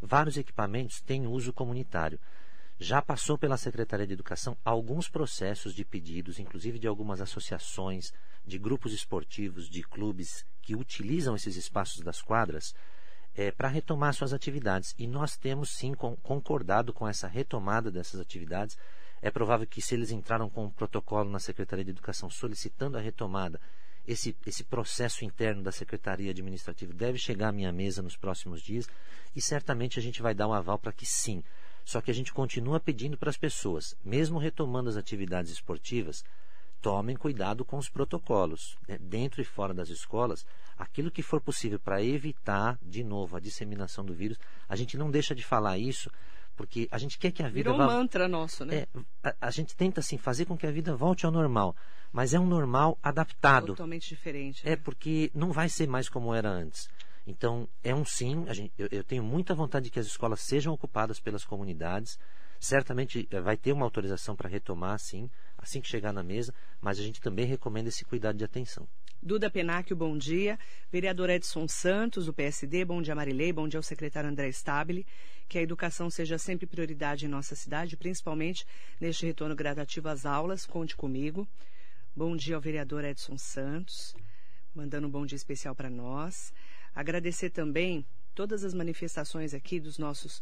Vários 0.00 0.36
equipamentos 0.36 1.00
têm 1.00 1.26
uso 1.26 1.52
comunitário. 1.52 2.20
Já 2.78 3.02
passou 3.02 3.36
pela 3.36 3.56
Secretaria 3.56 4.06
de 4.06 4.12
Educação 4.12 4.56
alguns 4.64 5.08
processos 5.08 5.74
de 5.74 5.84
pedidos, 5.84 6.38
inclusive 6.38 6.78
de 6.78 6.86
algumas 6.86 7.20
associações, 7.20 8.12
de 8.46 8.56
grupos 8.56 8.92
esportivos, 8.92 9.68
de 9.68 9.82
clubes 9.82 10.46
que 10.62 10.76
utilizam 10.76 11.34
esses 11.34 11.56
espaços 11.56 12.00
das 12.02 12.22
quadras 12.22 12.72
é, 13.40 13.50
para 13.50 13.68
retomar 13.68 14.12
suas 14.12 14.34
atividades. 14.34 14.94
E 14.98 15.06
nós 15.06 15.34
temos 15.34 15.70
sim 15.70 15.94
concordado 15.94 16.92
com 16.92 17.08
essa 17.08 17.26
retomada 17.26 17.90
dessas 17.90 18.20
atividades. 18.20 18.76
É 19.22 19.30
provável 19.30 19.66
que, 19.66 19.80
se 19.80 19.94
eles 19.94 20.10
entraram 20.10 20.50
com 20.50 20.66
um 20.66 20.70
protocolo 20.70 21.30
na 21.30 21.38
Secretaria 21.38 21.82
de 21.84 21.90
Educação 21.90 22.28
solicitando 22.28 22.98
a 22.98 23.00
retomada, 23.00 23.58
esse, 24.06 24.36
esse 24.46 24.62
processo 24.62 25.24
interno 25.24 25.62
da 25.62 25.72
Secretaria 25.72 26.30
Administrativa 26.30 26.92
deve 26.92 27.16
chegar 27.16 27.48
à 27.48 27.52
minha 27.52 27.72
mesa 27.72 28.02
nos 28.02 28.14
próximos 28.14 28.60
dias 28.60 28.86
e 29.34 29.40
certamente 29.40 29.98
a 29.98 30.02
gente 30.02 30.20
vai 30.20 30.34
dar 30.34 30.46
um 30.46 30.52
aval 30.52 30.78
para 30.78 30.92
que 30.92 31.06
sim. 31.06 31.42
Só 31.82 32.02
que 32.02 32.10
a 32.10 32.14
gente 32.14 32.34
continua 32.34 32.78
pedindo 32.78 33.16
para 33.16 33.30
as 33.30 33.38
pessoas, 33.38 33.96
mesmo 34.04 34.38
retomando 34.38 34.90
as 34.90 34.96
atividades 34.96 35.50
esportivas, 35.50 36.22
tomem 36.80 37.16
cuidado 37.16 37.64
com 37.64 37.76
os 37.76 37.88
protocolos. 37.88 38.76
Né? 38.88 38.98
Dentro 39.00 39.40
e 39.40 39.44
fora 39.44 39.74
das 39.74 39.88
escolas, 39.88 40.44
aquilo 40.76 41.10
que 41.10 41.22
for 41.22 41.40
possível 41.40 41.78
para 41.78 42.02
evitar, 42.02 42.78
de 42.82 43.04
novo, 43.04 43.36
a 43.36 43.40
disseminação 43.40 44.04
do 44.04 44.14
vírus, 44.14 44.38
a 44.68 44.76
gente 44.76 44.96
não 44.96 45.10
deixa 45.10 45.34
de 45.34 45.44
falar 45.44 45.78
isso, 45.78 46.10
Porque 46.56 46.86
a 46.90 46.98
gente 46.98 47.18
quer 47.18 47.32
que 47.32 47.42
a 47.42 47.48
vida 47.48 47.70
Virou 47.70 47.78
vá... 47.78 47.84
um 47.84 47.98
mantra 47.98 48.28
nosso, 48.28 48.66
né? 48.66 48.80
É, 48.80 48.88
a, 49.22 49.34
a, 49.48 49.50
gente 49.50 49.74
tenta 49.74 50.00
assim 50.00 50.18
fazer 50.18 50.44
com 50.44 50.58
que 50.58 50.66
a 50.66 50.70
vida 50.70 50.94
volte 50.94 51.24
ao 51.24 51.32
normal, 51.32 51.74
mas 52.12 52.34
é 52.34 52.38
um 52.38 52.46
normal 52.46 52.98
adaptado. 53.02 53.68
Totalmente 53.68 54.08
diferente. 54.10 54.60
É 54.66 54.70
né? 54.70 54.76
porque 54.76 55.30
não 55.34 55.52
vai 55.52 55.70
ser 55.70 55.88
mais 55.88 56.08
como 56.08 56.34
era 56.34 56.50
antes. 56.50 56.88
Então 57.26 57.68
é 57.82 57.94
um 57.94 58.04
sim. 58.04 58.44
Gente, 58.50 58.72
eu, 58.76 58.88
eu 58.90 59.04
tenho 59.04 59.22
muita 59.22 59.54
vontade 59.54 59.84
de 59.84 59.90
que 59.90 59.98
as 59.98 60.06
escolas 60.06 60.40
sejam 60.40 60.72
ocupadas 60.72 61.18
pelas 61.18 61.44
comunidades. 61.44 62.18
Certamente 62.58 63.26
eh, 63.30 63.40
vai 63.40 63.56
ter 63.56 63.72
uma 63.72 63.86
autorização 63.86 64.36
para 64.36 64.48
retomar, 64.48 64.98
sim, 64.98 65.30
assim 65.60 65.80
que 65.80 65.88
chegar 65.88 66.12
na 66.12 66.22
mesa, 66.22 66.54
mas 66.80 66.98
a 66.98 67.02
gente 67.02 67.20
também 67.20 67.44
recomenda 67.44 67.88
esse 67.88 68.04
cuidado 68.04 68.36
de 68.36 68.44
atenção. 68.44 68.88
Duda 69.22 69.50
Penacchio, 69.50 69.94
bom 69.94 70.16
dia. 70.16 70.58
Vereador 70.90 71.28
Edson 71.28 71.68
Santos, 71.68 72.24
do 72.24 72.32
PSD, 72.32 72.84
bom 72.86 73.02
dia 73.02 73.14
Marilei, 73.14 73.52
bom 73.52 73.68
dia 73.68 73.78
ao 73.78 73.82
secretário 73.82 74.30
André 74.30 74.48
Stabile. 74.48 75.06
Que 75.46 75.58
a 75.58 75.62
educação 75.62 76.08
seja 76.08 76.38
sempre 76.38 76.66
prioridade 76.66 77.26
em 77.26 77.28
nossa 77.28 77.54
cidade, 77.54 77.96
principalmente 77.96 78.64
neste 78.98 79.26
retorno 79.26 79.54
gradativo 79.54 80.08
às 80.08 80.24
aulas. 80.24 80.64
Conte 80.64 80.96
comigo. 80.96 81.46
Bom 82.16 82.34
dia 82.34 82.54
ao 82.54 82.62
vereador 82.62 83.04
Edson 83.04 83.36
Santos, 83.36 84.14
mandando 84.74 85.06
um 85.06 85.10
bom 85.10 85.26
dia 85.26 85.36
especial 85.36 85.74
para 85.74 85.90
nós. 85.90 86.52
Agradecer 86.94 87.50
também 87.50 88.06
todas 88.34 88.64
as 88.64 88.72
manifestações 88.72 89.52
aqui 89.52 89.78
dos 89.78 89.98
nossos 89.98 90.40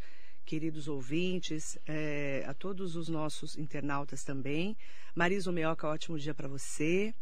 queridos 0.48 0.88
ouvintes, 0.88 1.78
é, 1.87 2.42
a 2.46 2.54
todos 2.54 2.96
os 2.96 3.06
nossos 3.06 3.58
internautas 3.58 4.24
também. 4.24 4.74
Marisa 5.14 5.52
Meoca, 5.52 5.87
ótimo 5.87 6.18
dia 6.18 6.32
para 6.32 6.48
você. 6.48 7.14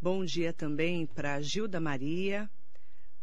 Bom 0.00 0.24
dia 0.24 0.52
também 0.52 1.06
para 1.06 1.40
Gilda 1.40 1.78
Maria, 1.78 2.50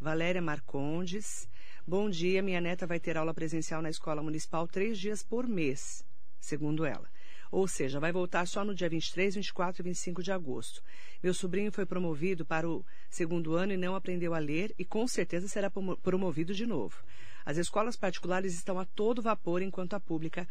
Valéria 0.00 0.40
Marcondes. 0.40 1.46
Bom 1.86 2.08
dia, 2.08 2.40
minha 2.40 2.58
neta 2.58 2.86
vai 2.86 2.98
ter 2.98 3.18
aula 3.18 3.34
presencial 3.34 3.82
na 3.82 3.90
escola 3.90 4.22
municipal 4.22 4.66
três 4.66 4.98
dias 4.98 5.22
por 5.22 5.46
mês, 5.46 6.06
segundo 6.40 6.86
ela. 6.86 7.10
Ou 7.50 7.68
seja, 7.68 8.00
vai 8.00 8.12
voltar 8.12 8.46
só 8.46 8.64
no 8.64 8.74
dia 8.74 8.88
23, 8.88 9.34
24 9.34 9.82
e 9.82 9.84
25 9.84 10.22
de 10.22 10.32
agosto. 10.32 10.82
Meu 11.22 11.34
sobrinho 11.34 11.70
foi 11.70 11.84
promovido 11.84 12.46
para 12.46 12.66
o 12.66 12.82
segundo 13.10 13.56
ano 13.56 13.74
e 13.74 13.76
não 13.76 13.94
aprendeu 13.94 14.32
a 14.32 14.38
ler 14.38 14.74
e 14.78 14.86
com 14.86 15.06
certeza 15.06 15.48
será 15.48 15.70
promovido 16.02 16.54
de 16.54 16.64
novo. 16.64 16.96
As 17.44 17.56
escolas 17.56 17.96
particulares 17.96 18.54
estão 18.54 18.78
a 18.78 18.84
todo 18.84 19.22
vapor 19.22 19.62
enquanto 19.62 19.94
a 19.94 20.00
pública 20.00 20.46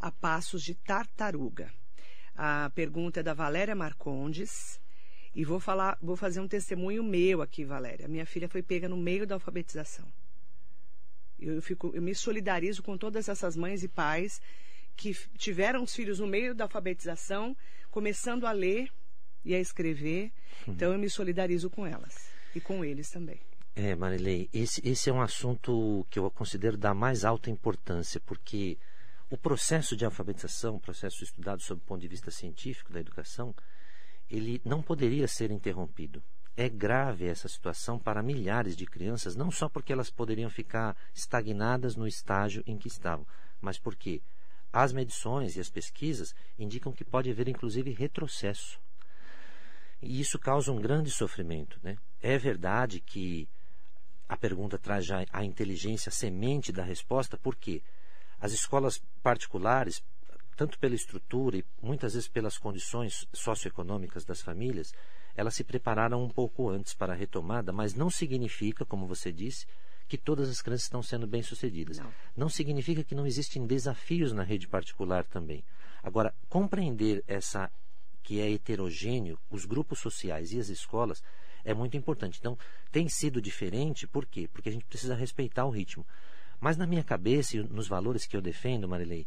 a 0.00 0.10
passos 0.10 0.62
de 0.62 0.74
tartaruga. 0.74 1.72
A 2.34 2.70
pergunta 2.74 3.20
é 3.20 3.22
da 3.22 3.34
Valéria 3.34 3.74
Marcondes. 3.74 4.80
E 5.34 5.44
vou 5.44 5.58
falar, 5.58 5.96
vou 6.02 6.16
fazer 6.16 6.40
um 6.40 6.48
testemunho 6.48 7.02
meu 7.02 7.40
aqui, 7.40 7.64
Valéria. 7.64 8.06
Minha 8.06 8.26
filha 8.26 8.48
foi 8.48 8.62
pega 8.62 8.88
no 8.88 8.96
meio 8.96 9.26
da 9.26 9.34
alfabetização. 9.34 10.06
Eu, 11.40 11.62
fico, 11.62 11.90
eu 11.94 12.02
me 12.02 12.14
solidarizo 12.14 12.82
com 12.82 12.98
todas 12.98 13.28
essas 13.28 13.56
mães 13.56 13.82
e 13.82 13.88
pais 13.88 14.40
que 14.94 15.14
tiveram 15.38 15.82
os 15.82 15.94
filhos 15.94 16.18
no 16.18 16.26
meio 16.26 16.54
da 16.54 16.64
alfabetização, 16.64 17.56
começando 17.90 18.46
a 18.46 18.52
ler 18.52 18.92
e 19.44 19.54
a 19.54 19.60
escrever. 19.60 20.30
Então 20.68 20.92
eu 20.92 20.98
me 20.98 21.08
solidarizo 21.08 21.70
com 21.70 21.86
elas 21.86 22.30
e 22.54 22.60
com 22.60 22.84
eles 22.84 23.10
também. 23.10 23.40
É, 23.74 23.96
Marilei, 23.96 24.50
esse, 24.52 24.86
esse 24.86 25.08
é 25.08 25.12
um 25.12 25.22
assunto 25.22 26.06
que 26.10 26.18
eu 26.18 26.30
considero 26.30 26.76
da 26.76 26.92
mais 26.92 27.24
alta 27.24 27.50
importância, 27.50 28.20
porque 28.20 28.76
o 29.30 29.36
processo 29.38 29.96
de 29.96 30.04
alfabetização, 30.04 30.76
o 30.76 30.80
processo 30.80 31.24
estudado 31.24 31.62
sob 31.62 31.80
o 31.80 31.84
ponto 31.84 32.02
de 32.02 32.08
vista 32.08 32.30
científico 32.30 32.92
da 32.92 33.00
educação, 33.00 33.54
ele 34.28 34.60
não 34.62 34.82
poderia 34.82 35.26
ser 35.26 35.50
interrompido. 35.50 36.22
É 36.54 36.68
grave 36.68 37.24
essa 37.24 37.48
situação 37.48 37.98
para 37.98 38.22
milhares 38.22 38.76
de 38.76 38.84
crianças, 38.84 39.34
não 39.34 39.50
só 39.50 39.70
porque 39.70 39.90
elas 39.90 40.10
poderiam 40.10 40.50
ficar 40.50 40.94
estagnadas 41.14 41.96
no 41.96 42.06
estágio 42.06 42.62
em 42.66 42.76
que 42.76 42.88
estavam, 42.88 43.26
mas 43.58 43.78
porque 43.78 44.20
as 44.70 44.92
medições 44.92 45.56
e 45.56 45.60
as 45.60 45.70
pesquisas 45.70 46.34
indicam 46.58 46.92
que 46.92 47.06
pode 47.06 47.30
haver 47.30 47.48
inclusive 47.48 47.90
retrocesso. 47.90 48.78
E 50.02 50.20
isso 50.20 50.38
causa 50.38 50.72
um 50.72 50.80
grande 50.80 51.10
sofrimento. 51.10 51.80
Né? 51.82 51.96
É 52.20 52.36
verdade 52.36 53.00
que 53.00 53.48
a 54.32 54.36
pergunta 54.36 54.78
traz 54.78 55.04
já 55.04 55.24
a 55.30 55.44
inteligência, 55.44 56.10
semente 56.10 56.72
da 56.72 56.82
resposta, 56.82 57.36
porque 57.36 57.82
as 58.40 58.52
escolas 58.52 59.02
particulares 59.22 60.02
tanto 60.56 60.78
pela 60.78 60.94
estrutura 60.94 61.56
e 61.56 61.64
muitas 61.82 62.14
vezes 62.14 62.28
pelas 62.28 62.58
condições 62.58 63.26
socioeconômicas 63.32 64.24
das 64.24 64.40
famílias, 64.40 64.92
elas 65.34 65.54
se 65.54 65.64
prepararam 65.64 66.22
um 66.22 66.28
pouco 66.28 66.68
antes 66.68 66.94
para 66.94 67.12
a 67.12 67.16
retomada, 67.16 67.72
mas 67.72 67.94
não 67.94 68.10
significa, 68.10 68.84
como 68.84 69.06
você 69.06 69.32
disse, 69.32 69.66
que 70.08 70.18
todas 70.18 70.48
as 70.48 70.60
crianças 70.60 70.84
estão 70.84 71.02
sendo 71.02 71.26
bem-sucedidas. 71.26 71.98
Não. 71.98 72.12
não 72.36 72.48
significa 72.48 73.02
que 73.02 73.14
não 73.14 73.26
existem 73.26 73.66
desafios 73.66 74.32
na 74.32 74.42
rede 74.42 74.68
particular 74.68 75.24
também. 75.24 75.64
Agora, 76.02 76.34
compreender 76.48 77.24
essa 77.26 77.70
que 78.22 78.40
é 78.40 78.50
heterogêneo, 78.50 79.38
os 79.50 79.64
grupos 79.64 79.98
sociais 80.00 80.52
e 80.52 80.60
as 80.60 80.68
escolas, 80.68 81.22
é 81.64 81.74
muito 81.74 81.96
importante. 81.96 82.38
Então, 82.38 82.58
tem 82.90 83.08
sido 83.08 83.40
diferente, 83.40 84.06
por 84.06 84.26
quê? 84.26 84.48
Porque 84.52 84.68
a 84.68 84.72
gente 84.72 84.84
precisa 84.84 85.14
respeitar 85.14 85.64
o 85.64 85.70
ritmo. 85.70 86.06
Mas 86.60 86.76
na 86.76 86.86
minha 86.86 87.02
cabeça 87.02 87.56
e 87.56 87.62
nos 87.62 87.88
valores 87.88 88.26
que 88.26 88.36
eu 88.36 88.40
defendo, 88.40 88.88
Marilei, 88.88 89.26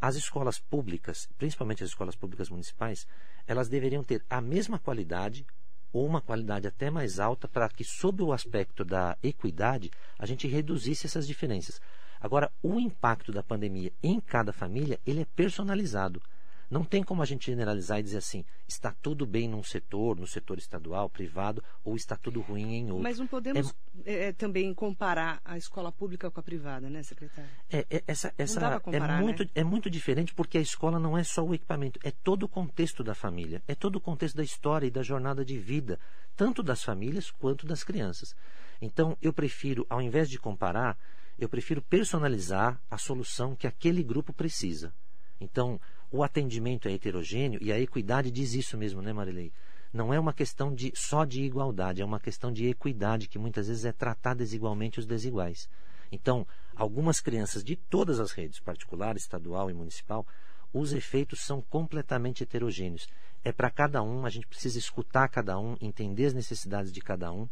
as 0.00 0.14
escolas 0.14 0.58
públicas, 0.60 1.28
principalmente 1.36 1.82
as 1.82 1.90
escolas 1.90 2.14
públicas 2.14 2.48
municipais, 2.48 3.06
elas 3.46 3.68
deveriam 3.68 4.04
ter 4.04 4.24
a 4.30 4.40
mesma 4.40 4.78
qualidade 4.78 5.44
ou 5.92 6.06
uma 6.06 6.20
qualidade 6.20 6.66
até 6.66 6.90
mais 6.90 7.18
alta 7.18 7.48
para 7.48 7.68
que, 7.68 7.82
sob 7.82 8.22
o 8.22 8.32
aspecto 8.32 8.84
da 8.84 9.16
equidade, 9.22 9.90
a 10.18 10.26
gente 10.26 10.46
reduzisse 10.46 11.06
essas 11.06 11.26
diferenças. 11.26 11.80
Agora, 12.20 12.50
o 12.62 12.78
impacto 12.78 13.32
da 13.32 13.42
pandemia 13.42 13.92
em 14.02 14.20
cada 14.20 14.52
família, 14.52 15.00
ele 15.06 15.22
é 15.22 15.24
personalizado. 15.24 16.22
Não 16.70 16.84
tem 16.84 17.02
como 17.02 17.22
a 17.22 17.24
gente 17.24 17.46
generalizar 17.46 17.98
e 17.98 18.02
dizer 18.02 18.18
assim, 18.18 18.44
está 18.66 18.94
tudo 19.02 19.24
bem 19.24 19.48
num 19.48 19.62
setor, 19.62 20.16
no 20.16 20.26
setor 20.26 20.58
estadual, 20.58 21.08
privado, 21.08 21.64
ou 21.82 21.96
está 21.96 22.16
tudo 22.16 22.40
ruim 22.40 22.74
em 22.74 22.90
outro. 22.90 23.02
Mas 23.02 23.18
não 23.18 23.26
podemos 23.26 23.74
é, 24.04 24.28
é, 24.28 24.32
também 24.32 24.72
comparar 24.74 25.40
a 25.44 25.56
escola 25.56 25.90
pública 25.90 26.30
com 26.30 26.40
a 26.40 26.42
privada, 26.42 26.90
né, 26.90 27.02
secretário? 27.02 27.50
É, 27.70 27.86
é 27.90 28.02
essa, 28.06 28.34
essa 28.36 28.80
comparar, 28.80 29.18
é, 29.18 29.22
muito, 29.22 29.44
né? 29.44 29.50
é 29.54 29.64
muito 29.64 29.88
diferente 29.88 30.34
porque 30.34 30.58
a 30.58 30.60
escola 30.60 30.98
não 30.98 31.16
é 31.16 31.24
só 31.24 31.42
o 31.42 31.54
equipamento, 31.54 31.98
é 32.02 32.10
todo 32.10 32.42
o 32.42 32.48
contexto 32.48 33.02
da 33.02 33.14
família, 33.14 33.62
é 33.66 33.74
todo 33.74 33.96
o 33.96 34.00
contexto 34.00 34.36
da 34.36 34.44
história 34.44 34.86
e 34.86 34.90
da 34.90 35.02
jornada 35.02 35.44
de 35.44 35.58
vida, 35.58 35.98
tanto 36.36 36.62
das 36.62 36.82
famílias 36.82 37.30
quanto 37.30 37.66
das 37.66 37.82
crianças. 37.82 38.34
Então, 38.80 39.16
eu 39.22 39.32
prefiro, 39.32 39.86
ao 39.88 40.02
invés 40.02 40.28
de 40.28 40.38
comparar, 40.38 40.98
eu 41.38 41.48
prefiro 41.48 41.80
personalizar 41.80 42.80
a 42.90 42.98
solução 42.98 43.56
que 43.56 43.66
aquele 43.66 44.02
grupo 44.02 44.32
precisa. 44.32 44.92
Então, 45.40 45.80
o 46.10 46.22
atendimento 46.22 46.88
é 46.88 46.92
heterogêneo 46.92 47.58
e 47.62 47.72
a 47.72 47.78
equidade 47.78 48.30
diz 48.30 48.54
isso 48.54 48.76
mesmo, 48.76 49.02
né, 49.02 49.12
Marilei? 49.12 49.52
Não 49.92 50.12
é 50.12 50.20
uma 50.20 50.32
questão 50.32 50.74
de, 50.74 50.92
só 50.94 51.24
de 51.24 51.42
igualdade, 51.42 52.02
é 52.02 52.04
uma 52.04 52.20
questão 52.20 52.52
de 52.52 52.66
equidade, 52.66 53.28
que 53.28 53.38
muitas 53.38 53.68
vezes 53.68 53.84
é 53.84 53.92
tratar 53.92 54.34
desigualmente 54.34 54.98
os 54.98 55.06
desiguais. 55.06 55.68
Então, 56.12 56.46
algumas 56.76 57.20
crianças 57.20 57.64
de 57.64 57.76
todas 57.76 58.20
as 58.20 58.32
redes, 58.32 58.60
particular, 58.60 59.16
estadual 59.16 59.70
e 59.70 59.74
municipal, 59.74 60.26
os 60.72 60.92
efeitos 60.92 61.40
são 61.40 61.62
completamente 61.62 62.42
heterogêneos. 62.42 63.08
É 63.42 63.52
para 63.52 63.70
cada 63.70 64.02
um, 64.02 64.26
a 64.26 64.30
gente 64.30 64.46
precisa 64.46 64.78
escutar 64.78 65.28
cada 65.28 65.58
um, 65.58 65.76
entender 65.80 66.26
as 66.26 66.34
necessidades 66.34 66.92
de 66.92 67.00
cada 67.00 67.32
um 67.32 67.48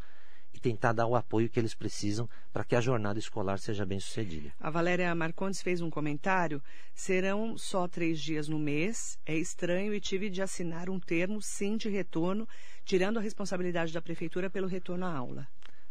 e 0.57 0.61
tentar 0.61 0.95
dar 0.95 1.07
o 1.07 1.15
apoio 1.15 1.49
que 1.49 1.61
eles 1.61 1.75
precisam 1.75 2.29
para 2.53 2.65
que 2.65 2.75
a 2.75 2.81
jornada 2.81 3.19
escolar 3.19 3.59
seja 3.59 3.85
bem 3.85 4.01
sucedida. 4.01 4.51
A 4.59 4.71
Valéria 4.71 5.15
Marcondes 5.15 5.61
fez 5.61 5.83
um 5.83 5.91
comentário: 5.91 6.63
serão 6.95 7.59
só 7.59 7.87
três 7.87 8.19
dias 8.19 8.49
no 8.49 8.59
mês. 8.59 9.19
É 9.27 9.37
estranho 9.37 9.93
e 9.93 10.01
tive 10.01 10.31
de 10.31 10.41
assinar 10.41 10.89
um 10.89 10.99
termo 10.99 11.43
sim 11.43 11.77
de 11.77 11.91
retorno, 11.91 12.49
tirando 12.85 13.19
a 13.19 13.21
responsabilidade 13.21 13.93
da 13.93 14.01
prefeitura 14.01 14.49
pelo 14.49 14.67
retorno 14.67 15.05
à 15.05 15.15
aula. 15.15 15.47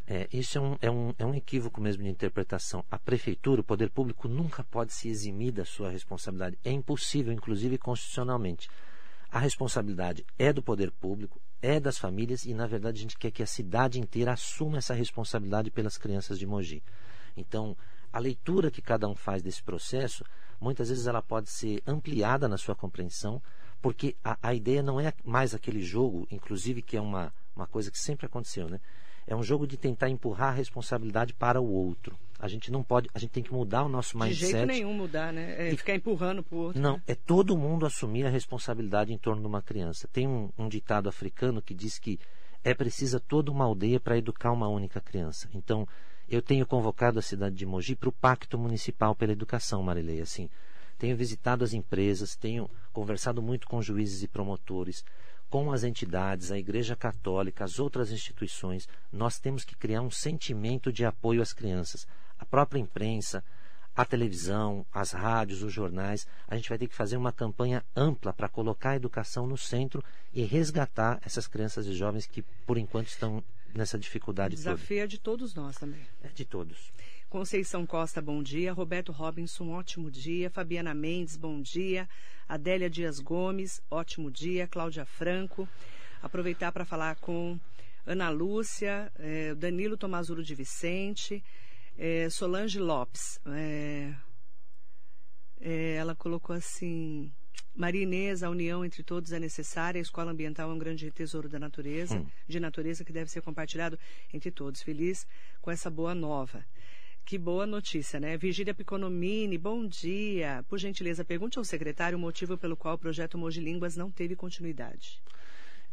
É, 0.07 0.27
isso 0.31 0.57
é 0.57 0.61
um, 0.61 0.77
é, 0.81 0.91
um, 0.91 1.13
é 1.17 1.25
um 1.25 1.33
equívoco 1.33 1.81
mesmo 1.81 2.03
de 2.03 2.09
interpretação. 2.09 2.83
A 2.89 2.97
prefeitura, 2.97 3.61
o 3.61 3.63
poder 3.63 3.89
público, 3.89 4.27
nunca 4.27 4.63
pode 4.63 4.93
se 4.93 5.07
eximir 5.07 5.51
da 5.51 5.65
sua 5.65 5.89
responsabilidade. 5.89 6.59
É 6.63 6.71
impossível, 6.71 7.33
inclusive 7.33 7.77
constitucionalmente. 7.77 8.69
A 9.31 9.39
responsabilidade 9.39 10.25
é 10.37 10.53
do 10.53 10.61
poder 10.61 10.91
público, 10.91 11.41
é 11.61 11.79
das 11.79 11.97
famílias 11.97 12.45
e, 12.45 12.53
na 12.53 12.67
verdade, 12.67 12.99
a 12.99 13.01
gente 13.01 13.17
quer 13.17 13.31
que 13.31 13.43
a 13.43 13.47
cidade 13.47 13.99
inteira 13.99 14.33
assuma 14.33 14.77
essa 14.77 14.93
responsabilidade 14.93 15.71
pelas 15.71 15.97
crianças 15.97 16.37
de 16.37 16.45
Mogi. 16.45 16.83
Então, 17.35 17.75
a 18.11 18.19
leitura 18.19 18.71
que 18.71 18.81
cada 18.81 19.07
um 19.07 19.15
faz 19.15 19.41
desse 19.41 19.61
processo, 19.61 20.23
muitas 20.59 20.89
vezes 20.89 21.07
ela 21.07 21.21
pode 21.21 21.49
ser 21.49 21.81
ampliada 21.85 22.47
na 22.47 22.57
sua 22.57 22.75
compreensão, 22.75 23.41
porque 23.81 24.15
a, 24.23 24.37
a 24.41 24.53
ideia 24.53 24.81
não 24.81 24.99
é 24.99 25.13
mais 25.23 25.53
aquele 25.53 25.81
jogo, 25.81 26.27
inclusive 26.31 26.81
que 26.81 26.97
é 26.97 27.01
uma, 27.01 27.33
uma 27.55 27.67
coisa 27.67 27.91
que 27.91 27.99
sempre 27.99 28.25
aconteceu, 28.25 28.69
né? 28.69 28.79
É 29.27 29.35
um 29.35 29.43
jogo 29.43 29.65
de 29.65 29.75
tentar 29.75 30.09
empurrar 30.09 30.49
a 30.49 30.55
responsabilidade 30.55 31.33
para 31.33 31.59
o 31.59 31.67
outro. 31.67 32.17
A 32.45 32.47
gente 32.47 32.71
não 32.71 32.83
pode, 32.83 33.09
a 33.13 33.17
gente 33.17 33.31
tem 33.31 33.43
que 33.43 33.51
mudar 33.51 33.83
o 33.83 33.89
nosso 33.89 34.15
mindset. 34.17 34.45
De 34.45 34.51
jeito 34.51 34.67
nenhum 34.67 34.93
mudar, 34.93 35.33
né? 35.33 35.55
É 35.57 35.73
e, 35.73 35.77
ficar 35.77 35.95
empurrando 35.95 36.43
para 36.43 36.55
o 36.55 36.59
outro. 36.59 36.81
Não, 36.81 37.01
é 37.07 37.15
todo 37.15 37.57
mundo 37.57 37.85
assumir 37.85 38.23
a 38.23 38.29
responsabilidade 38.29 39.11
em 39.11 39.17
torno 39.17 39.41
de 39.41 39.47
uma 39.47 39.63
criança. 39.63 40.07
Tem 40.07 40.27
um, 40.27 40.51
um 40.55 40.69
ditado 40.69 41.09
africano 41.09 41.59
que 41.59 41.73
diz 41.73 41.97
que 41.97 42.19
é 42.63 42.73
precisa 42.73 43.19
toda 43.19 43.51
uma 43.51 43.65
aldeia 43.65 43.99
para 43.99 44.17
educar 44.17 44.51
uma 44.51 44.67
única 44.67 45.01
criança. 45.01 45.49
Então, 45.55 45.87
eu 46.29 46.41
tenho 46.41 46.65
convocado 46.67 47.17
a 47.17 47.21
cidade 47.21 47.55
de 47.55 47.65
Mogi 47.65 47.95
para 47.95 48.09
o 48.09 48.11
Pacto 48.11 48.57
Municipal 48.57 49.15
pela 49.15 49.31
Educação, 49.31 49.81
Marilei. 49.81 50.21
Assim, 50.21 50.47
tenho 50.97 51.17
visitado 51.17 51.63
as 51.63 51.73
empresas, 51.73 52.35
tenho 52.35 52.69
conversado 52.93 53.41
muito 53.41 53.67
com 53.67 53.81
juízes 53.81 54.23
e 54.23 54.27
promotores, 54.27 55.03
com 55.49 55.71
as 55.71 55.83
entidades, 55.83 56.51
a 56.51 56.57
Igreja 56.57 56.95
Católica, 56.95 57.63
as 57.63 57.79
outras 57.79 58.11
instituições. 58.11 58.87
Nós 59.11 59.39
temos 59.39 59.63
que 59.63 59.75
criar 59.75 60.01
um 60.01 60.11
sentimento 60.11 60.91
de 60.91 61.05
apoio 61.05 61.41
às 61.41 61.53
crianças. 61.53 62.07
A 62.39 62.45
própria 62.45 62.79
imprensa, 62.79 63.43
a 63.95 64.03
televisão, 64.03 64.85
as 64.91 65.11
rádios, 65.11 65.63
os 65.63 65.71
jornais, 65.71 66.27
a 66.47 66.55
gente 66.55 66.67
vai 66.67 66.77
ter 66.77 66.87
que 66.87 66.95
fazer 66.95 67.15
uma 67.15 67.31
campanha 67.31 67.83
ampla 67.95 68.33
para 68.33 68.49
colocar 68.49 68.91
a 68.91 68.95
educação 68.97 69.47
no 69.47 69.57
centro 69.57 70.03
e 70.33 70.43
resgatar 70.43 71.19
essas 71.25 71.47
crianças 71.47 71.85
e 71.87 71.93
jovens 71.93 72.27
que, 72.27 72.41
por 72.65 72.77
enquanto, 72.77 73.07
estão 73.07 73.43
nessa 73.73 73.97
dificuldade 73.97 74.55
o 74.55 74.57
desafio 74.57 74.97
toda. 74.97 75.03
é 75.03 75.07
de 75.07 75.17
todos 75.17 75.53
nós 75.53 75.77
também. 75.77 76.01
É 76.23 76.29
de 76.29 76.45
todos. 76.45 76.91
Conceição 77.29 77.85
Costa, 77.85 78.21
bom 78.21 78.41
dia. 78.41 78.71
Roberto 78.71 79.11
Robinson, 79.11 79.69
ótimo 79.71 80.09
dia. 80.09 80.49
Fabiana 80.49 80.93
Mendes, 80.93 81.35
bom 81.35 81.61
dia. 81.61 82.07
Adélia 82.47 82.89
Dias 82.89 83.19
Gomes, 83.19 83.81
ótimo 83.89 84.31
dia. 84.31 84.67
Cláudia 84.67 85.05
Franco. 85.05 85.67
Aproveitar 86.21 86.71
para 86.71 86.85
falar 86.85 87.15
com 87.17 87.59
Ana 88.05 88.29
Lúcia, 88.29 89.11
eh, 89.19 89.53
Danilo 89.55 89.97
Tomazuro 89.97 90.43
de 90.43 90.55
Vicente, 90.55 91.43
eh, 91.97 92.29
Solange 92.29 92.79
Lopes. 92.79 93.39
Eh, 93.45 94.13
eh, 95.61 95.95
ela 95.95 96.15
colocou 96.15 96.55
assim. 96.55 97.31
Maria 97.73 98.03
Inês, 98.03 98.41
a 98.41 98.49
união 98.49 98.85
entre 98.85 99.03
todos 99.03 99.31
é 99.31 99.39
necessária. 99.39 99.99
A 99.99 100.01
escola 100.01 100.31
ambiental 100.31 100.69
é 100.69 100.73
um 100.73 100.79
grande 100.79 101.11
tesouro 101.11 101.49
da 101.49 101.59
natureza, 101.59 102.17
hum. 102.17 102.25
de 102.47 102.59
natureza 102.59 103.03
que 103.03 103.11
deve 103.11 103.29
ser 103.29 103.41
compartilhado 103.41 103.99
entre 104.33 104.49
todos. 104.49 104.81
Feliz 104.81 105.27
com 105.61 105.71
essa 105.71 105.89
boa 105.89 106.15
nova. 106.15 106.65
Que 107.25 107.37
boa 107.37 107.65
notícia, 107.65 108.19
né? 108.19 108.37
Vigília 108.37 108.73
Piconomini, 108.73 109.57
bom 109.57 109.85
dia. 109.85 110.63
Por 110.69 110.77
gentileza, 110.77 111.25
pergunte 111.25 111.57
ao 111.57 111.65
secretário 111.65 112.17
o 112.17 112.21
motivo 112.21 112.57
pelo 112.57 112.77
qual 112.77 112.95
o 112.95 112.99
projeto 112.99 113.37
Moji 113.37 113.61
Línguas 113.61 113.97
não 113.97 114.11
teve 114.11 114.35
continuidade. 114.35 115.21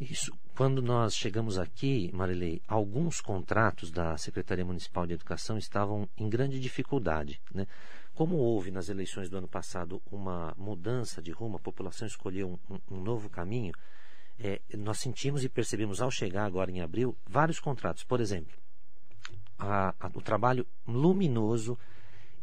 Isso. 0.02 0.36
Quando 0.56 0.82
nós 0.82 1.14
chegamos 1.14 1.58
aqui, 1.58 2.10
Marilei, 2.12 2.60
alguns 2.66 3.20
contratos 3.20 3.90
da 3.90 4.16
Secretaria 4.16 4.64
Municipal 4.64 5.06
de 5.06 5.14
Educação 5.14 5.56
estavam 5.56 6.08
em 6.16 6.28
grande 6.28 6.58
dificuldade. 6.58 7.40
Né? 7.54 7.66
Como 8.14 8.36
houve 8.36 8.70
nas 8.70 8.88
eleições 8.88 9.30
do 9.30 9.38
ano 9.38 9.46
passado 9.46 10.02
uma 10.10 10.54
mudança 10.58 11.22
de 11.22 11.30
rumo, 11.30 11.56
a 11.56 11.60
população 11.60 12.06
escolheu 12.06 12.58
um, 12.68 12.78
um, 12.90 13.00
novo 13.00 13.30
caminho, 13.30 13.72
é, 14.40 14.60
nós 14.76 14.98
sentimos 14.98 15.44
e 15.44 15.48
percebemos 15.48 16.02
ao 16.02 16.10
chegar 16.10 16.44
agora 16.44 16.70
em 16.70 16.80
abril 16.80 17.16
vários 17.24 17.60
contratos. 17.60 18.02
Por 18.02 18.20
exemplo, 18.20 18.52
a, 19.58 19.94
a, 20.00 20.10
o 20.14 20.20
trabalho 20.20 20.66
luminoso 20.86 21.78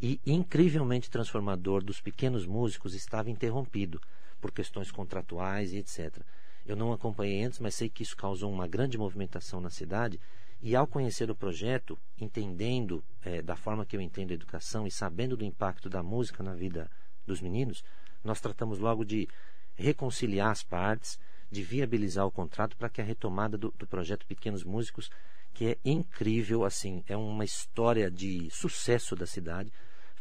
e 0.02 0.20
incrivelmente 0.26 1.10
transformador 1.10 1.84
dos 1.84 2.00
pequenos 2.00 2.46
músicos 2.46 2.96
estava 2.96 3.30
interrompido 3.30 4.02
por 4.40 4.52
questões 4.52 4.92
contratuais 4.92 5.74
e 5.74 5.78
etc. 5.78 6.24
Eu 6.70 6.76
não 6.76 6.94
acompanhei 6.94 7.44
antes, 7.44 7.58
mas 7.58 7.74
sei 7.74 7.90
que 7.90 8.04
isso 8.04 8.16
causou 8.16 8.52
uma 8.52 8.68
grande 8.68 8.96
movimentação 8.96 9.60
na 9.60 9.72
cidade. 9.72 10.20
E 10.62 10.76
ao 10.76 10.86
conhecer 10.86 11.32
o 11.32 11.36
projeto, 11.36 11.98
entendendo 12.22 13.04
é, 13.24 13.42
da 13.42 13.56
forma 13.56 13.84
que 13.84 13.98
eu 13.98 14.02
entendo 14.02 14.30
a 14.30 14.36
educação 14.36 14.86
e 14.86 14.92
sabendo 14.92 15.36
do 15.36 15.44
impacto 15.44 15.90
da 15.90 16.04
música 16.04 16.44
na 16.44 16.54
vida 16.54 16.88
dos 17.26 17.42
meninos, 17.42 17.84
nós 18.24 18.40
tratamos 18.40 18.78
logo 18.78 19.04
de 19.04 19.28
reconciliar 19.74 20.52
as 20.52 20.62
partes, 20.62 21.20
de 21.50 21.64
viabilizar 21.64 22.28
o 22.28 22.32
contrato 22.32 22.78
para 22.78 22.88
que 22.88 23.02
a 23.02 23.04
retomada 23.04 23.58
do, 23.58 23.74
do 23.76 23.88
projeto 23.88 24.28
Pequenos 24.28 24.64
Músicos 24.64 25.10
que 25.56 25.70
é 25.70 25.78
incrível, 25.84 26.64
assim, 26.64 27.04
é 27.08 27.18
uma 27.18 27.44
história 27.44 28.12
de 28.12 28.48
sucesso 28.52 29.16
da 29.16 29.26
cidade, 29.26 29.74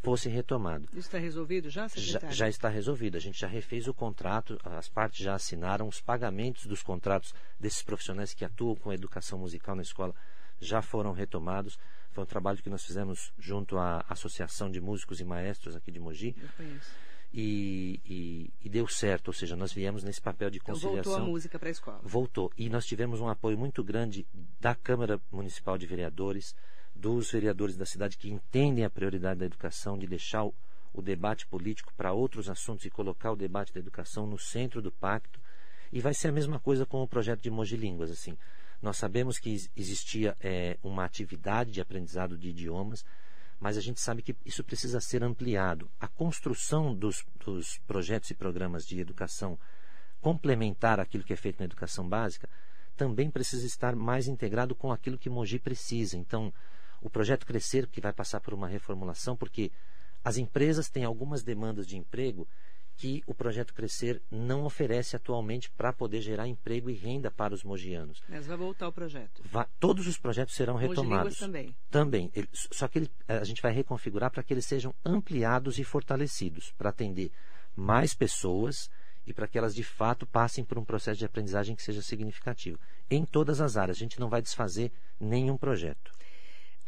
fosse 0.02 0.28
retomado. 0.28 0.84
Isso 0.92 1.00
está 1.00 1.18
resolvido 1.18 1.70
já, 1.70 1.88
secretário? 1.88 2.28
Já, 2.28 2.44
já, 2.44 2.48
está 2.48 2.68
resolvido. 2.68 3.16
A 3.16 3.20
gente 3.20 3.38
já 3.38 3.46
refez 3.46 3.88
o 3.88 3.94
contrato, 3.94 4.58
as 4.64 4.88
partes 4.88 5.24
já 5.24 5.34
assinaram, 5.34 5.88
os 5.88 6.00
pagamentos 6.00 6.66
dos 6.66 6.82
contratos 6.82 7.34
desses 7.58 7.82
profissionais 7.82 8.34
que 8.34 8.44
atuam 8.44 8.76
com 8.76 8.90
a 8.90 8.94
educação 8.94 9.38
musical 9.38 9.74
na 9.74 9.82
escola 9.82 10.14
já 10.60 10.82
foram 10.82 11.12
retomados. 11.12 11.78
Foi 12.10 12.24
um 12.24 12.26
trabalho 12.26 12.62
que 12.62 12.70
nós 12.70 12.84
fizemos 12.84 13.32
junto 13.38 13.78
à 13.78 14.04
Associação 14.08 14.70
de 14.70 14.80
Músicos 14.80 15.20
e 15.20 15.24
Maestros 15.24 15.76
aqui 15.76 15.92
de 15.92 16.00
Mogi. 16.00 16.34
Eu 16.40 16.48
conheço 16.56 17.08
e, 17.32 18.00
e, 18.06 18.50
e, 18.64 18.68
deu 18.68 18.86
certo, 18.88 19.28
ou 19.28 19.34
seja, 19.34 19.54
nós 19.54 19.72
viemos 19.72 20.02
nesse 20.02 20.20
papel 20.20 20.50
de 20.50 20.58
conciliação. 20.58 20.98
Então 21.00 21.12
voltou 21.12 21.28
a 21.28 21.30
música 21.30 21.58
para 21.58 21.68
a 21.68 21.70
escola. 21.70 22.00
Voltou. 22.02 22.50
E 22.56 22.68
nós 22.70 22.86
tivemos 22.86 23.20
um 23.20 23.28
apoio 23.28 23.58
muito 23.58 23.84
grande 23.84 24.26
da 24.58 24.74
Câmara 24.74 25.20
Municipal 25.30 25.76
de 25.76 25.86
Vereadores, 25.86 26.54
dos 26.98 27.30
vereadores 27.30 27.76
da 27.76 27.86
cidade 27.86 28.18
que 28.18 28.28
entendem 28.28 28.84
a 28.84 28.90
prioridade 28.90 29.40
da 29.40 29.46
educação, 29.46 29.96
de 29.96 30.06
deixar 30.06 30.44
o, 30.44 30.54
o 30.92 31.00
debate 31.00 31.46
político 31.46 31.92
para 31.96 32.12
outros 32.12 32.48
assuntos 32.48 32.84
e 32.84 32.90
colocar 32.90 33.30
o 33.30 33.36
debate 33.36 33.72
da 33.72 33.78
educação 33.78 34.26
no 34.26 34.38
centro 34.38 34.82
do 34.82 34.90
pacto. 34.90 35.40
E 35.92 36.00
vai 36.00 36.12
ser 36.12 36.28
a 36.28 36.32
mesma 36.32 36.58
coisa 36.58 36.84
com 36.84 37.02
o 37.02 37.08
projeto 37.08 37.40
de 37.40 37.50
Mogi 37.50 37.76
Línguas. 37.76 38.10
Assim. 38.10 38.36
Nós 38.82 38.96
sabemos 38.96 39.38
que 39.38 39.70
existia 39.76 40.36
é, 40.40 40.76
uma 40.82 41.04
atividade 41.04 41.70
de 41.70 41.80
aprendizado 41.80 42.36
de 42.36 42.48
idiomas, 42.48 43.04
mas 43.60 43.76
a 43.76 43.80
gente 43.80 44.00
sabe 44.00 44.20
que 44.20 44.36
isso 44.44 44.62
precisa 44.64 45.00
ser 45.00 45.22
ampliado. 45.22 45.88
A 46.00 46.08
construção 46.08 46.94
dos, 46.94 47.24
dos 47.44 47.78
projetos 47.86 48.30
e 48.30 48.34
programas 48.34 48.84
de 48.84 49.00
educação 49.00 49.58
complementar 50.20 50.98
aquilo 50.98 51.24
que 51.24 51.32
é 51.32 51.36
feito 51.36 51.60
na 51.60 51.64
educação 51.64 52.08
básica 52.08 52.48
também 52.96 53.30
precisa 53.30 53.64
estar 53.64 53.94
mais 53.94 54.26
integrado 54.26 54.74
com 54.74 54.90
aquilo 54.90 55.16
que 55.16 55.30
Mogi 55.30 55.60
precisa. 55.60 56.16
Então, 56.16 56.52
o 57.00 57.10
projeto 57.10 57.46
Crescer, 57.46 57.86
que 57.86 58.00
vai 58.00 58.12
passar 58.12 58.40
por 58.40 58.54
uma 58.54 58.68
reformulação, 58.68 59.36
porque 59.36 59.70
as 60.24 60.36
empresas 60.36 60.88
têm 60.88 61.04
algumas 61.04 61.42
demandas 61.42 61.86
de 61.86 61.96
emprego 61.96 62.46
que 62.98 63.22
o 63.28 63.32
projeto 63.32 63.72
Crescer 63.72 64.20
não 64.28 64.64
oferece 64.64 65.14
atualmente 65.14 65.70
para 65.70 65.92
poder 65.92 66.20
gerar 66.20 66.48
emprego 66.48 66.90
e 66.90 66.94
renda 66.94 67.30
para 67.30 67.54
os 67.54 67.62
mogianos. 67.62 68.20
Mas 68.28 68.44
vai 68.44 68.56
voltar 68.56 68.88
o 68.88 68.92
projeto. 68.92 69.40
Vai, 69.44 69.66
todos 69.78 70.08
os 70.08 70.18
projetos 70.18 70.56
serão 70.56 70.74
retomados. 70.74 71.38
também. 71.38 71.74
Também. 71.88 72.30
Ele, 72.34 72.48
só 72.52 72.88
que 72.88 72.98
ele, 72.98 73.10
a 73.28 73.44
gente 73.44 73.62
vai 73.62 73.72
reconfigurar 73.72 74.32
para 74.32 74.42
que 74.42 74.52
eles 74.52 74.66
sejam 74.66 74.92
ampliados 75.04 75.78
e 75.78 75.84
fortalecidos, 75.84 76.72
para 76.76 76.90
atender 76.90 77.30
mais 77.76 78.14
pessoas 78.14 78.90
e 79.24 79.32
para 79.32 79.46
que 79.46 79.56
elas 79.56 79.76
de 79.76 79.84
fato 79.84 80.26
passem 80.26 80.64
por 80.64 80.76
um 80.76 80.84
processo 80.84 81.20
de 81.20 81.24
aprendizagem 81.24 81.76
que 81.76 81.82
seja 81.84 82.02
significativo. 82.02 82.80
Em 83.08 83.24
todas 83.24 83.60
as 83.60 83.76
áreas, 83.76 83.96
a 83.96 84.00
gente 84.00 84.18
não 84.18 84.28
vai 84.28 84.42
desfazer 84.42 84.90
nenhum 85.20 85.56
projeto. 85.56 86.12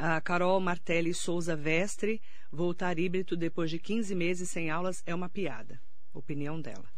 A 0.02 0.18
Carol 0.18 0.58
Martelli 0.60 1.12
Souza 1.12 1.54
Vestre, 1.54 2.22
voltar 2.50 2.98
híbrido 2.98 3.36
depois 3.36 3.68
de 3.70 3.78
15 3.78 4.14
meses 4.14 4.48
sem 4.48 4.70
aulas 4.70 5.02
é 5.04 5.14
uma 5.14 5.28
piada 5.28 5.78
opinião 6.14 6.58
dela. 6.58 6.88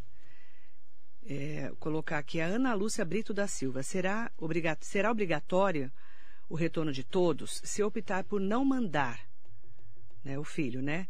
É, 1.25 1.69
colocar 1.81 2.17
aqui 2.17 2.39
a 2.39 2.45
Ana 2.45 2.73
Lúcia 2.73 3.03
Brito 3.03 3.33
da 3.33 3.45
Silva. 3.45 3.83
Será, 3.83 4.31
obriga 4.37 4.77
será 4.79 5.11
obrigatório 5.11 5.91
o 6.47 6.55
retorno 6.55 6.93
de 6.93 7.03
todos 7.03 7.61
se 7.65 7.83
optar 7.83 8.23
por 8.23 8.39
não 8.39 8.63
mandar 8.63 9.19
né, 10.23 10.39
o 10.39 10.45
filho, 10.45 10.81
né? 10.81 11.05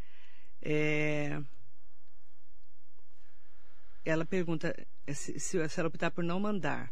É, 0.63 1.39
ela 4.03 4.25
pergunta 4.25 4.75
se, 5.13 5.39
se, 5.39 5.57
ela 5.59 5.87
optar 5.87 6.09
por 6.09 6.23
não 6.23 6.39
mandar. 6.39 6.91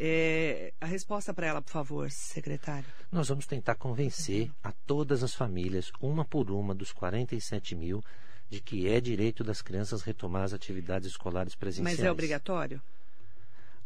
É, 0.00 0.72
a 0.80 0.86
resposta 0.86 1.34
para 1.34 1.48
ela, 1.48 1.60
por 1.60 1.72
favor, 1.72 2.08
secretário. 2.08 2.86
Nós 3.10 3.28
vamos 3.28 3.46
tentar 3.46 3.74
convencer 3.74 4.48
a 4.62 4.70
todas 4.70 5.24
as 5.24 5.34
famílias, 5.34 5.90
uma 6.00 6.24
por 6.24 6.52
uma, 6.52 6.72
dos 6.72 6.92
47 6.92 7.74
mil, 7.74 8.00
de 8.48 8.60
que 8.60 8.88
é 8.88 9.00
direito 9.00 9.42
das 9.42 9.60
crianças 9.60 10.02
retomar 10.02 10.44
as 10.44 10.52
atividades 10.52 11.08
escolares 11.08 11.56
presenciais. 11.56 11.98
Mas 11.98 12.06
é 12.06 12.12
obrigatório? 12.12 12.80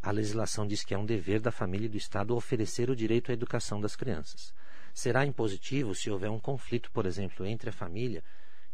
A 0.03 0.11
legislação 0.11 0.67
diz 0.67 0.85
que 0.85 0.93
é 0.93 0.99
um 0.99 1.07
dever 1.07 1.41
da 1.41 1.51
família 1.51 1.87
e 1.87 1.89
do 1.89 1.97
Estado 1.97 2.37
oferecer 2.37 2.91
o 2.91 2.97
direito 2.97 3.31
à 3.31 3.35
educação 3.35 3.81
das 3.81 3.97
crianças. 3.97 4.53
Será 4.93 5.25
impositivo 5.25 5.95
se 5.95 6.11
houver 6.11 6.29
um 6.29 6.39
conflito, 6.39 6.91
por 6.91 7.07
exemplo, 7.07 7.47
entre 7.47 7.71
a 7.71 7.73
família 7.73 8.23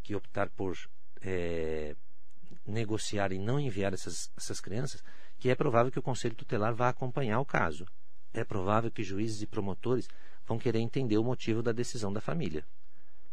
que 0.03 0.13
optar 0.13 0.49
por 0.49 0.77
é, 1.23 1.95
negociar 2.67 3.31
e 3.31 3.39
não 3.39 3.61
enviar 3.61 3.93
essas, 3.93 4.29
essas 4.37 4.61
crianças, 4.61 5.05
que 5.39 5.51
é 5.51 5.55
provável 5.55 5.93
que 5.93 5.99
o 5.99 6.03
Conselho 6.03 6.35
Tutelar 6.35 6.75
vá 6.75 6.89
acompanhar 6.89 7.41
o 7.41 7.45
caso. 7.45 7.87
É 8.33 8.45
provável 8.45 8.91
que 8.91 9.03
juízes 9.03 9.43
e 9.43 9.47
promotores 9.47 10.09
vão 10.47 10.59
querer 10.59 10.81
entender 10.81 11.19
o 11.19 11.25
motivo 11.25 11.63
da 11.63 11.73
decisão 11.73 12.13
da 12.13 12.21
família 12.21 12.65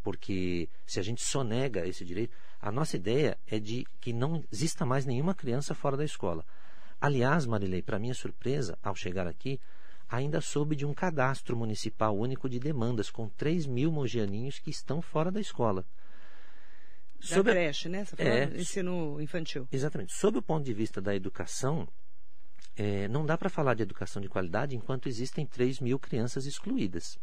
porque 0.05 0.69
se 0.85 0.99
a 0.99 1.03
gente 1.03 1.23
sonega 1.23 1.87
esse 1.87 2.05
direito, 2.05 2.37
a 2.61 2.71
nossa 2.71 2.95
ideia 2.95 3.39
é 3.47 3.57
de 3.57 3.87
que 3.99 4.13
não 4.13 4.43
exista 4.51 4.85
mais 4.85 5.03
nenhuma 5.03 5.33
criança 5.33 5.73
fora 5.73 5.97
da 5.97 6.05
escola. 6.05 6.45
Aliás, 7.01 7.47
Marilei, 7.47 7.81
para 7.81 7.97
minha 7.97 8.13
surpresa, 8.13 8.77
ao 8.83 8.93
chegar 8.93 9.25
aqui, 9.25 9.59
ainda 10.07 10.41
soube 10.41 10.75
de 10.75 10.85
um 10.85 10.93
cadastro 10.93 11.57
municipal 11.57 12.15
único 12.15 12.47
de 12.47 12.59
demandas 12.59 13.09
com 13.09 13.27
3 13.29 13.65
mil 13.65 13.91
mogianinhos 13.91 14.59
que 14.59 14.69
estão 14.69 15.01
fora 15.01 15.31
da 15.31 15.41
escola. 15.41 15.83
Da 17.29 17.35
Sobre 17.35 17.53
creche, 17.53 17.89
né? 17.89 18.05
Você 18.05 18.21
é, 18.21 18.45
ensino 18.55 19.19
infantil. 19.19 19.67
Exatamente. 19.71 20.13
Sob 20.13 20.37
o 20.37 20.41
ponto 20.41 20.63
de 20.63 20.73
vista 20.73 21.01
da 21.01 21.15
educação, 21.15 21.87
é, 22.75 23.07
não 23.07 23.25
dá 23.25 23.37
para 23.37 23.49
falar 23.49 23.73
de 23.73 23.83
educação 23.83 24.21
de 24.21 24.29
qualidade 24.29 24.75
enquanto 24.75 25.09
existem 25.09 25.45
3 25.45 25.79
mil 25.79 25.97
crianças 25.97 26.45
excluídas. 26.45 27.17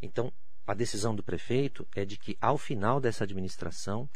Então, 0.00 0.32
a 0.66 0.74
decisão 0.74 1.14
do 1.14 1.22
prefeito 1.22 1.86
é 1.94 2.04
de 2.04 2.16
que, 2.16 2.36
ao 2.40 2.56
final 2.56 3.00
dessa 3.00 3.24
administração, 3.24 4.08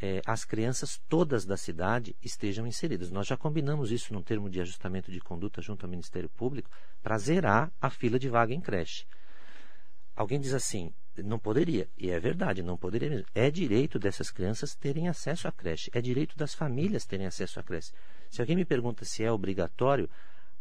é, 0.00 0.22
as 0.24 0.44
crianças 0.44 1.00
todas 1.08 1.44
da 1.44 1.56
cidade 1.56 2.14
estejam 2.22 2.66
inseridas. 2.66 3.10
Nós 3.10 3.26
já 3.26 3.36
combinamos 3.36 3.90
isso 3.90 4.12
num 4.14 4.22
termo 4.22 4.48
de 4.48 4.60
ajustamento 4.60 5.10
de 5.10 5.20
conduta 5.20 5.60
junto 5.60 5.84
ao 5.84 5.90
Ministério 5.90 6.28
Público 6.28 6.70
para 7.02 7.18
zerar 7.18 7.72
a 7.80 7.90
fila 7.90 8.18
de 8.18 8.28
vaga 8.28 8.54
em 8.54 8.60
creche. 8.60 9.06
Alguém 10.14 10.38
diz 10.38 10.54
assim, 10.54 10.92
não 11.22 11.38
poderia, 11.38 11.88
e 11.96 12.10
é 12.10 12.18
verdade, 12.18 12.62
não 12.62 12.76
poderia 12.76 13.10
mesmo. 13.10 13.26
É 13.34 13.50
direito 13.50 13.98
dessas 13.98 14.30
crianças 14.30 14.74
terem 14.74 15.08
acesso 15.08 15.48
à 15.48 15.52
creche, 15.52 15.90
é 15.94 16.00
direito 16.00 16.36
das 16.36 16.54
famílias 16.54 17.04
terem 17.04 17.26
acesso 17.26 17.60
à 17.60 17.62
creche. 17.62 17.92
Se 18.30 18.40
alguém 18.40 18.56
me 18.56 18.64
pergunta 18.64 19.04
se 19.04 19.22
é 19.22 19.30
obrigatório, 19.30 20.08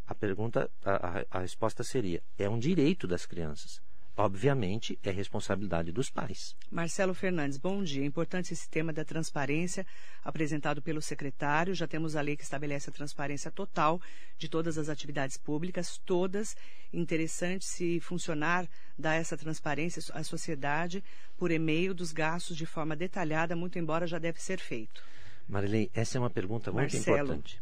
a 0.06 0.16
pergunta, 0.16 0.70
a, 0.84 1.20
a, 1.20 1.26
a 1.32 1.40
resposta 1.40 1.84
seria: 1.84 2.22
é 2.38 2.50
um 2.50 2.60
direito 2.60 3.08
das 3.08 3.26
crianças 3.26 3.82
obviamente, 4.18 4.98
é 5.04 5.12
responsabilidade 5.12 5.92
dos 5.92 6.10
pais. 6.10 6.56
Marcelo 6.72 7.14
Fernandes, 7.14 7.58
bom 7.58 7.84
dia. 7.84 8.04
Importante 8.04 8.52
esse 8.52 8.68
tema 8.68 8.92
da 8.92 9.06
transparência 9.06 9.86
apresentado 10.24 10.82
pelo 10.82 11.02
secretário. 11.02 11.76
Já 11.76 11.88
temos 11.88 12.16
a 12.16 12.22
lei 12.22 12.36
que 12.36 12.44
estabelece 12.44 12.90
a 12.90 12.94
transparência 12.94 13.52
total 13.52 14.02
de 14.38 14.50
todas 14.50 14.78
as 14.78 14.90
atividades 14.90 15.38
públicas, 15.38 16.02
todas. 16.04 16.58
Interessante 16.92 17.66
se 17.66 18.00
funcionar, 18.00 18.68
dar 18.98 19.14
essa 19.14 19.38
transparência 19.38 20.02
à 20.14 20.24
sociedade 20.24 21.04
por 21.38 21.52
e-mail 21.52 21.94
dos 21.94 22.12
gastos 22.12 22.58
de 22.58 22.66
forma 22.66 22.96
detalhada, 22.96 23.56
muito 23.56 23.78
embora 23.78 24.08
já 24.08 24.18
deve 24.18 24.42
ser 24.42 24.60
feito. 24.60 25.04
Marilei, 25.48 25.92
essa 25.94 26.18
é 26.18 26.20
uma 26.20 26.30
pergunta 26.30 26.72
Marcelo. 26.72 27.04
muito 27.04 27.10
importante. 27.10 27.62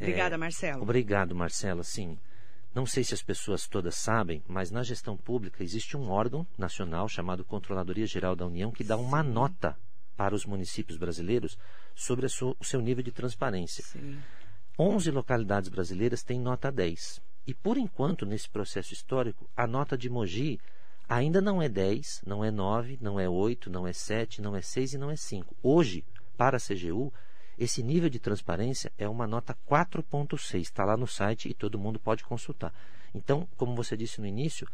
Obrigada, 0.00 0.36
é, 0.36 0.38
Marcelo. 0.38 0.82
Obrigado, 0.82 1.34
Marcelo. 1.34 1.84
Sim. 1.84 2.18
Não 2.74 2.86
sei 2.86 3.04
se 3.04 3.12
as 3.12 3.22
pessoas 3.22 3.68
todas 3.68 3.94
sabem, 3.94 4.42
mas 4.48 4.70
na 4.70 4.82
gestão 4.82 5.16
pública 5.16 5.62
existe 5.62 5.96
um 5.96 6.10
órgão 6.10 6.46
nacional 6.56 7.06
chamado 7.06 7.44
Controladoria 7.44 8.06
Geral 8.06 8.34
da 8.34 8.46
União 8.46 8.70
que 8.70 8.82
dá 8.82 8.96
uma 8.96 9.22
nota 9.22 9.76
para 10.16 10.34
os 10.34 10.46
municípios 10.46 10.96
brasileiros 10.96 11.58
sobre 11.94 12.28
sua, 12.28 12.56
o 12.58 12.64
seu 12.64 12.80
nível 12.80 13.02
de 13.02 13.12
transparência. 13.12 13.84
Sim. 13.84 14.18
11 14.78 15.10
localidades 15.10 15.68
brasileiras 15.68 16.22
têm 16.22 16.40
nota 16.40 16.72
10. 16.72 17.20
E 17.46 17.52
por 17.52 17.76
enquanto, 17.76 18.24
nesse 18.24 18.48
processo 18.48 18.94
histórico, 18.94 19.50
a 19.54 19.66
nota 19.66 19.98
de 19.98 20.08
Mogi 20.08 20.58
ainda 21.08 21.40
não 21.42 21.60
é 21.60 21.68
10, 21.68 22.22
não 22.26 22.42
é 22.42 22.50
9, 22.50 22.98
não 23.00 23.20
é 23.20 23.28
8, 23.28 23.68
não 23.68 23.86
é 23.86 23.92
7, 23.92 24.40
não 24.40 24.56
é 24.56 24.62
6 24.62 24.94
e 24.94 24.98
não 24.98 25.10
é 25.10 25.16
5. 25.16 25.56
Hoje, 25.62 26.04
para 26.38 26.56
a 26.56 26.60
CGU, 26.60 27.12
esse 27.62 27.82
nível 27.82 28.08
de 28.08 28.18
transparência 28.18 28.92
é 28.98 29.08
uma 29.08 29.26
nota 29.26 29.56
4.6, 29.68 30.60
está 30.60 30.84
lá 30.84 30.96
no 30.96 31.06
site 31.06 31.48
e 31.48 31.54
todo 31.54 31.78
mundo 31.78 32.00
pode 32.00 32.24
consultar. 32.24 32.74
Então, 33.14 33.48
como 33.56 33.76
você 33.76 33.96
disse 33.96 34.20
no 34.20 34.26
início, 34.26 34.66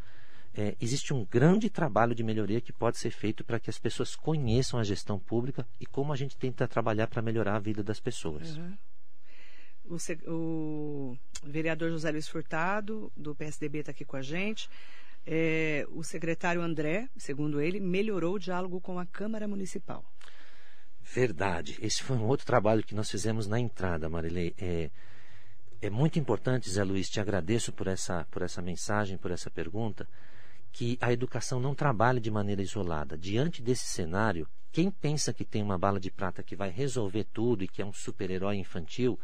é, 0.55 0.74
existe 0.80 1.12
um 1.12 1.24
grande 1.24 1.68
trabalho 1.68 2.14
de 2.14 2.22
melhoria 2.22 2.61
que 2.61 2.72
pode 2.72 2.99
ser 2.99 3.11
feito 3.11 3.45
para 3.45 3.61
que 3.61 3.68
as 3.68 3.78
pessoas 3.78 4.16
conheçam 4.16 4.80
a 4.80 4.84
gestão 4.84 5.18
pública 5.18 5.66
e 5.78 5.86
como 5.86 6.12
a 6.12 6.16
gente 6.16 6.36
tenta 6.36 6.66
trabalhar 6.66 7.09
para 7.09 7.20
melhorar 7.20 7.57
a 7.57 7.61
vida 7.61 7.82
das 7.82 8.01
pessoas. 8.01 8.57
Uhum. 8.57 8.74
O, 9.84 9.97
o, 10.32 11.18
vereador 11.45 11.91
José 11.91 12.11
Luiz 12.11 12.28
Furtado, 12.28 13.12
do 13.16 13.34
PSDB, 13.34 13.80
está 13.80 13.91
aqui 13.91 14.05
com 14.05 14.16
a 14.16 14.22
gente. 14.22 14.68
É, 15.26 15.86
o 15.91 16.03
secretário 16.03 16.62
André, 16.62 17.09
segundo 17.16 17.61
ele, 17.61 17.80
melhorou 17.80 18.36
o 18.36 18.39
diálogo 18.39 18.80
com 18.80 18.99
a 18.99 19.07
Câmara 19.07 19.47
Municipal. 19.47 20.05
Verdade. 21.14 21.78
Esse 21.80 22.02
foi 22.02 22.16
um 22.16 22.26
outro 22.26 22.46
trabalho 22.46 22.82
que 22.82 22.94
nós 22.94 23.11
fizemos 23.11 23.46
na 23.46 23.59
entrada, 23.59 24.09
Marilei. 24.09 24.54
É, 24.59 24.90
é 25.80 25.88
muito 25.88 26.18
importante, 26.18 26.68
Zé 26.68 26.84
Luiz, 26.84 27.09
te 27.09 27.18
agradeço 27.18 27.72
por 27.72 27.86
essa, 27.86 28.26
por 28.30 28.42
essa 28.42 28.61
mensagem, 28.61 29.16
por 29.16 29.30
essa 29.30 29.50
pergunta, 29.50 30.06
que 30.70 30.98
a 31.00 31.12
educação 31.12 31.59
não 31.59 31.74
trabalhe 31.74 32.20
de 32.20 32.30
maneira 32.30 32.61
isolada. 32.61 33.16
Diante 33.16 33.62
desse 33.62 33.86
cenário, 33.86 34.46
quem 34.70 34.90
pensa 34.90 35.32
que 35.32 35.44
tem 35.44 35.62
uma 35.62 35.78
bala 35.78 35.98
de 35.98 36.11
prata 36.11 36.42
que 36.42 36.54
vai 36.54 36.68
resolver 36.68 37.24
tudo 37.24 37.64
e 37.64 37.68
que 37.68 37.80
é 37.80 37.86
um 37.86 37.92
super-herói 37.92 38.56
infantil, 38.56 39.18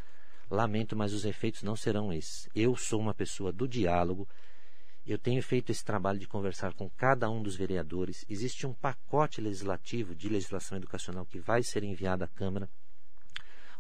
lamento, 0.51 0.97
mas 0.97 1.13
os 1.13 1.25
efeitos 1.25 1.63
não 1.63 1.77
serão 1.77 2.13
esses. 2.13 2.49
Eu 2.55 2.77
sou 2.77 2.99
uma 2.99 3.15
pessoa 3.15 3.53
do 3.53 3.69
diálogo, 3.69 4.27
eu 5.07 5.19
tenho 5.19 5.43
feito 5.43 5.71
esse 5.71 5.85
trabalho 5.85 6.19
de 6.19 6.27
conversar 6.27 6.73
com 6.73 6.89
cada 6.89 7.29
um 7.31 7.43
dos 7.43 7.57
vereadores. 7.57 8.25
Existe 8.29 8.67
um 8.67 8.73
pacote 8.73 9.41
legislativo 9.41 10.15
de 10.15 10.29
legislação 10.29 10.79
educacional 10.79 11.27
que 11.27 11.39
vai 11.39 11.63
ser 11.63 11.85
enviado 11.85 12.25
à 12.25 12.29
Câmara. 12.29 12.69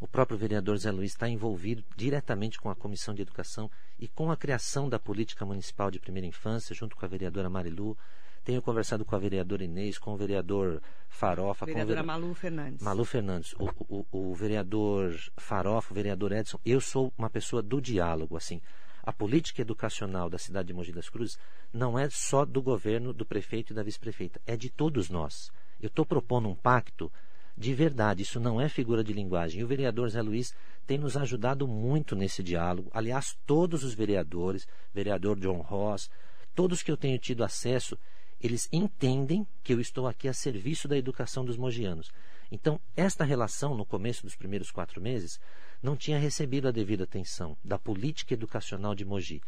O 0.01 0.07
próprio 0.07 0.37
vereador 0.37 0.77
Zé 0.77 0.91
Luiz 0.91 1.13
está 1.13 1.27
envolvido 1.27 1.83
diretamente 1.97 2.59
com 2.61 2.69
a 2.69 2.75
Comissão 2.75 3.15
de 3.15 3.23
Educação 3.23 3.71
e 3.99 4.07
com 4.07 4.31
a 4.31 4.37
criação 4.37 4.87
da 4.87 4.99
política 4.99 5.47
municipal 5.47 5.91
de 5.91 5.99
primeira 5.99 6.27
infância, 6.27 6.75
junto 6.75 6.95
com 6.95 7.07
a 7.07 7.09
vereadora 7.09 7.49
Marilu. 7.49 7.97
Tenho 8.45 8.61
conversado 8.61 9.07
com 9.07 9.17
a 9.17 9.19
vereadora 9.19 9.65
Inês, 9.65 9.97
com 9.97 10.13
o 10.13 10.17
vereador 10.19 10.83
Farofa. 11.09 11.65
Vereadora 11.65 12.01
com 12.01 12.05
o 12.05 12.07
Malu 12.07 12.35
Fernandes. 12.35 12.83
Malu 12.83 13.05
Fernandes. 13.07 13.55
O, 13.55 13.71
o, 13.89 14.07
o 14.13 14.35
vereador 14.35 15.17
Farofa, 15.39 15.93
o 15.93 15.95
vereador 15.95 16.33
Edson. 16.33 16.61
Eu 16.67 16.83
sou 16.83 17.11
uma 17.17 17.31
pessoa 17.31 17.63
do 17.63 17.81
diálogo, 17.81 18.37
assim 18.37 18.61
a 19.05 19.13
política 19.13 19.61
educacional 19.61 20.31
da 20.31 20.39
cidade 20.39 20.69
de 20.69 20.75
Mogi 20.75 20.93
das 20.93 21.11
Cruzes 21.11 21.39
não 21.73 21.99
é 21.99 22.09
só 22.09 22.45
do 22.45 22.63
governo, 22.63 23.13
do 23.13 23.27
prefeito 23.27 23.73
e 23.73 23.77
da 23.77 23.83
vice-prefeita, 23.83 24.41
é 24.47 24.57
de 24.57 24.71
todos 24.71 25.11
nós. 25.11 25.51
Eu 25.81 25.89
estou 25.89 26.07
propondo 26.07 26.49
um 26.49 26.55
pacto 26.55 27.13
de 27.57 27.75
verdade, 27.75 28.23
isso 28.23 28.41
não 28.41 28.61
é 28.61 28.69
figura 28.69 29.05
de 29.05 29.13
linguagem. 29.13 29.61
E 29.61 29.65
o 29.65 29.67
vereador 29.67 30.09
Zé 30.09 30.23
Luiz 30.23 30.55
tem 30.87 30.99
nos 30.99 31.17
ajudado 31.17 31.69
muito 31.69 32.17
nesse 32.17 32.43
diálogo. 32.43 32.91
Aliás, 32.93 33.37
todos 33.47 33.85
os 33.85 33.95
vereadores, 33.95 34.67
vereador 34.93 35.39
John 35.39 35.61
Ross, 35.61 36.11
todos 36.55 36.83
que 36.83 36.91
eu 36.91 36.97
tenho 36.97 37.19
tido 37.19 37.45
acesso, 37.45 37.99
eles 38.41 38.69
entendem 38.73 39.47
que 39.63 39.73
eu 39.73 39.81
estou 39.81 40.07
aqui 40.07 40.29
a 40.29 40.33
serviço 40.33 40.89
da 40.89 40.97
educação 40.97 41.45
dos 41.45 41.57
mogianos. 41.57 42.11
Então, 42.51 42.81
esta 42.97 43.25
relação, 43.25 43.75
no 43.75 43.85
começo 43.85 44.23
dos 44.23 44.37
primeiros 44.37 44.71
quatro 44.71 45.01
meses, 45.01 45.41
não 45.85 45.95
tinha 45.95 46.19
recebido 46.19 46.67
a 46.67 46.73
devida 46.73 47.05
atenção 47.05 47.59
da 47.63 47.79
política 47.79 48.33
educacional 48.33 48.95
de 48.95 49.05
Mogi. 49.05 49.43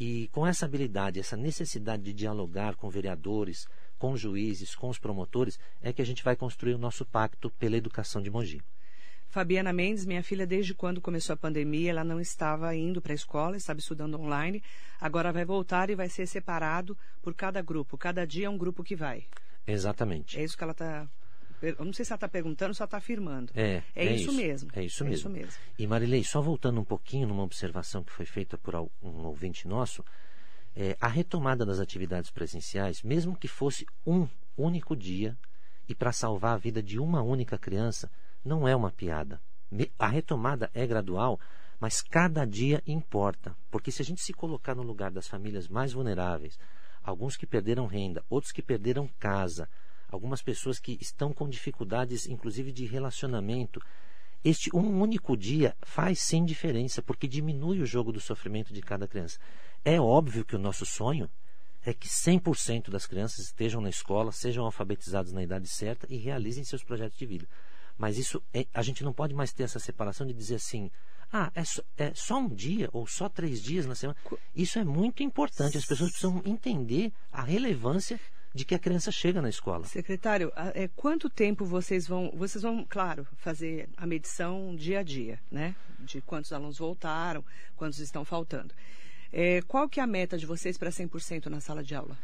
E 0.00 0.26
com 0.32 0.46
essa 0.46 0.64
habilidade, 0.64 1.20
essa 1.20 1.36
necessidade 1.36 2.02
de 2.02 2.14
dialogar 2.14 2.76
com 2.76 2.88
vereadores, 2.88 3.68
com 3.98 4.16
juízes, 4.16 4.74
com 4.74 4.88
os 4.88 4.98
promotores, 4.98 5.60
é 5.82 5.92
que 5.92 6.00
a 6.00 6.04
gente 6.06 6.24
vai 6.24 6.34
construir 6.34 6.72
o 6.72 6.78
nosso 6.78 7.04
pacto 7.04 7.50
pela 7.50 7.76
educação 7.76 8.22
de 8.22 8.30
Mogi. 8.30 8.62
Fabiana 9.28 9.70
Mendes, 9.70 10.06
minha 10.06 10.22
filha, 10.22 10.46
desde 10.46 10.72
quando 10.72 10.98
começou 10.98 11.34
a 11.34 11.36
pandemia, 11.36 11.90
ela 11.90 12.04
não 12.04 12.18
estava 12.20 12.74
indo 12.74 13.02
para 13.02 13.12
a 13.12 13.14
escola, 13.14 13.54
estava 13.54 13.78
estudando 13.78 14.18
online. 14.18 14.62
Agora 14.98 15.30
vai 15.30 15.44
voltar 15.44 15.90
e 15.90 15.94
vai 15.94 16.08
ser 16.08 16.26
separado 16.26 16.96
por 17.20 17.34
cada 17.34 17.60
grupo. 17.60 17.98
Cada 17.98 18.26
dia 18.26 18.46
é 18.46 18.50
um 18.50 18.56
grupo 18.56 18.82
que 18.82 18.96
vai. 18.96 19.26
Exatamente. 19.66 20.38
É 20.38 20.44
isso 20.44 20.56
que 20.56 20.64
ela 20.64 20.72
está 20.72 21.06
eu 21.62 21.84
não 21.84 21.92
sei 21.92 22.04
se 22.04 22.12
ela 22.12 22.16
está 22.16 22.28
perguntando 22.28 22.70
ou 22.70 22.74
se 22.74 22.82
ela 22.82 22.86
está 22.86 22.98
afirmando. 22.98 23.52
É, 23.54 23.82
é, 23.94 24.06
é 24.06 24.14
isso, 24.14 24.30
isso, 24.30 24.32
mesmo. 24.32 24.70
É 24.74 24.84
isso, 24.84 25.02
é 25.04 25.08
mesmo. 25.08 25.14
isso 25.14 25.30
mesmo. 25.30 25.62
E 25.78 25.86
Marilei, 25.86 26.22
só 26.24 26.40
voltando 26.40 26.80
um 26.80 26.84
pouquinho 26.84 27.28
numa 27.28 27.42
observação 27.42 28.02
que 28.02 28.12
foi 28.12 28.26
feita 28.26 28.58
por 28.58 28.74
um 28.74 29.26
ouvinte 29.26 29.66
nosso, 29.66 30.04
é, 30.74 30.96
a 31.00 31.08
retomada 31.08 31.64
das 31.64 31.80
atividades 31.80 32.30
presenciais, 32.30 33.02
mesmo 33.02 33.36
que 33.36 33.48
fosse 33.48 33.86
um 34.06 34.28
único 34.56 34.94
dia 34.94 35.36
e 35.88 35.94
para 35.94 36.12
salvar 36.12 36.54
a 36.54 36.58
vida 36.58 36.82
de 36.82 36.98
uma 36.98 37.22
única 37.22 37.56
criança, 37.56 38.10
não 38.44 38.66
é 38.66 38.76
uma 38.76 38.90
piada. 38.90 39.40
A 39.98 40.06
retomada 40.06 40.70
é 40.74 40.86
gradual, 40.86 41.40
mas 41.80 42.00
cada 42.00 42.44
dia 42.44 42.82
importa, 42.86 43.56
porque 43.70 43.90
se 43.90 44.02
a 44.02 44.04
gente 44.04 44.20
se 44.20 44.32
colocar 44.32 44.74
no 44.74 44.82
lugar 44.82 45.10
das 45.10 45.26
famílias 45.26 45.68
mais 45.68 45.92
vulneráveis, 45.92 46.58
alguns 47.02 47.36
que 47.36 47.46
perderam 47.46 47.86
renda, 47.86 48.24
outros 48.28 48.52
que 48.52 48.62
perderam 48.62 49.08
casa, 49.18 49.68
algumas 50.08 50.42
pessoas 50.42 50.78
que 50.78 50.98
estão 51.00 51.32
com 51.32 51.48
dificuldades, 51.48 52.26
inclusive 52.26 52.72
de 52.72 52.86
relacionamento. 52.86 53.80
Este 54.44 54.74
um 54.74 55.00
único 55.00 55.36
dia 55.36 55.76
faz 55.82 56.20
sim 56.20 56.44
diferença, 56.44 57.02
porque 57.02 57.26
diminui 57.26 57.80
o 57.80 57.86
jogo 57.86 58.12
do 58.12 58.20
sofrimento 58.20 58.72
de 58.72 58.80
cada 58.80 59.08
criança. 59.08 59.38
É 59.84 60.00
óbvio 60.00 60.44
que 60.44 60.54
o 60.54 60.58
nosso 60.58 60.86
sonho 60.86 61.28
é 61.84 61.94
que 61.94 62.08
100% 62.08 62.90
das 62.90 63.06
crianças 63.06 63.46
estejam 63.46 63.80
na 63.80 63.88
escola, 63.88 64.32
sejam 64.32 64.64
alfabetizadas 64.64 65.32
na 65.32 65.42
idade 65.42 65.68
certa 65.68 66.06
e 66.10 66.16
realizem 66.16 66.64
seus 66.64 66.82
projetos 66.82 67.16
de 67.16 67.26
vida. 67.26 67.48
Mas 67.96 68.18
isso 68.18 68.42
é, 68.52 68.66
a 68.74 68.82
gente 68.82 69.02
não 69.02 69.12
pode 69.12 69.34
mais 69.34 69.52
ter 69.52 69.62
essa 69.62 69.78
separação 69.78 70.26
de 70.26 70.34
dizer 70.34 70.56
assim, 70.56 70.90
ah, 71.32 71.50
é 71.54 71.64
só, 71.64 71.82
é 71.96 72.12
só 72.14 72.38
um 72.38 72.48
dia 72.48 72.88
ou 72.92 73.06
só 73.06 73.28
três 73.28 73.62
dias 73.62 73.86
na 73.86 73.94
semana. 73.94 74.18
Isso 74.54 74.78
é 74.78 74.84
muito 74.84 75.22
importante. 75.22 75.78
As 75.78 75.86
pessoas 75.86 76.10
precisam 76.10 76.42
entender 76.44 77.12
a 77.32 77.42
relevância 77.42 78.20
de 78.56 78.64
que 78.64 78.74
a 78.74 78.78
criança 78.78 79.12
chega 79.12 79.40
na 79.42 79.48
escola. 79.48 79.84
Secretário, 79.84 80.50
é, 80.74 80.88
quanto 80.88 81.28
tempo 81.28 81.64
vocês 81.64 82.08
vão, 82.08 82.32
vocês 82.34 82.62
vão, 82.62 82.84
claro, 82.88 83.26
fazer 83.36 83.88
a 83.96 84.06
medição 84.06 84.74
dia 84.74 85.00
a 85.00 85.02
dia, 85.02 85.38
né? 85.50 85.76
De 86.00 86.20
quantos 86.22 86.52
alunos 86.52 86.78
voltaram, 86.78 87.44
quantos 87.76 87.98
estão 87.98 88.24
faltando. 88.24 88.74
É, 89.32 89.60
qual 89.62 89.88
que 89.88 90.00
é 90.00 90.02
a 90.02 90.06
meta 90.06 90.38
de 90.38 90.46
vocês 90.46 90.78
para 90.78 90.90
100% 90.90 91.46
na 91.46 91.60
sala 91.60 91.84
de 91.84 91.94
aula? 91.94 92.16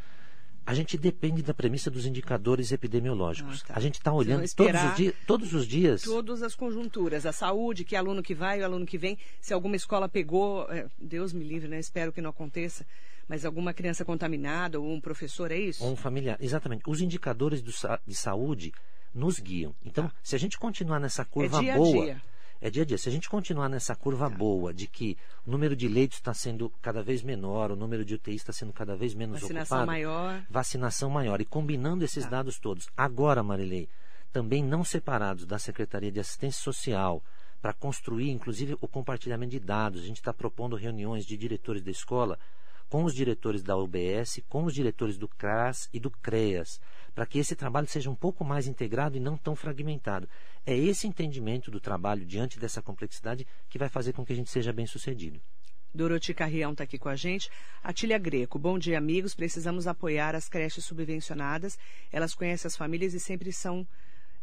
A 0.65 0.75
gente 0.75 0.97
depende 0.97 1.43
da 1.43 1.53
premissa 1.53 1.91
dos 1.91 2.07
indicadores 2.07 2.71
epidemiológicos. 2.71 3.63
Ah, 3.65 3.69
tá. 3.69 3.75
A 3.77 3.81
gente 3.81 3.95
está 3.95 4.13
olhando 4.13 4.49
todos 4.55 4.85
os, 4.85 4.97
dias, 4.97 5.15
todos 5.27 5.55
os 5.55 5.67
dias. 5.67 6.03
Todas 6.03 6.43
as 6.43 6.55
conjunturas, 6.55 7.27
a 7.27 7.33
saúde, 7.33 7.85
que 7.85 7.97
aluno 7.97 8.23
que 8.23 8.33
vai, 8.33 8.61
o 8.61 8.65
aluno 8.65 8.87
que 8.87 8.97
vem, 8.97 9.19
se 9.41 9.53
alguma 9.53 9.75
escola 9.75 10.09
pegou, 10.09 10.71
é, 10.71 10.87
Deus 10.99 11.33
me 11.33 11.45
livre, 11.45 11.69
né? 11.69 11.81
Espero 11.81 12.13
que 12.13 12.21
não 12.21 12.31
aconteça 12.31 12.87
Mas 13.29 13.45
alguma 13.45 13.73
criança 13.73 14.05
contaminada 14.05 14.81
ou 14.81 14.93
um 14.93 15.01
professor, 15.01 15.51
é 15.51 15.59
isso? 15.59 15.85
Ou 15.85 15.93
um 15.93 15.97
familiar, 15.97 16.37
exatamente. 16.41 16.83
Os 16.87 17.01
indicadores 17.01 17.63
do, 17.63 17.73
de 18.07 18.15
saúde 18.15 18.73
nos 19.15 19.39
guiam. 19.39 19.75
Então, 19.85 20.09
tá. 20.09 20.15
se 20.23 20.35
a 20.35 20.39
gente 20.39 20.59
continuar 20.59 20.99
nessa 20.99 21.25
curva 21.25 21.59
é 21.59 21.61
dia 21.61 21.77
boa. 21.77 22.03
A 22.03 22.05
dia. 22.05 22.23
É 22.61 22.71
dia 22.71 22.83
a 22.83 22.87
dia. 22.87 22.99
Se 22.99 23.09
a 23.09 23.13
gente 23.13 23.29
continuar 23.29 23.69
nessa 23.69 23.97
curva 23.97 24.31
tá. 24.31 24.37
boa 24.37 24.73
de 24.73 24.87
que 24.87 25.17
o 25.45 25.51
número 25.51 25.75
de 25.75 25.89
leitos 25.89 26.19
está 26.19 26.33
sendo 26.33 26.71
cada 26.81 27.03
vez 27.03 27.23
menor, 27.23 27.73
o 27.73 27.77
número 27.77 28.05
de 28.05 28.15
UTIs 28.15 28.37
está 28.37 28.53
sendo 28.53 28.73
cada 28.73 28.95
vez 28.95 29.15
menos 29.15 29.41
vacinação 29.41 29.79
ocupado. 29.79 29.87
maior. 29.87 30.47
Vacinação 30.49 31.11
maior. 31.11 31.41
E 31.41 31.45
combinando 31.45 32.05
esses 32.05 32.25
tá. 32.25 32.31
dados 32.31 32.59
todos. 32.59 32.89
Agora, 32.97 33.43
Marilei, 33.43 33.89
também 34.33 34.63
não 34.63 34.85
separados 34.85 35.45
da 35.45 35.59
Secretaria 35.59 36.13
de 36.13 36.21
Assistência 36.21 36.63
Social, 36.63 37.23
para 37.61 37.73
construir, 37.73 38.31
inclusive, 38.31 38.77
o 38.81 38.89
compartilhamento 38.89 39.53
de 39.53 39.61
dados. 39.61 40.03
A 40.03 40.07
gente 40.07 40.17
está 40.17 40.33
propondo 40.33 40.75
reuniões 40.75 41.25
de 41.25 41.37
diretores 41.37 41.83
da 41.83 41.91
escola 41.91 42.39
com 42.93 43.05
os 43.05 43.15
diretores 43.15 43.63
da 43.63 43.75
UBS, 43.75 44.43
com 44.51 44.65
os 44.65 44.75
diretores 44.75 45.17
do 45.17 45.27
CRAS 45.27 45.89
e 45.95 45.99
do 45.99 46.11
CREAS, 46.11 46.79
para 47.15 47.25
que 47.25 47.39
esse 47.39 47.57
trabalho 47.57 47.87
seja 47.87 48.11
um 48.11 48.15
pouco 48.15 48.45
mais 48.45 48.67
integrado 48.67 49.17
e 49.17 49.21
não 49.21 49.35
tão 49.35 49.57
fragmentado. 49.57 50.29
É 50.67 50.77
esse 50.77 51.07
entendimento 51.07 51.71
do 51.71 51.81
trabalho 51.81 52.27
diante 52.27 52.61
dessa 52.61 52.83
complexidade 52.83 53.47
que 53.71 53.79
vai 53.79 53.89
fazer 53.89 54.13
com 54.13 54.27
que 54.27 54.35
a 54.35 54.37
gente 54.37 54.51
seja 54.51 54.75
bem 54.75 54.87
sucedido. 54.87 55.41
Doroti 55.95 56.35
Carrião 56.35 56.73
está 56.73 56.85
aqui 56.85 56.99
com 56.99 57.09
a 57.09 57.17
gente. 57.17 57.49
Atília 57.83 58.19
Greco, 58.19 58.59
bom 58.59 58.79
dia, 58.79 58.99
amigos. 58.99 59.35
Precisamos 59.35 59.87
apoiar 59.87 60.35
as 60.35 60.47
creches 60.51 60.85
subvencionadas. 60.85 61.79
Elas 62.13 62.35
conhecem 62.35 62.69
as 62.69 62.77
famílias 62.77 63.15
e 63.15 63.21
sempre 63.21 63.55
são 63.55 63.89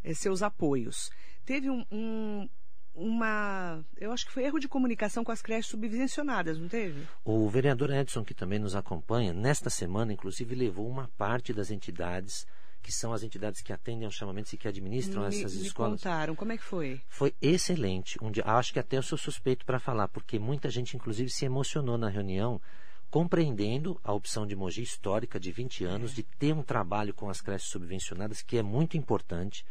é, 0.03 0.11
seus 0.15 0.41
apoios. 0.41 1.11
Teve 1.45 1.69
um, 1.69 1.85
um, 1.91 2.49
uma. 2.95 3.83
Eu 3.97 4.11
acho 4.11 4.25
que 4.25 4.31
foi 4.31 4.43
erro 4.43 4.59
de 4.59 4.67
comunicação 4.67 5.23
com 5.23 5.31
as 5.31 5.41
creches 5.41 5.67
subvencionadas, 5.67 6.57
não 6.57 6.67
teve? 6.67 7.07
O 7.23 7.49
vereador 7.49 7.91
Edson, 7.91 8.23
que 8.23 8.33
também 8.33 8.59
nos 8.59 8.75
acompanha, 8.75 9.33
nesta 9.33 9.69
semana, 9.69 10.13
inclusive, 10.13 10.55
levou 10.55 10.87
uma 10.87 11.09
parte 11.17 11.53
das 11.53 11.71
entidades 11.71 12.45
que 12.81 12.91
são 12.91 13.13
as 13.13 13.23
entidades 13.23 13.61
que 13.61 13.73
atendem 13.73 14.05
aos 14.05 14.15
chamamentos 14.15 14.53
e 14.53 14.57
que 14.57 14.67
administram 14.67 15.21
me, 15.21 15.27
essas 15.27 15.55
me 15.55 15.67
escolas. 15.67 16.01
Contaram, 16.01 16.35
como 16.35 16.51
é 16.51 16.57
que 16.57 16.63
foi? 16.63 17.01
Foi 17.07 17.33
excelente. 17.41 18.17
Um 18.21 18.31
dia, 18.31 18.43
acho 18.45 18.73
que 18.73 18.79
até 18.79 18.97
eu 18.97 19.03
sou 19.03 19.17
suspeito 19.17 19.65
para 19.65 19.79
falar, 19.79 20.07
porque 20.07 20.39
muita 20.39 20.69
gente, 20.69 20.95
inclusive, 20.95 21.29
se 21.29 21.45
emocionou 21.45 21.97
na 21.97 22.09
reunião, 22.09 22.61
compreendendo 23.09 23.99
a 24.03 24.13
opção 24.13 24.45
de 24.45 24.55
Mogi 24.55 24.81
histórica 24.81 25.39
de 25.39 25.51
20 25.51 25.83
anos, 25.83 26.11
é. 26.11 26.15
de 26.15 26.23
ter 26.23 26.53
um 26.53 26.63
trabalho 26.63 27.13
com 27.13 27.29
as 27.29 27.41
creches 27.41 27.69
subvencionadas, 27.69 28.41
que 28.41 28.57
é 28.57 28.63
muito 28.63 28.97
importante. 28.97 29.65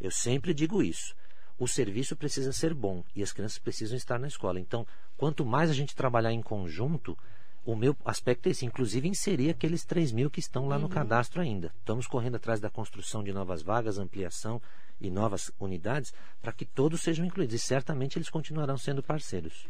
Eu 0.00 0.10
sempre 0.10 0.54
digo 0.54 0.82
isso. 0.82 1.14
O 1.58 1.66
serviço 1.66 2.14
precisa 2.14 2.52
ser 2.52 2.74
bom 2.74 3.02
e 3.14 3.22
as 3.22 3.32
crianças 3.32 3.58
precisam 3.58 3.96
estar 3.96 4.18
na 4.18 4.28
escola. 4.28 4.60
Então, 4.60 4.86
quanto 5.16 5.44
mais 5.44 5.70
a 5.70 5.74
gente 5.74 5.96
trabalhar 5.96 6.32
em 6.32 6.42
conjunto, 6.42 7.16
o 7.64 7.74
meu 7.74 7.96
aspecto 8.04 8.46
é 8.46 8.52
esse, 8.52 8.64
inclusive 8.64 9.08
inserir 9.08 9.50
aqueles 9.50 9.84
3 9.84 10.12
mil 10.12 10.30
que 10.30 10.38
estão 10.38 10.68
lá 10.68 10.76
uhum. 10.76 10.82
no 10.82 10.88
cadastro 10.88 11.40
ainda. 11.40 11.72
Estamos 11.80 12.06
correndo 12.06 12.36
atrás 12.36 12.60
da 12.60 12.70
construção 12.70 13.24
de 13.24 13.32
novas 13.32 13.62
vagas, 13.62 13.98
ampliação 13.98 14.62
e 15.00 15.10
novas 15.10 15.50
unidades 15.58 16.14
para 16.40 16.52
que 16.52 16.64
todos 16.64 17.00
sejam 17.00 17.26
incluídos. 17.26 17.56
E 17.56 17.58
certamente 17.58 18.16
eles 18.16 18.30
continuarão 18.30 18.78
sendo 18.78 19.02
parceiros. 19.02 19.66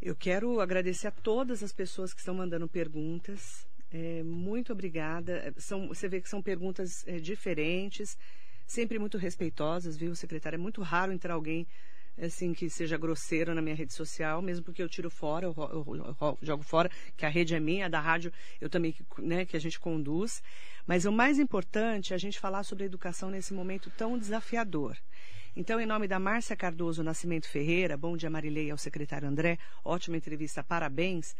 Eu 0.00 0.14
quero 0.14 0.60
agradecer 0.60 1.08
a 1.08 1.10
todas 1.10 1.62
as 1.62 1.72
pessoas 1.72 2.12
que 2.12 2.20
estão 2.20 2.34
mandando 2.34 2.68
perguntas. 2.68 3.66
É, 3.90 4.22
muito 4.22 4.72
obrigada. 4.72 5.52
São, 5.56 5.88
você 5.88 6.06
vê 6.06 6.20
que 6.20 6.28
são 6.28 6.42
perguntas 6.42 7.06
é, 7.06 7.18
diferentes 7.18 8.18
sempre 8.68 8.98
muito 8.98 9.16
respeitosas, 9.16 9.96
viu, 9.96 10.14
secretária? 10.14 10.56
É 10.56 10.58
muito 10.58 10.82
raro 10.82 11.10
entrar 11.10 11.34
alguém 11.34 11.66
assim 12.20 12.52
que 12.52 12.68
seja 12.68 12.98
grosseiro 12.98 13.54
na 13.54 13.62
minha 13.62 13.74
rede 13.74 13.92
social, 13.92 14.42
mesmo 14.42 14.64
porque 14.64 14.82
eu 14.82 14.88
tiro 14.88 15.08
fora, 15.08 15.46
eu, 15.46 15.54
eu, 15.56 16.16
eu, 16.20 16.38
jogo 16.42 16.62
fora, 16.62 16.90
que 17.16 17.24
a 17.24 17.28
rede 17.28 17.54
é 17.54 17.60
minha, 17.60 17.86
a 17.86 17.88
da 17.88 18.00
rádio 18.00 18.32
eu 18.60 18.68
também, 18.68 18.94
né, 19.18 19.46
que 19.46 19.56
a 19.56 19.60
gente 19.60 19.80
conduz. 19.80 20.42
Mas 20.86 21.06
o 21.06 21.12
mais 21.12 21.38
importante 21.38 22.12
é 22.12 22.16
a 22.16 22.18
gente 22.18 22.38
falar 22.38 22.62
sobre 22.62 22.84
educação 22.84 23.30
nesse 23.30 23.54
momento 23.54 23.90
tão 23.96 24.18
desafiador. 24.18 24.96
Então, 25.56 25.80
em 25.80 25.86
nome 25.86 26.06
da 26.06 26.18
Márcia 26.18 26.54
Cardoso 26.54 27.02
Nascimento 27.02 27.48
Ferreira, 27.48 27.96
bom 27.96 28.16
dia 28.16 28.30
Marilei 28.30 28.70
ao 28.70 28.78
secretário 28.78 29.26
André, 29.26 29.58
ótima 29.84 30.16
entrevista, 30.16 30.62
parabéns 30.62 31.34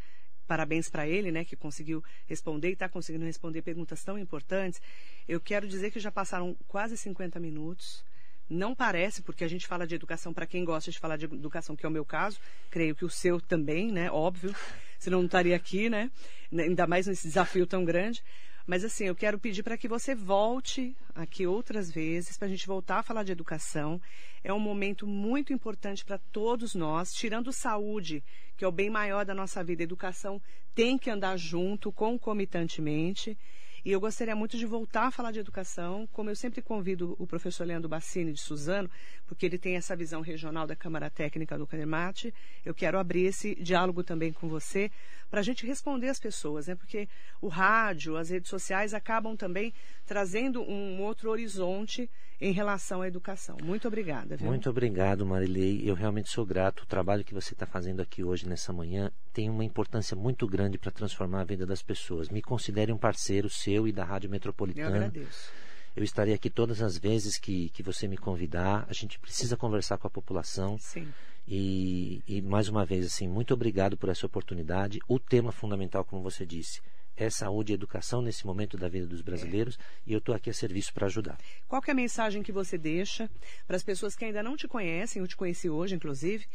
parabéns 0.48 0.88
para 0.88 1.06
ele, 1.06 1.30
né, 1.30 1.44
que 1.44 1.54
conseguiu 1.54 2.02
responder 2.26 2.70
e 2.70 2.72
está 2.72 2.88
conseguindo 2.88 3.24
responder 3.24 3.60
perguntas 3.60 4.02
tão 4.02 4.18
importantes. 4.18 4.80
Eu 5.28 5.38
quero 5.38 5.68
dizer 5.68 5.90
que 5.90 6.00
já 6.00 6.10
passaram 6.10 6.56
quase 6.66 6.96
50 6.96 7.38
minutos. 7.38 8.02
Não 8.50 8.74
parece, 8.74 9.20
porque 9.20 9.44
a 9.44 9.48
gente 9.48 9.66
fala 9.66 9.86
de 9.86 9.94
educação 9.94 10.32
para 10.32 10.46
quem 10.46 10.64
gosta 10.64 10.90
de 10.90 10.98
falar 10.98 11.18
de 11.18 11.26
educação, 11.26 11.76
que 11.76 11.84
é 11.84 11.88
o 11.88 11.92
meu 11.92 12.04
caso. 12.04 12.40
Creio 12.70 12.94
que 12.94 13.04
o 13.04 13.10
seu 13.10 13.38
também, 13.38 13.92
né? 13.92 14.10
Óbvio. 14.10 14.54
Senão 14.98 15.18
não 15.18 15.26
estaria 15.26 15.54
aqui, 15.54 15.90
né? 15.90 16.10
Ainda 16.50 16.86
mais 16.86 17.06
nesse 17.06 17.28
desafio 17.28 17.66
tão 17.66 17.84
grande. 17.84 18.24
Mas 18.68 18.84
assim, 18.84 19.04
eu 19.06 19.16
quero 19.16 19.38
pedir 19.38 19.62
para 19.62 19.78
que 19.78 19.88
você 19.88 20.14
volte 20.14 20.94
aqui 21.14 21.46
outras 21.46 21.90
vezes, 21.90 22.36
para 22.36 22.46
a 22.46 22.50
gente 22.50 22.66
voltar 22.66 22.98
a 22.98 23.02
falar 23.02 23.22
de 23.22 23.32
educação. 23.32 23.98
É 24.44 24.52
um 24.52 24.60
momento 24.60 25.06
muito 25.06 25.54
importante 25.54 26.04
para 26.04 26.18
todos 26.18 26.74
nós, 26.74 27.14
tirando 27.14 27.50
saúde, 27.50 28.22
que 28.58 28.66
é 28.66 28.68
o 28.68 28.70
bem 28.70 28.90
maior 28.90 29.24
da 29.24 29.32
nossa 29.32 29.64
vida. 29.64 29.82
educação 29.82 30.38
tem 30.74 30.98
que 30.98 31.08
andar 31.08 31.38
junto, 31.38 31.90
concomitantemente. 31.90 33.38
E 33.86 33.90
eu 33.90 34.00
gostaria 34.00 34.36
muito 34.36 34.58
de 34.58 34.66
voltar 34.66 35.06
a 35.06 35.10
falar 35.10 35.32
de 35.32 35.38
educação, 35.38 36.06
como 36.12 36.28
eu 36.28 36.36
sempre 36.36 36.60
convido 36.60 37.16
o 37.18 37.26
professor 37.26 37.66
Leandro 37.66 37.88
Bassini 37.88 38.34
de 38.34 38.40
Suzano, 38.40 38.90
porque 39.26 39.46
ele 39.46 39.56
tem 39.56 39.76
essa 39.76 39.96
visão 39.96 40.20
regional 40.20 40.66
da 40.66 40.76
Câmara 40.76 41.08
Técnica 41.08 41.56
do 41.56 41.66
Canemate. 41.66 42.34
Eu 42.66 42.74
quero 42.74 42.98
abrir 42.98 43.24
esse 43.24 43.54
diálogo 43.54 44.04
também 44.04 44.30
com 44.30 44.46
você, 44.46 44.90
para 45.30 45.40
a 45.40 45.42
gente 45.42 45.66
responder 45.66 46.08
as 46.08 46.18
pessoas, 46.18 46.66
né? 46.66 46.74
Porque 46.74 47.08
o 47.40 47.48
rádio, 47.48 48.16
as 48.16 48.30
redes 48.30 48.48
sociais 48.48 48.94
acabam 48.94 49.36
também 49.36 49.72
trazendo 50.06 50.62
um 50.62 51.00
outro 51.02 51.30
horizonte 51.30 52.08
em 52.40 52.52
relação 52.52 53.02
à 53.02 53.08
educação. 53.08 53.56
Muito 53.62 53.88
obrigada. 53.88 54.36
Viu? 54.36 54.46
Muito 54.46 54.70
obrigado, 54.70 55.26
Marilei. 55.26 55.82
Eu 55.84 55.94
realmente 55.94 56.30
sou 56.30 56.46
grato. 56.46 56.84
O 56.84 56.86
trabalho 56.86 57.24
que 57.24 57.34
você 57.34 57.52
está 57.52 57.66
fazendo 57.66 58.00
aqui 58.00 58.22
hoje, 58.22 58.48
nessa 58.48 58.72
manhã, 58.72 59.10
tem 59.32 59.50
uma 59.50 59.64
importância 59.64 60.16
muito 60.16 60.46
grande 60.46 60.78
para 60.78 60.92
transformar 60.92 61.40
a 61.40 61.44
vida 61.44 61.66
das 61.66 61.82
pessoas. 61.82 62.28
Me 62.28 62.40
considere 62.40 62.92
um 62.92 62.98
parceiro 62.98 63.50
seu 63.50 63.88
e 63.88 63.92
da 63.92 64.04
Rádio 64.04 64.30
Metropolitana. 64.30 64.88
Eu 64.88 64.96
agradeço. 64.96 65.50
Eu 65.96 66.04
estarei 66.04 66.32
aqui 66.32 66.48
todas 66.48 66.80
as 66.80 66.96
vezes 66.96 67.38
que, 67.38 67.70
que 67.70 67.82
você 67.82 68.06
me 68.06 68.16
convidar. 68.16 68.86
A 68.88 68.92
gente 68.92 69.18
precisa 69.18 69.56
conversar 69.56 69.98
com 69.98 70.06
a 70.06 70.10
população. 70.10 70.78
Sim. 70.78 71.08
E, 71.50 72.22
e 72.28 72.42
mais 72.42 72.68
uma 72.68 72.84
vez, 72.84 73.06
assim, 73.06 73.26
muito 73.26 73.54
obrigado 73.54 73.96
por 73.96 74.10
essa 74.10 74.26
oportunidade. 74.26 74.98
O 75.08 75.18
tema 75.18 75.50
fundamental, 75.50 76.04
como 76.04 76.22
você 76.22 76.44
disse, 76.44 76.82
é 77.16 77.30
saúde 77.30 77.72
e 77.72 77.74
educação 77.74 78.20
nesse 78.20 78.46
momento 78.46 78.76
da 78.76 78.86
vida 78.86 79.06
dos 79.06 79.22
brasileiros 79.22 79.76
é. 79.76 79.82
e 80.06 80.12
eu 80.12 80.18
estou 80.18 80.34
aqui 80.34 80.50
a 80.50 80.54
serviço 80.54 80.92
para 80.92 81.06
ajudar. 81.06 81.38
Qual 81.66 81.82
é 81.86 81.90
a 81.90 81.94
mensagem 81.94 82.42
que 82.42 82.52
você 82.52 82.76
deixa 82.76 83.30
para 83.66 83.76
as 83.76 83.82
pessoas 83.82 84.14
que 84.14 84.26
ainda 84.26 84.42
não 84.42 84.56
te 84.56 84.68
conhecem, 84.68 85.20
eu 85.20 85.26
te 85.26 85.36
conheci 85.36 85.70
hoje, 85.70 85.94
inclusive, 85.94 86.46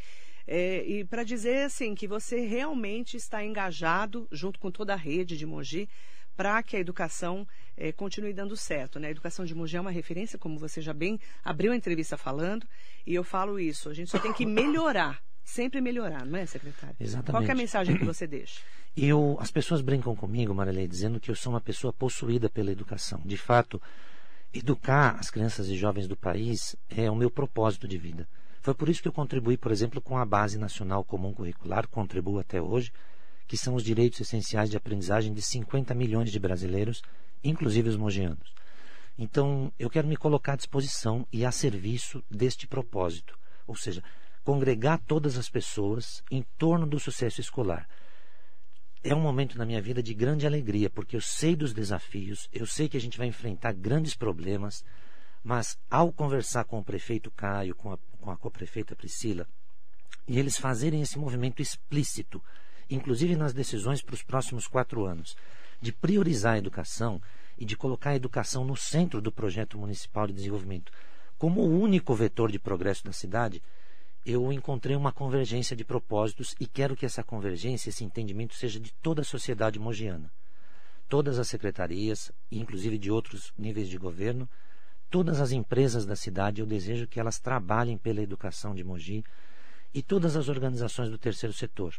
é, 0.45 0.85
e 0.85 1.03
para 1.03 1.23
dizer 1.23 1.65
assim 1.65 1.95
que 1.95 2.07
você 2.07 2.45
realmente 2.45 3.17
está 3.17 3.43
engajado 3.43 4.27
junto 4.31 4.59
com 4.59 4.69
toda 4.69 4.93
a 4.93 4.97
rede 4.97 5.37
de 5.37 5.45
Mogi 5.45 5.89
para 6.35 6.61
que 6.63 6.75
a 6.75 6.79
educação 6.79 7.47
é, 7.77 7.91
continue 7.91 8.33
dando 8.33 8.55
certo. 8.55 8.99
Né? 8.99 9.07
A 9.07 9.11
educação 9.11 9.45
de 9.45 9.53
Mogi 9.53 9.77
é 9.77 9.81
uma 9.81 9.91
referência, 9.91 10.37
como 10.37 10.57
você 10.57 10.81
já 10.81 10.93
bem 10.93 11.19
abriu 11.43 11.71
a 11.71 11.75
entrevista 11.75 12.17
falando, 12.17 12.67
e 13.05 13.13
eu 13.13 13.23
falo 13.23 13.59
isso. 13.59 13.89
A 13.89 13.93
gente 13.93 14.09
só 14.09 14.19
tem 14.19 14.33
que 14.33 14.45
melhorar, 14.45 15.21
sempre 15.43 15.81
melhorar, 15.81 16.25
não 16.25 16.37
é, 16.37 16.45
secretário? 16.45 16.95
Exatamente. 16.99 17.31
Qual 17.31 17.43
é 17.43 17.51
a 17.51 17.55
mensagem 17.55 17.97
que 17.97 18.05
você 18.05 18.27
deixa? 18.27 18.61
Eu, 18.95 19.37
as 19.39 19.49
pessoas 19.49 19.81
brincam 19.81 20.15
comigo, 20.15 20.53
Marilei, 20.53 20.87
dizendo 20.87 21.19
que 21.19 21.31
eu 21.31 21.35
sou 21.35 21.53
uma 21.53 21.61
pessoa 21.61 21.91
possuída 21.91 22.49
pela 22.49 22.71
educação. 22.71 23.19
De 23.25 23.37
fato, 23.37 23.81
educar 24.53 25.17
as 25.19 25.31
crianças 25.31 25.67
e 25.67 25.75
jovens 25.75 26.07
do 26.07 26.15
país 26.15 26.75
é 26.89 27.09
o 27.09 27.15
meu 27.15 27.31
propósito 27.31 27.87
de 27.87 27.97
vida. 27.97 28.27
Foi 28.61 28.73
por 28.73 28.87
isso 28.87 29.01
que 29.01 29.07
eu 29.07 29.13
contribuí, 29.13 29.57
por 29.57 29.71
exemplo, 29.71 29.99
com 29.99 30.17
a 30.17 30.25
Base 30.25 30.57
Nacional 30.57 31.03
Comum 31.03 31.33
Curricular, 31.33 31.87
contribuo 31.87 32.39
até 32.39 32.61
hoje, 32.61 32.93
que 33.53 33.57
são 33.57 33.75
os 33.75 33.83
direitos 33.83 34.19
essenciais 34.19 34.67
de 34.67 34.75
aprendizagem 34.75 35.31
de 35.31 35.39
50 35.39 35.93
milhões 35.93 36.31
de 36.31 36.39
brasileiros, 36.39 37.03
inclusive 37.43 37.87
os 37.87 37.95
mogianos. 37.95 38.51
Então, 39.15 39.71
eu 39.77 39.91
quero 39.91 40.07
me 40.07 40.17
colocar 40.17 40.53
à 40.53 40.55
disposição 40.55 41.27
e 41.31 41.45
a 41.45 41.51
serviço 41.51 42.23
deste 42.31 42.65
propósito, 42.65 43.37
ou 43.67 43.75
seja, 43.75 44.03
congregar 44.43 44.99
todas 45.05 45.37
as 45.37 45.49
pessoas 45.49 46.23
em 46.31 46.41
torno 46.57 46.87
do 46.87 46.99
sucesso 46.99 47.41
escolar 47.41 47.87
é 49.03 49.13
um 49.13 49.21
momento 49.21 49.55
na 49.55 49.67
minha 49.67 49.83
vida 49.83 50.01
de 50.01 50.15
grande 50.15 50.47
alegria, 50.47 50.89
porque 50.89 51.15
eu 51.15 51.21
sei 51.21 51.55
dos 51.55 51.73
desafios, 51.73 52.49
eu 52.51 52.65
sei 52.65 52.89
que 52.89 52.97
a 52.97 53.01
gente 53.01 53.19
vai 53.19 53.27
enfrentar 53.27 53.73
grandes 53.73 54.15
problemas, 54.15 54.83
mas 55.43 55.77
ao 55.91 56.11
conversar 56.11 56.63
com 56.63 56.79
o 56.79 56.83
prefeito 56.83 57.29
Caio, 57.29 57.75
com 57.75 57.93
a, 57.93 57.99
com 58.19 58.31
a 58.31 58.35
co-prefeita 58.35 58.95
Priscila, 58.95 59.47
e 60.27 60.39
eles 60.39 60.57
fazerem 60.57 61.03
esse 61.03 61.19
movimento 61.19 61.61
explícito, 61.61 62.41
inclusive 62.93 63.35
nas 63.35 63.53
decisões 63.53 64.01
para 64.01 64.15
os 64.15 64.21
próximos 64.21 64.67
quatro 64.67 65.05
anos, 65.05 65.35
de 65.81 65.91
priorizar 65.91 66.53
a 66.53 66.57
educação 66.57 67.21
e 67.57 67.65
de 67.65 67.75
colocar 67.75 68.11
a 68.11 68.15
educação 68.15 68.63
no 68.63 68.75
centro 68.75 69.21
do 69.21 69.31
projeto 69.31 69.77
municipal 69.77 70.27
de 70.27 70.33
desenvolvimento, 70.33 70.91
como 71.37 71.61
o 71.61 71.79
único 71.79 72.13
vetor 72.13 72.51
de 72.51 72.59
progresso 72.59 73.03
da 73.03 73.11
cidade, 73.11 73.61
eu 74.25 74.53
encontrei 74.53 74.95
uma 74.95 75.11
convergência 75.11 75.75
de 75.75 75.83
propósitos 75.83 76.55
e 76.59 76.65
quero 76.65 76.95
que 76.95 77.05
essa 77.05 77.23
convergência, 77.23 77.89
esse 77.89 78.03
entendimento 78.03 78.55
seja 78.55 78.79
de 78.79 78.93
toda 78.93 79.21
a 79.21 79.25
sociedade 79.25 79.77
mogiana. 79.77 80.31
Todas 81.09 81.37
as 81.37 81.49
secretarias, 81.49 82.31
inclusive 82.49 82.97
de 82.97 83.11
outros 83.11 83.51
níveis 83.57 83.89
de 83.89 83.97
governo, 83.97 84.47
todas 85.09 85.41
as 85.41 85.51
empresas 85.51 86.05
da 86.05 86.15
cidade, 86.15 86.61
eu 86.61 86.65
desejo 86.65 87.07
que 87.07 87.19
elas 87.19 87.39
trabalhem 87.39 87.97
pela 87.97 88.21
educação 88.21 88.73
de 88.73 88.83
Mogi 88.83 89.23
e 89.93 90.01
todas 90.01 90.35
as 90.37 90.47
organizações 90.47 91.09
do 91.09 91.17
terceiro 91.17 91.53
setor. 91.53 91.93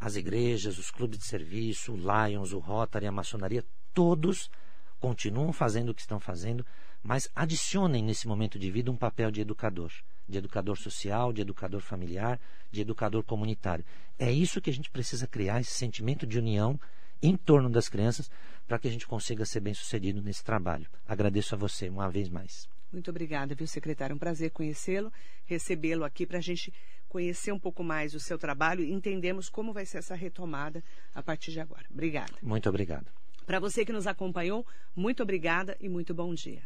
As 0.00 0.16
igrejas, 0.16 0.78
os 0.78 0.90
clubes 0.90 1.18
de 1.18 1.26
serviço, 1.26 1.92
o 1.92 1.96
Lions, 1.96 2.52
o 2.52 2.58
Rotary, 2.58 3.06
a 3.06 3.12
maçonaria, 3.12 3.64
todos 3.92 4.50
continuam 4.98 5.52
fazendo 5.52 5.90
o 5.90 5.94
que 5.94 6.00
estão 6.00 6.18
fazendo, 6.18 6.64
mas 7.02 7.28
adicionem 7.34 8.02
nesse 8.02 8.26
momento 8.26 8.58
de 8.58 8.70
vida 8.70 8.90
um 8.90 8.96
papel 8.96 9.30
de 9.30 9.40
educador 9.40 9.92
de 10.30 10.38
educador 10.38 10.78
social, 10.78 11.32
de 11.32 11.42
educador 11.42 11.80
familiar, 11.80 12.40
de 12.70 12.80
educador 12.80 13.24
comunitário. 13.24 13.84
É 14.18 14.30
isso 14.30 14.60
que 14.60 14.70
a 14.70 14.72
gente 14.72 14.90
precisa 14.90 15.26
criar, 15.26 15.60
esse 15.60 15.72
sentimento 15.72 16.26
de 16.26 16.38
união 16.38 16.80
em 17.20 17.36
torno 17.36 17.68
das 17.68 17.88
crianças, 17.88 18.30
para 18.66 18.78
que 18.78 18.88
a 18.88 18.90
gente 18.90 19.06
consiga 19.06 19.44
ser 19.44 19.60
bem 19.60 19.74
sucedido 19.74 20.22
nesse 20.22 20.44
trabalho. 20.44 20.86
Agradeço 21.06 21.54
a 21.54 21.58
você 21.58 21.88
uma 21.88 22.08
vez 22.08 22.28
mais. 22.28 22.68
Muito 22.92 23.10
obrigada, 23.10 23.54
viu, 23.54 23.66
secretário? 23.66 24.16
Um 24.16 24.18
prazer 24.18 24.50
conhecê-lo, 24.50 25.12
recebê-lo 25.44 26.04
aqui 26.04 26.24
para 26.24 26.38
a 26.38 26.40
gente 26.40 26.72
conhecer 27.10 27.50
um 27.50 27.58
pouco 27.58 27.82
mais 27.82 28.14
o 28.14 28.20
seu 28.20 28.38
trabalho 28.38 28.84
e 28.84 28.92
entendermos 28.92 29.50
como 29.50 29.72
vai 29.72 29.84
ser 29.84 29.98
essa 29.98 30.14
retomada 30.14 30.82
a 31.12 31.20
partir 31.20 31.50
de 31.50 31.60
agora. 31.60 31.84
Obrigada. 31.90 32.32
Muito 32.40 32.68
obrigado. 32.68 33.06
Para 33.44 33.58
você 33.58 33.84
que 33.84 33.92
nos 33.92 34.06
acompanhou, 34.06 34.64
muito 34.94 35.22
obrigada 35.22 35.76
e 35.80 35.88
muito 35.88 36.14
bom 36.14 36.32
dia. 36.32 36.62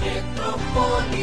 Metropolitana. 0.00 1.21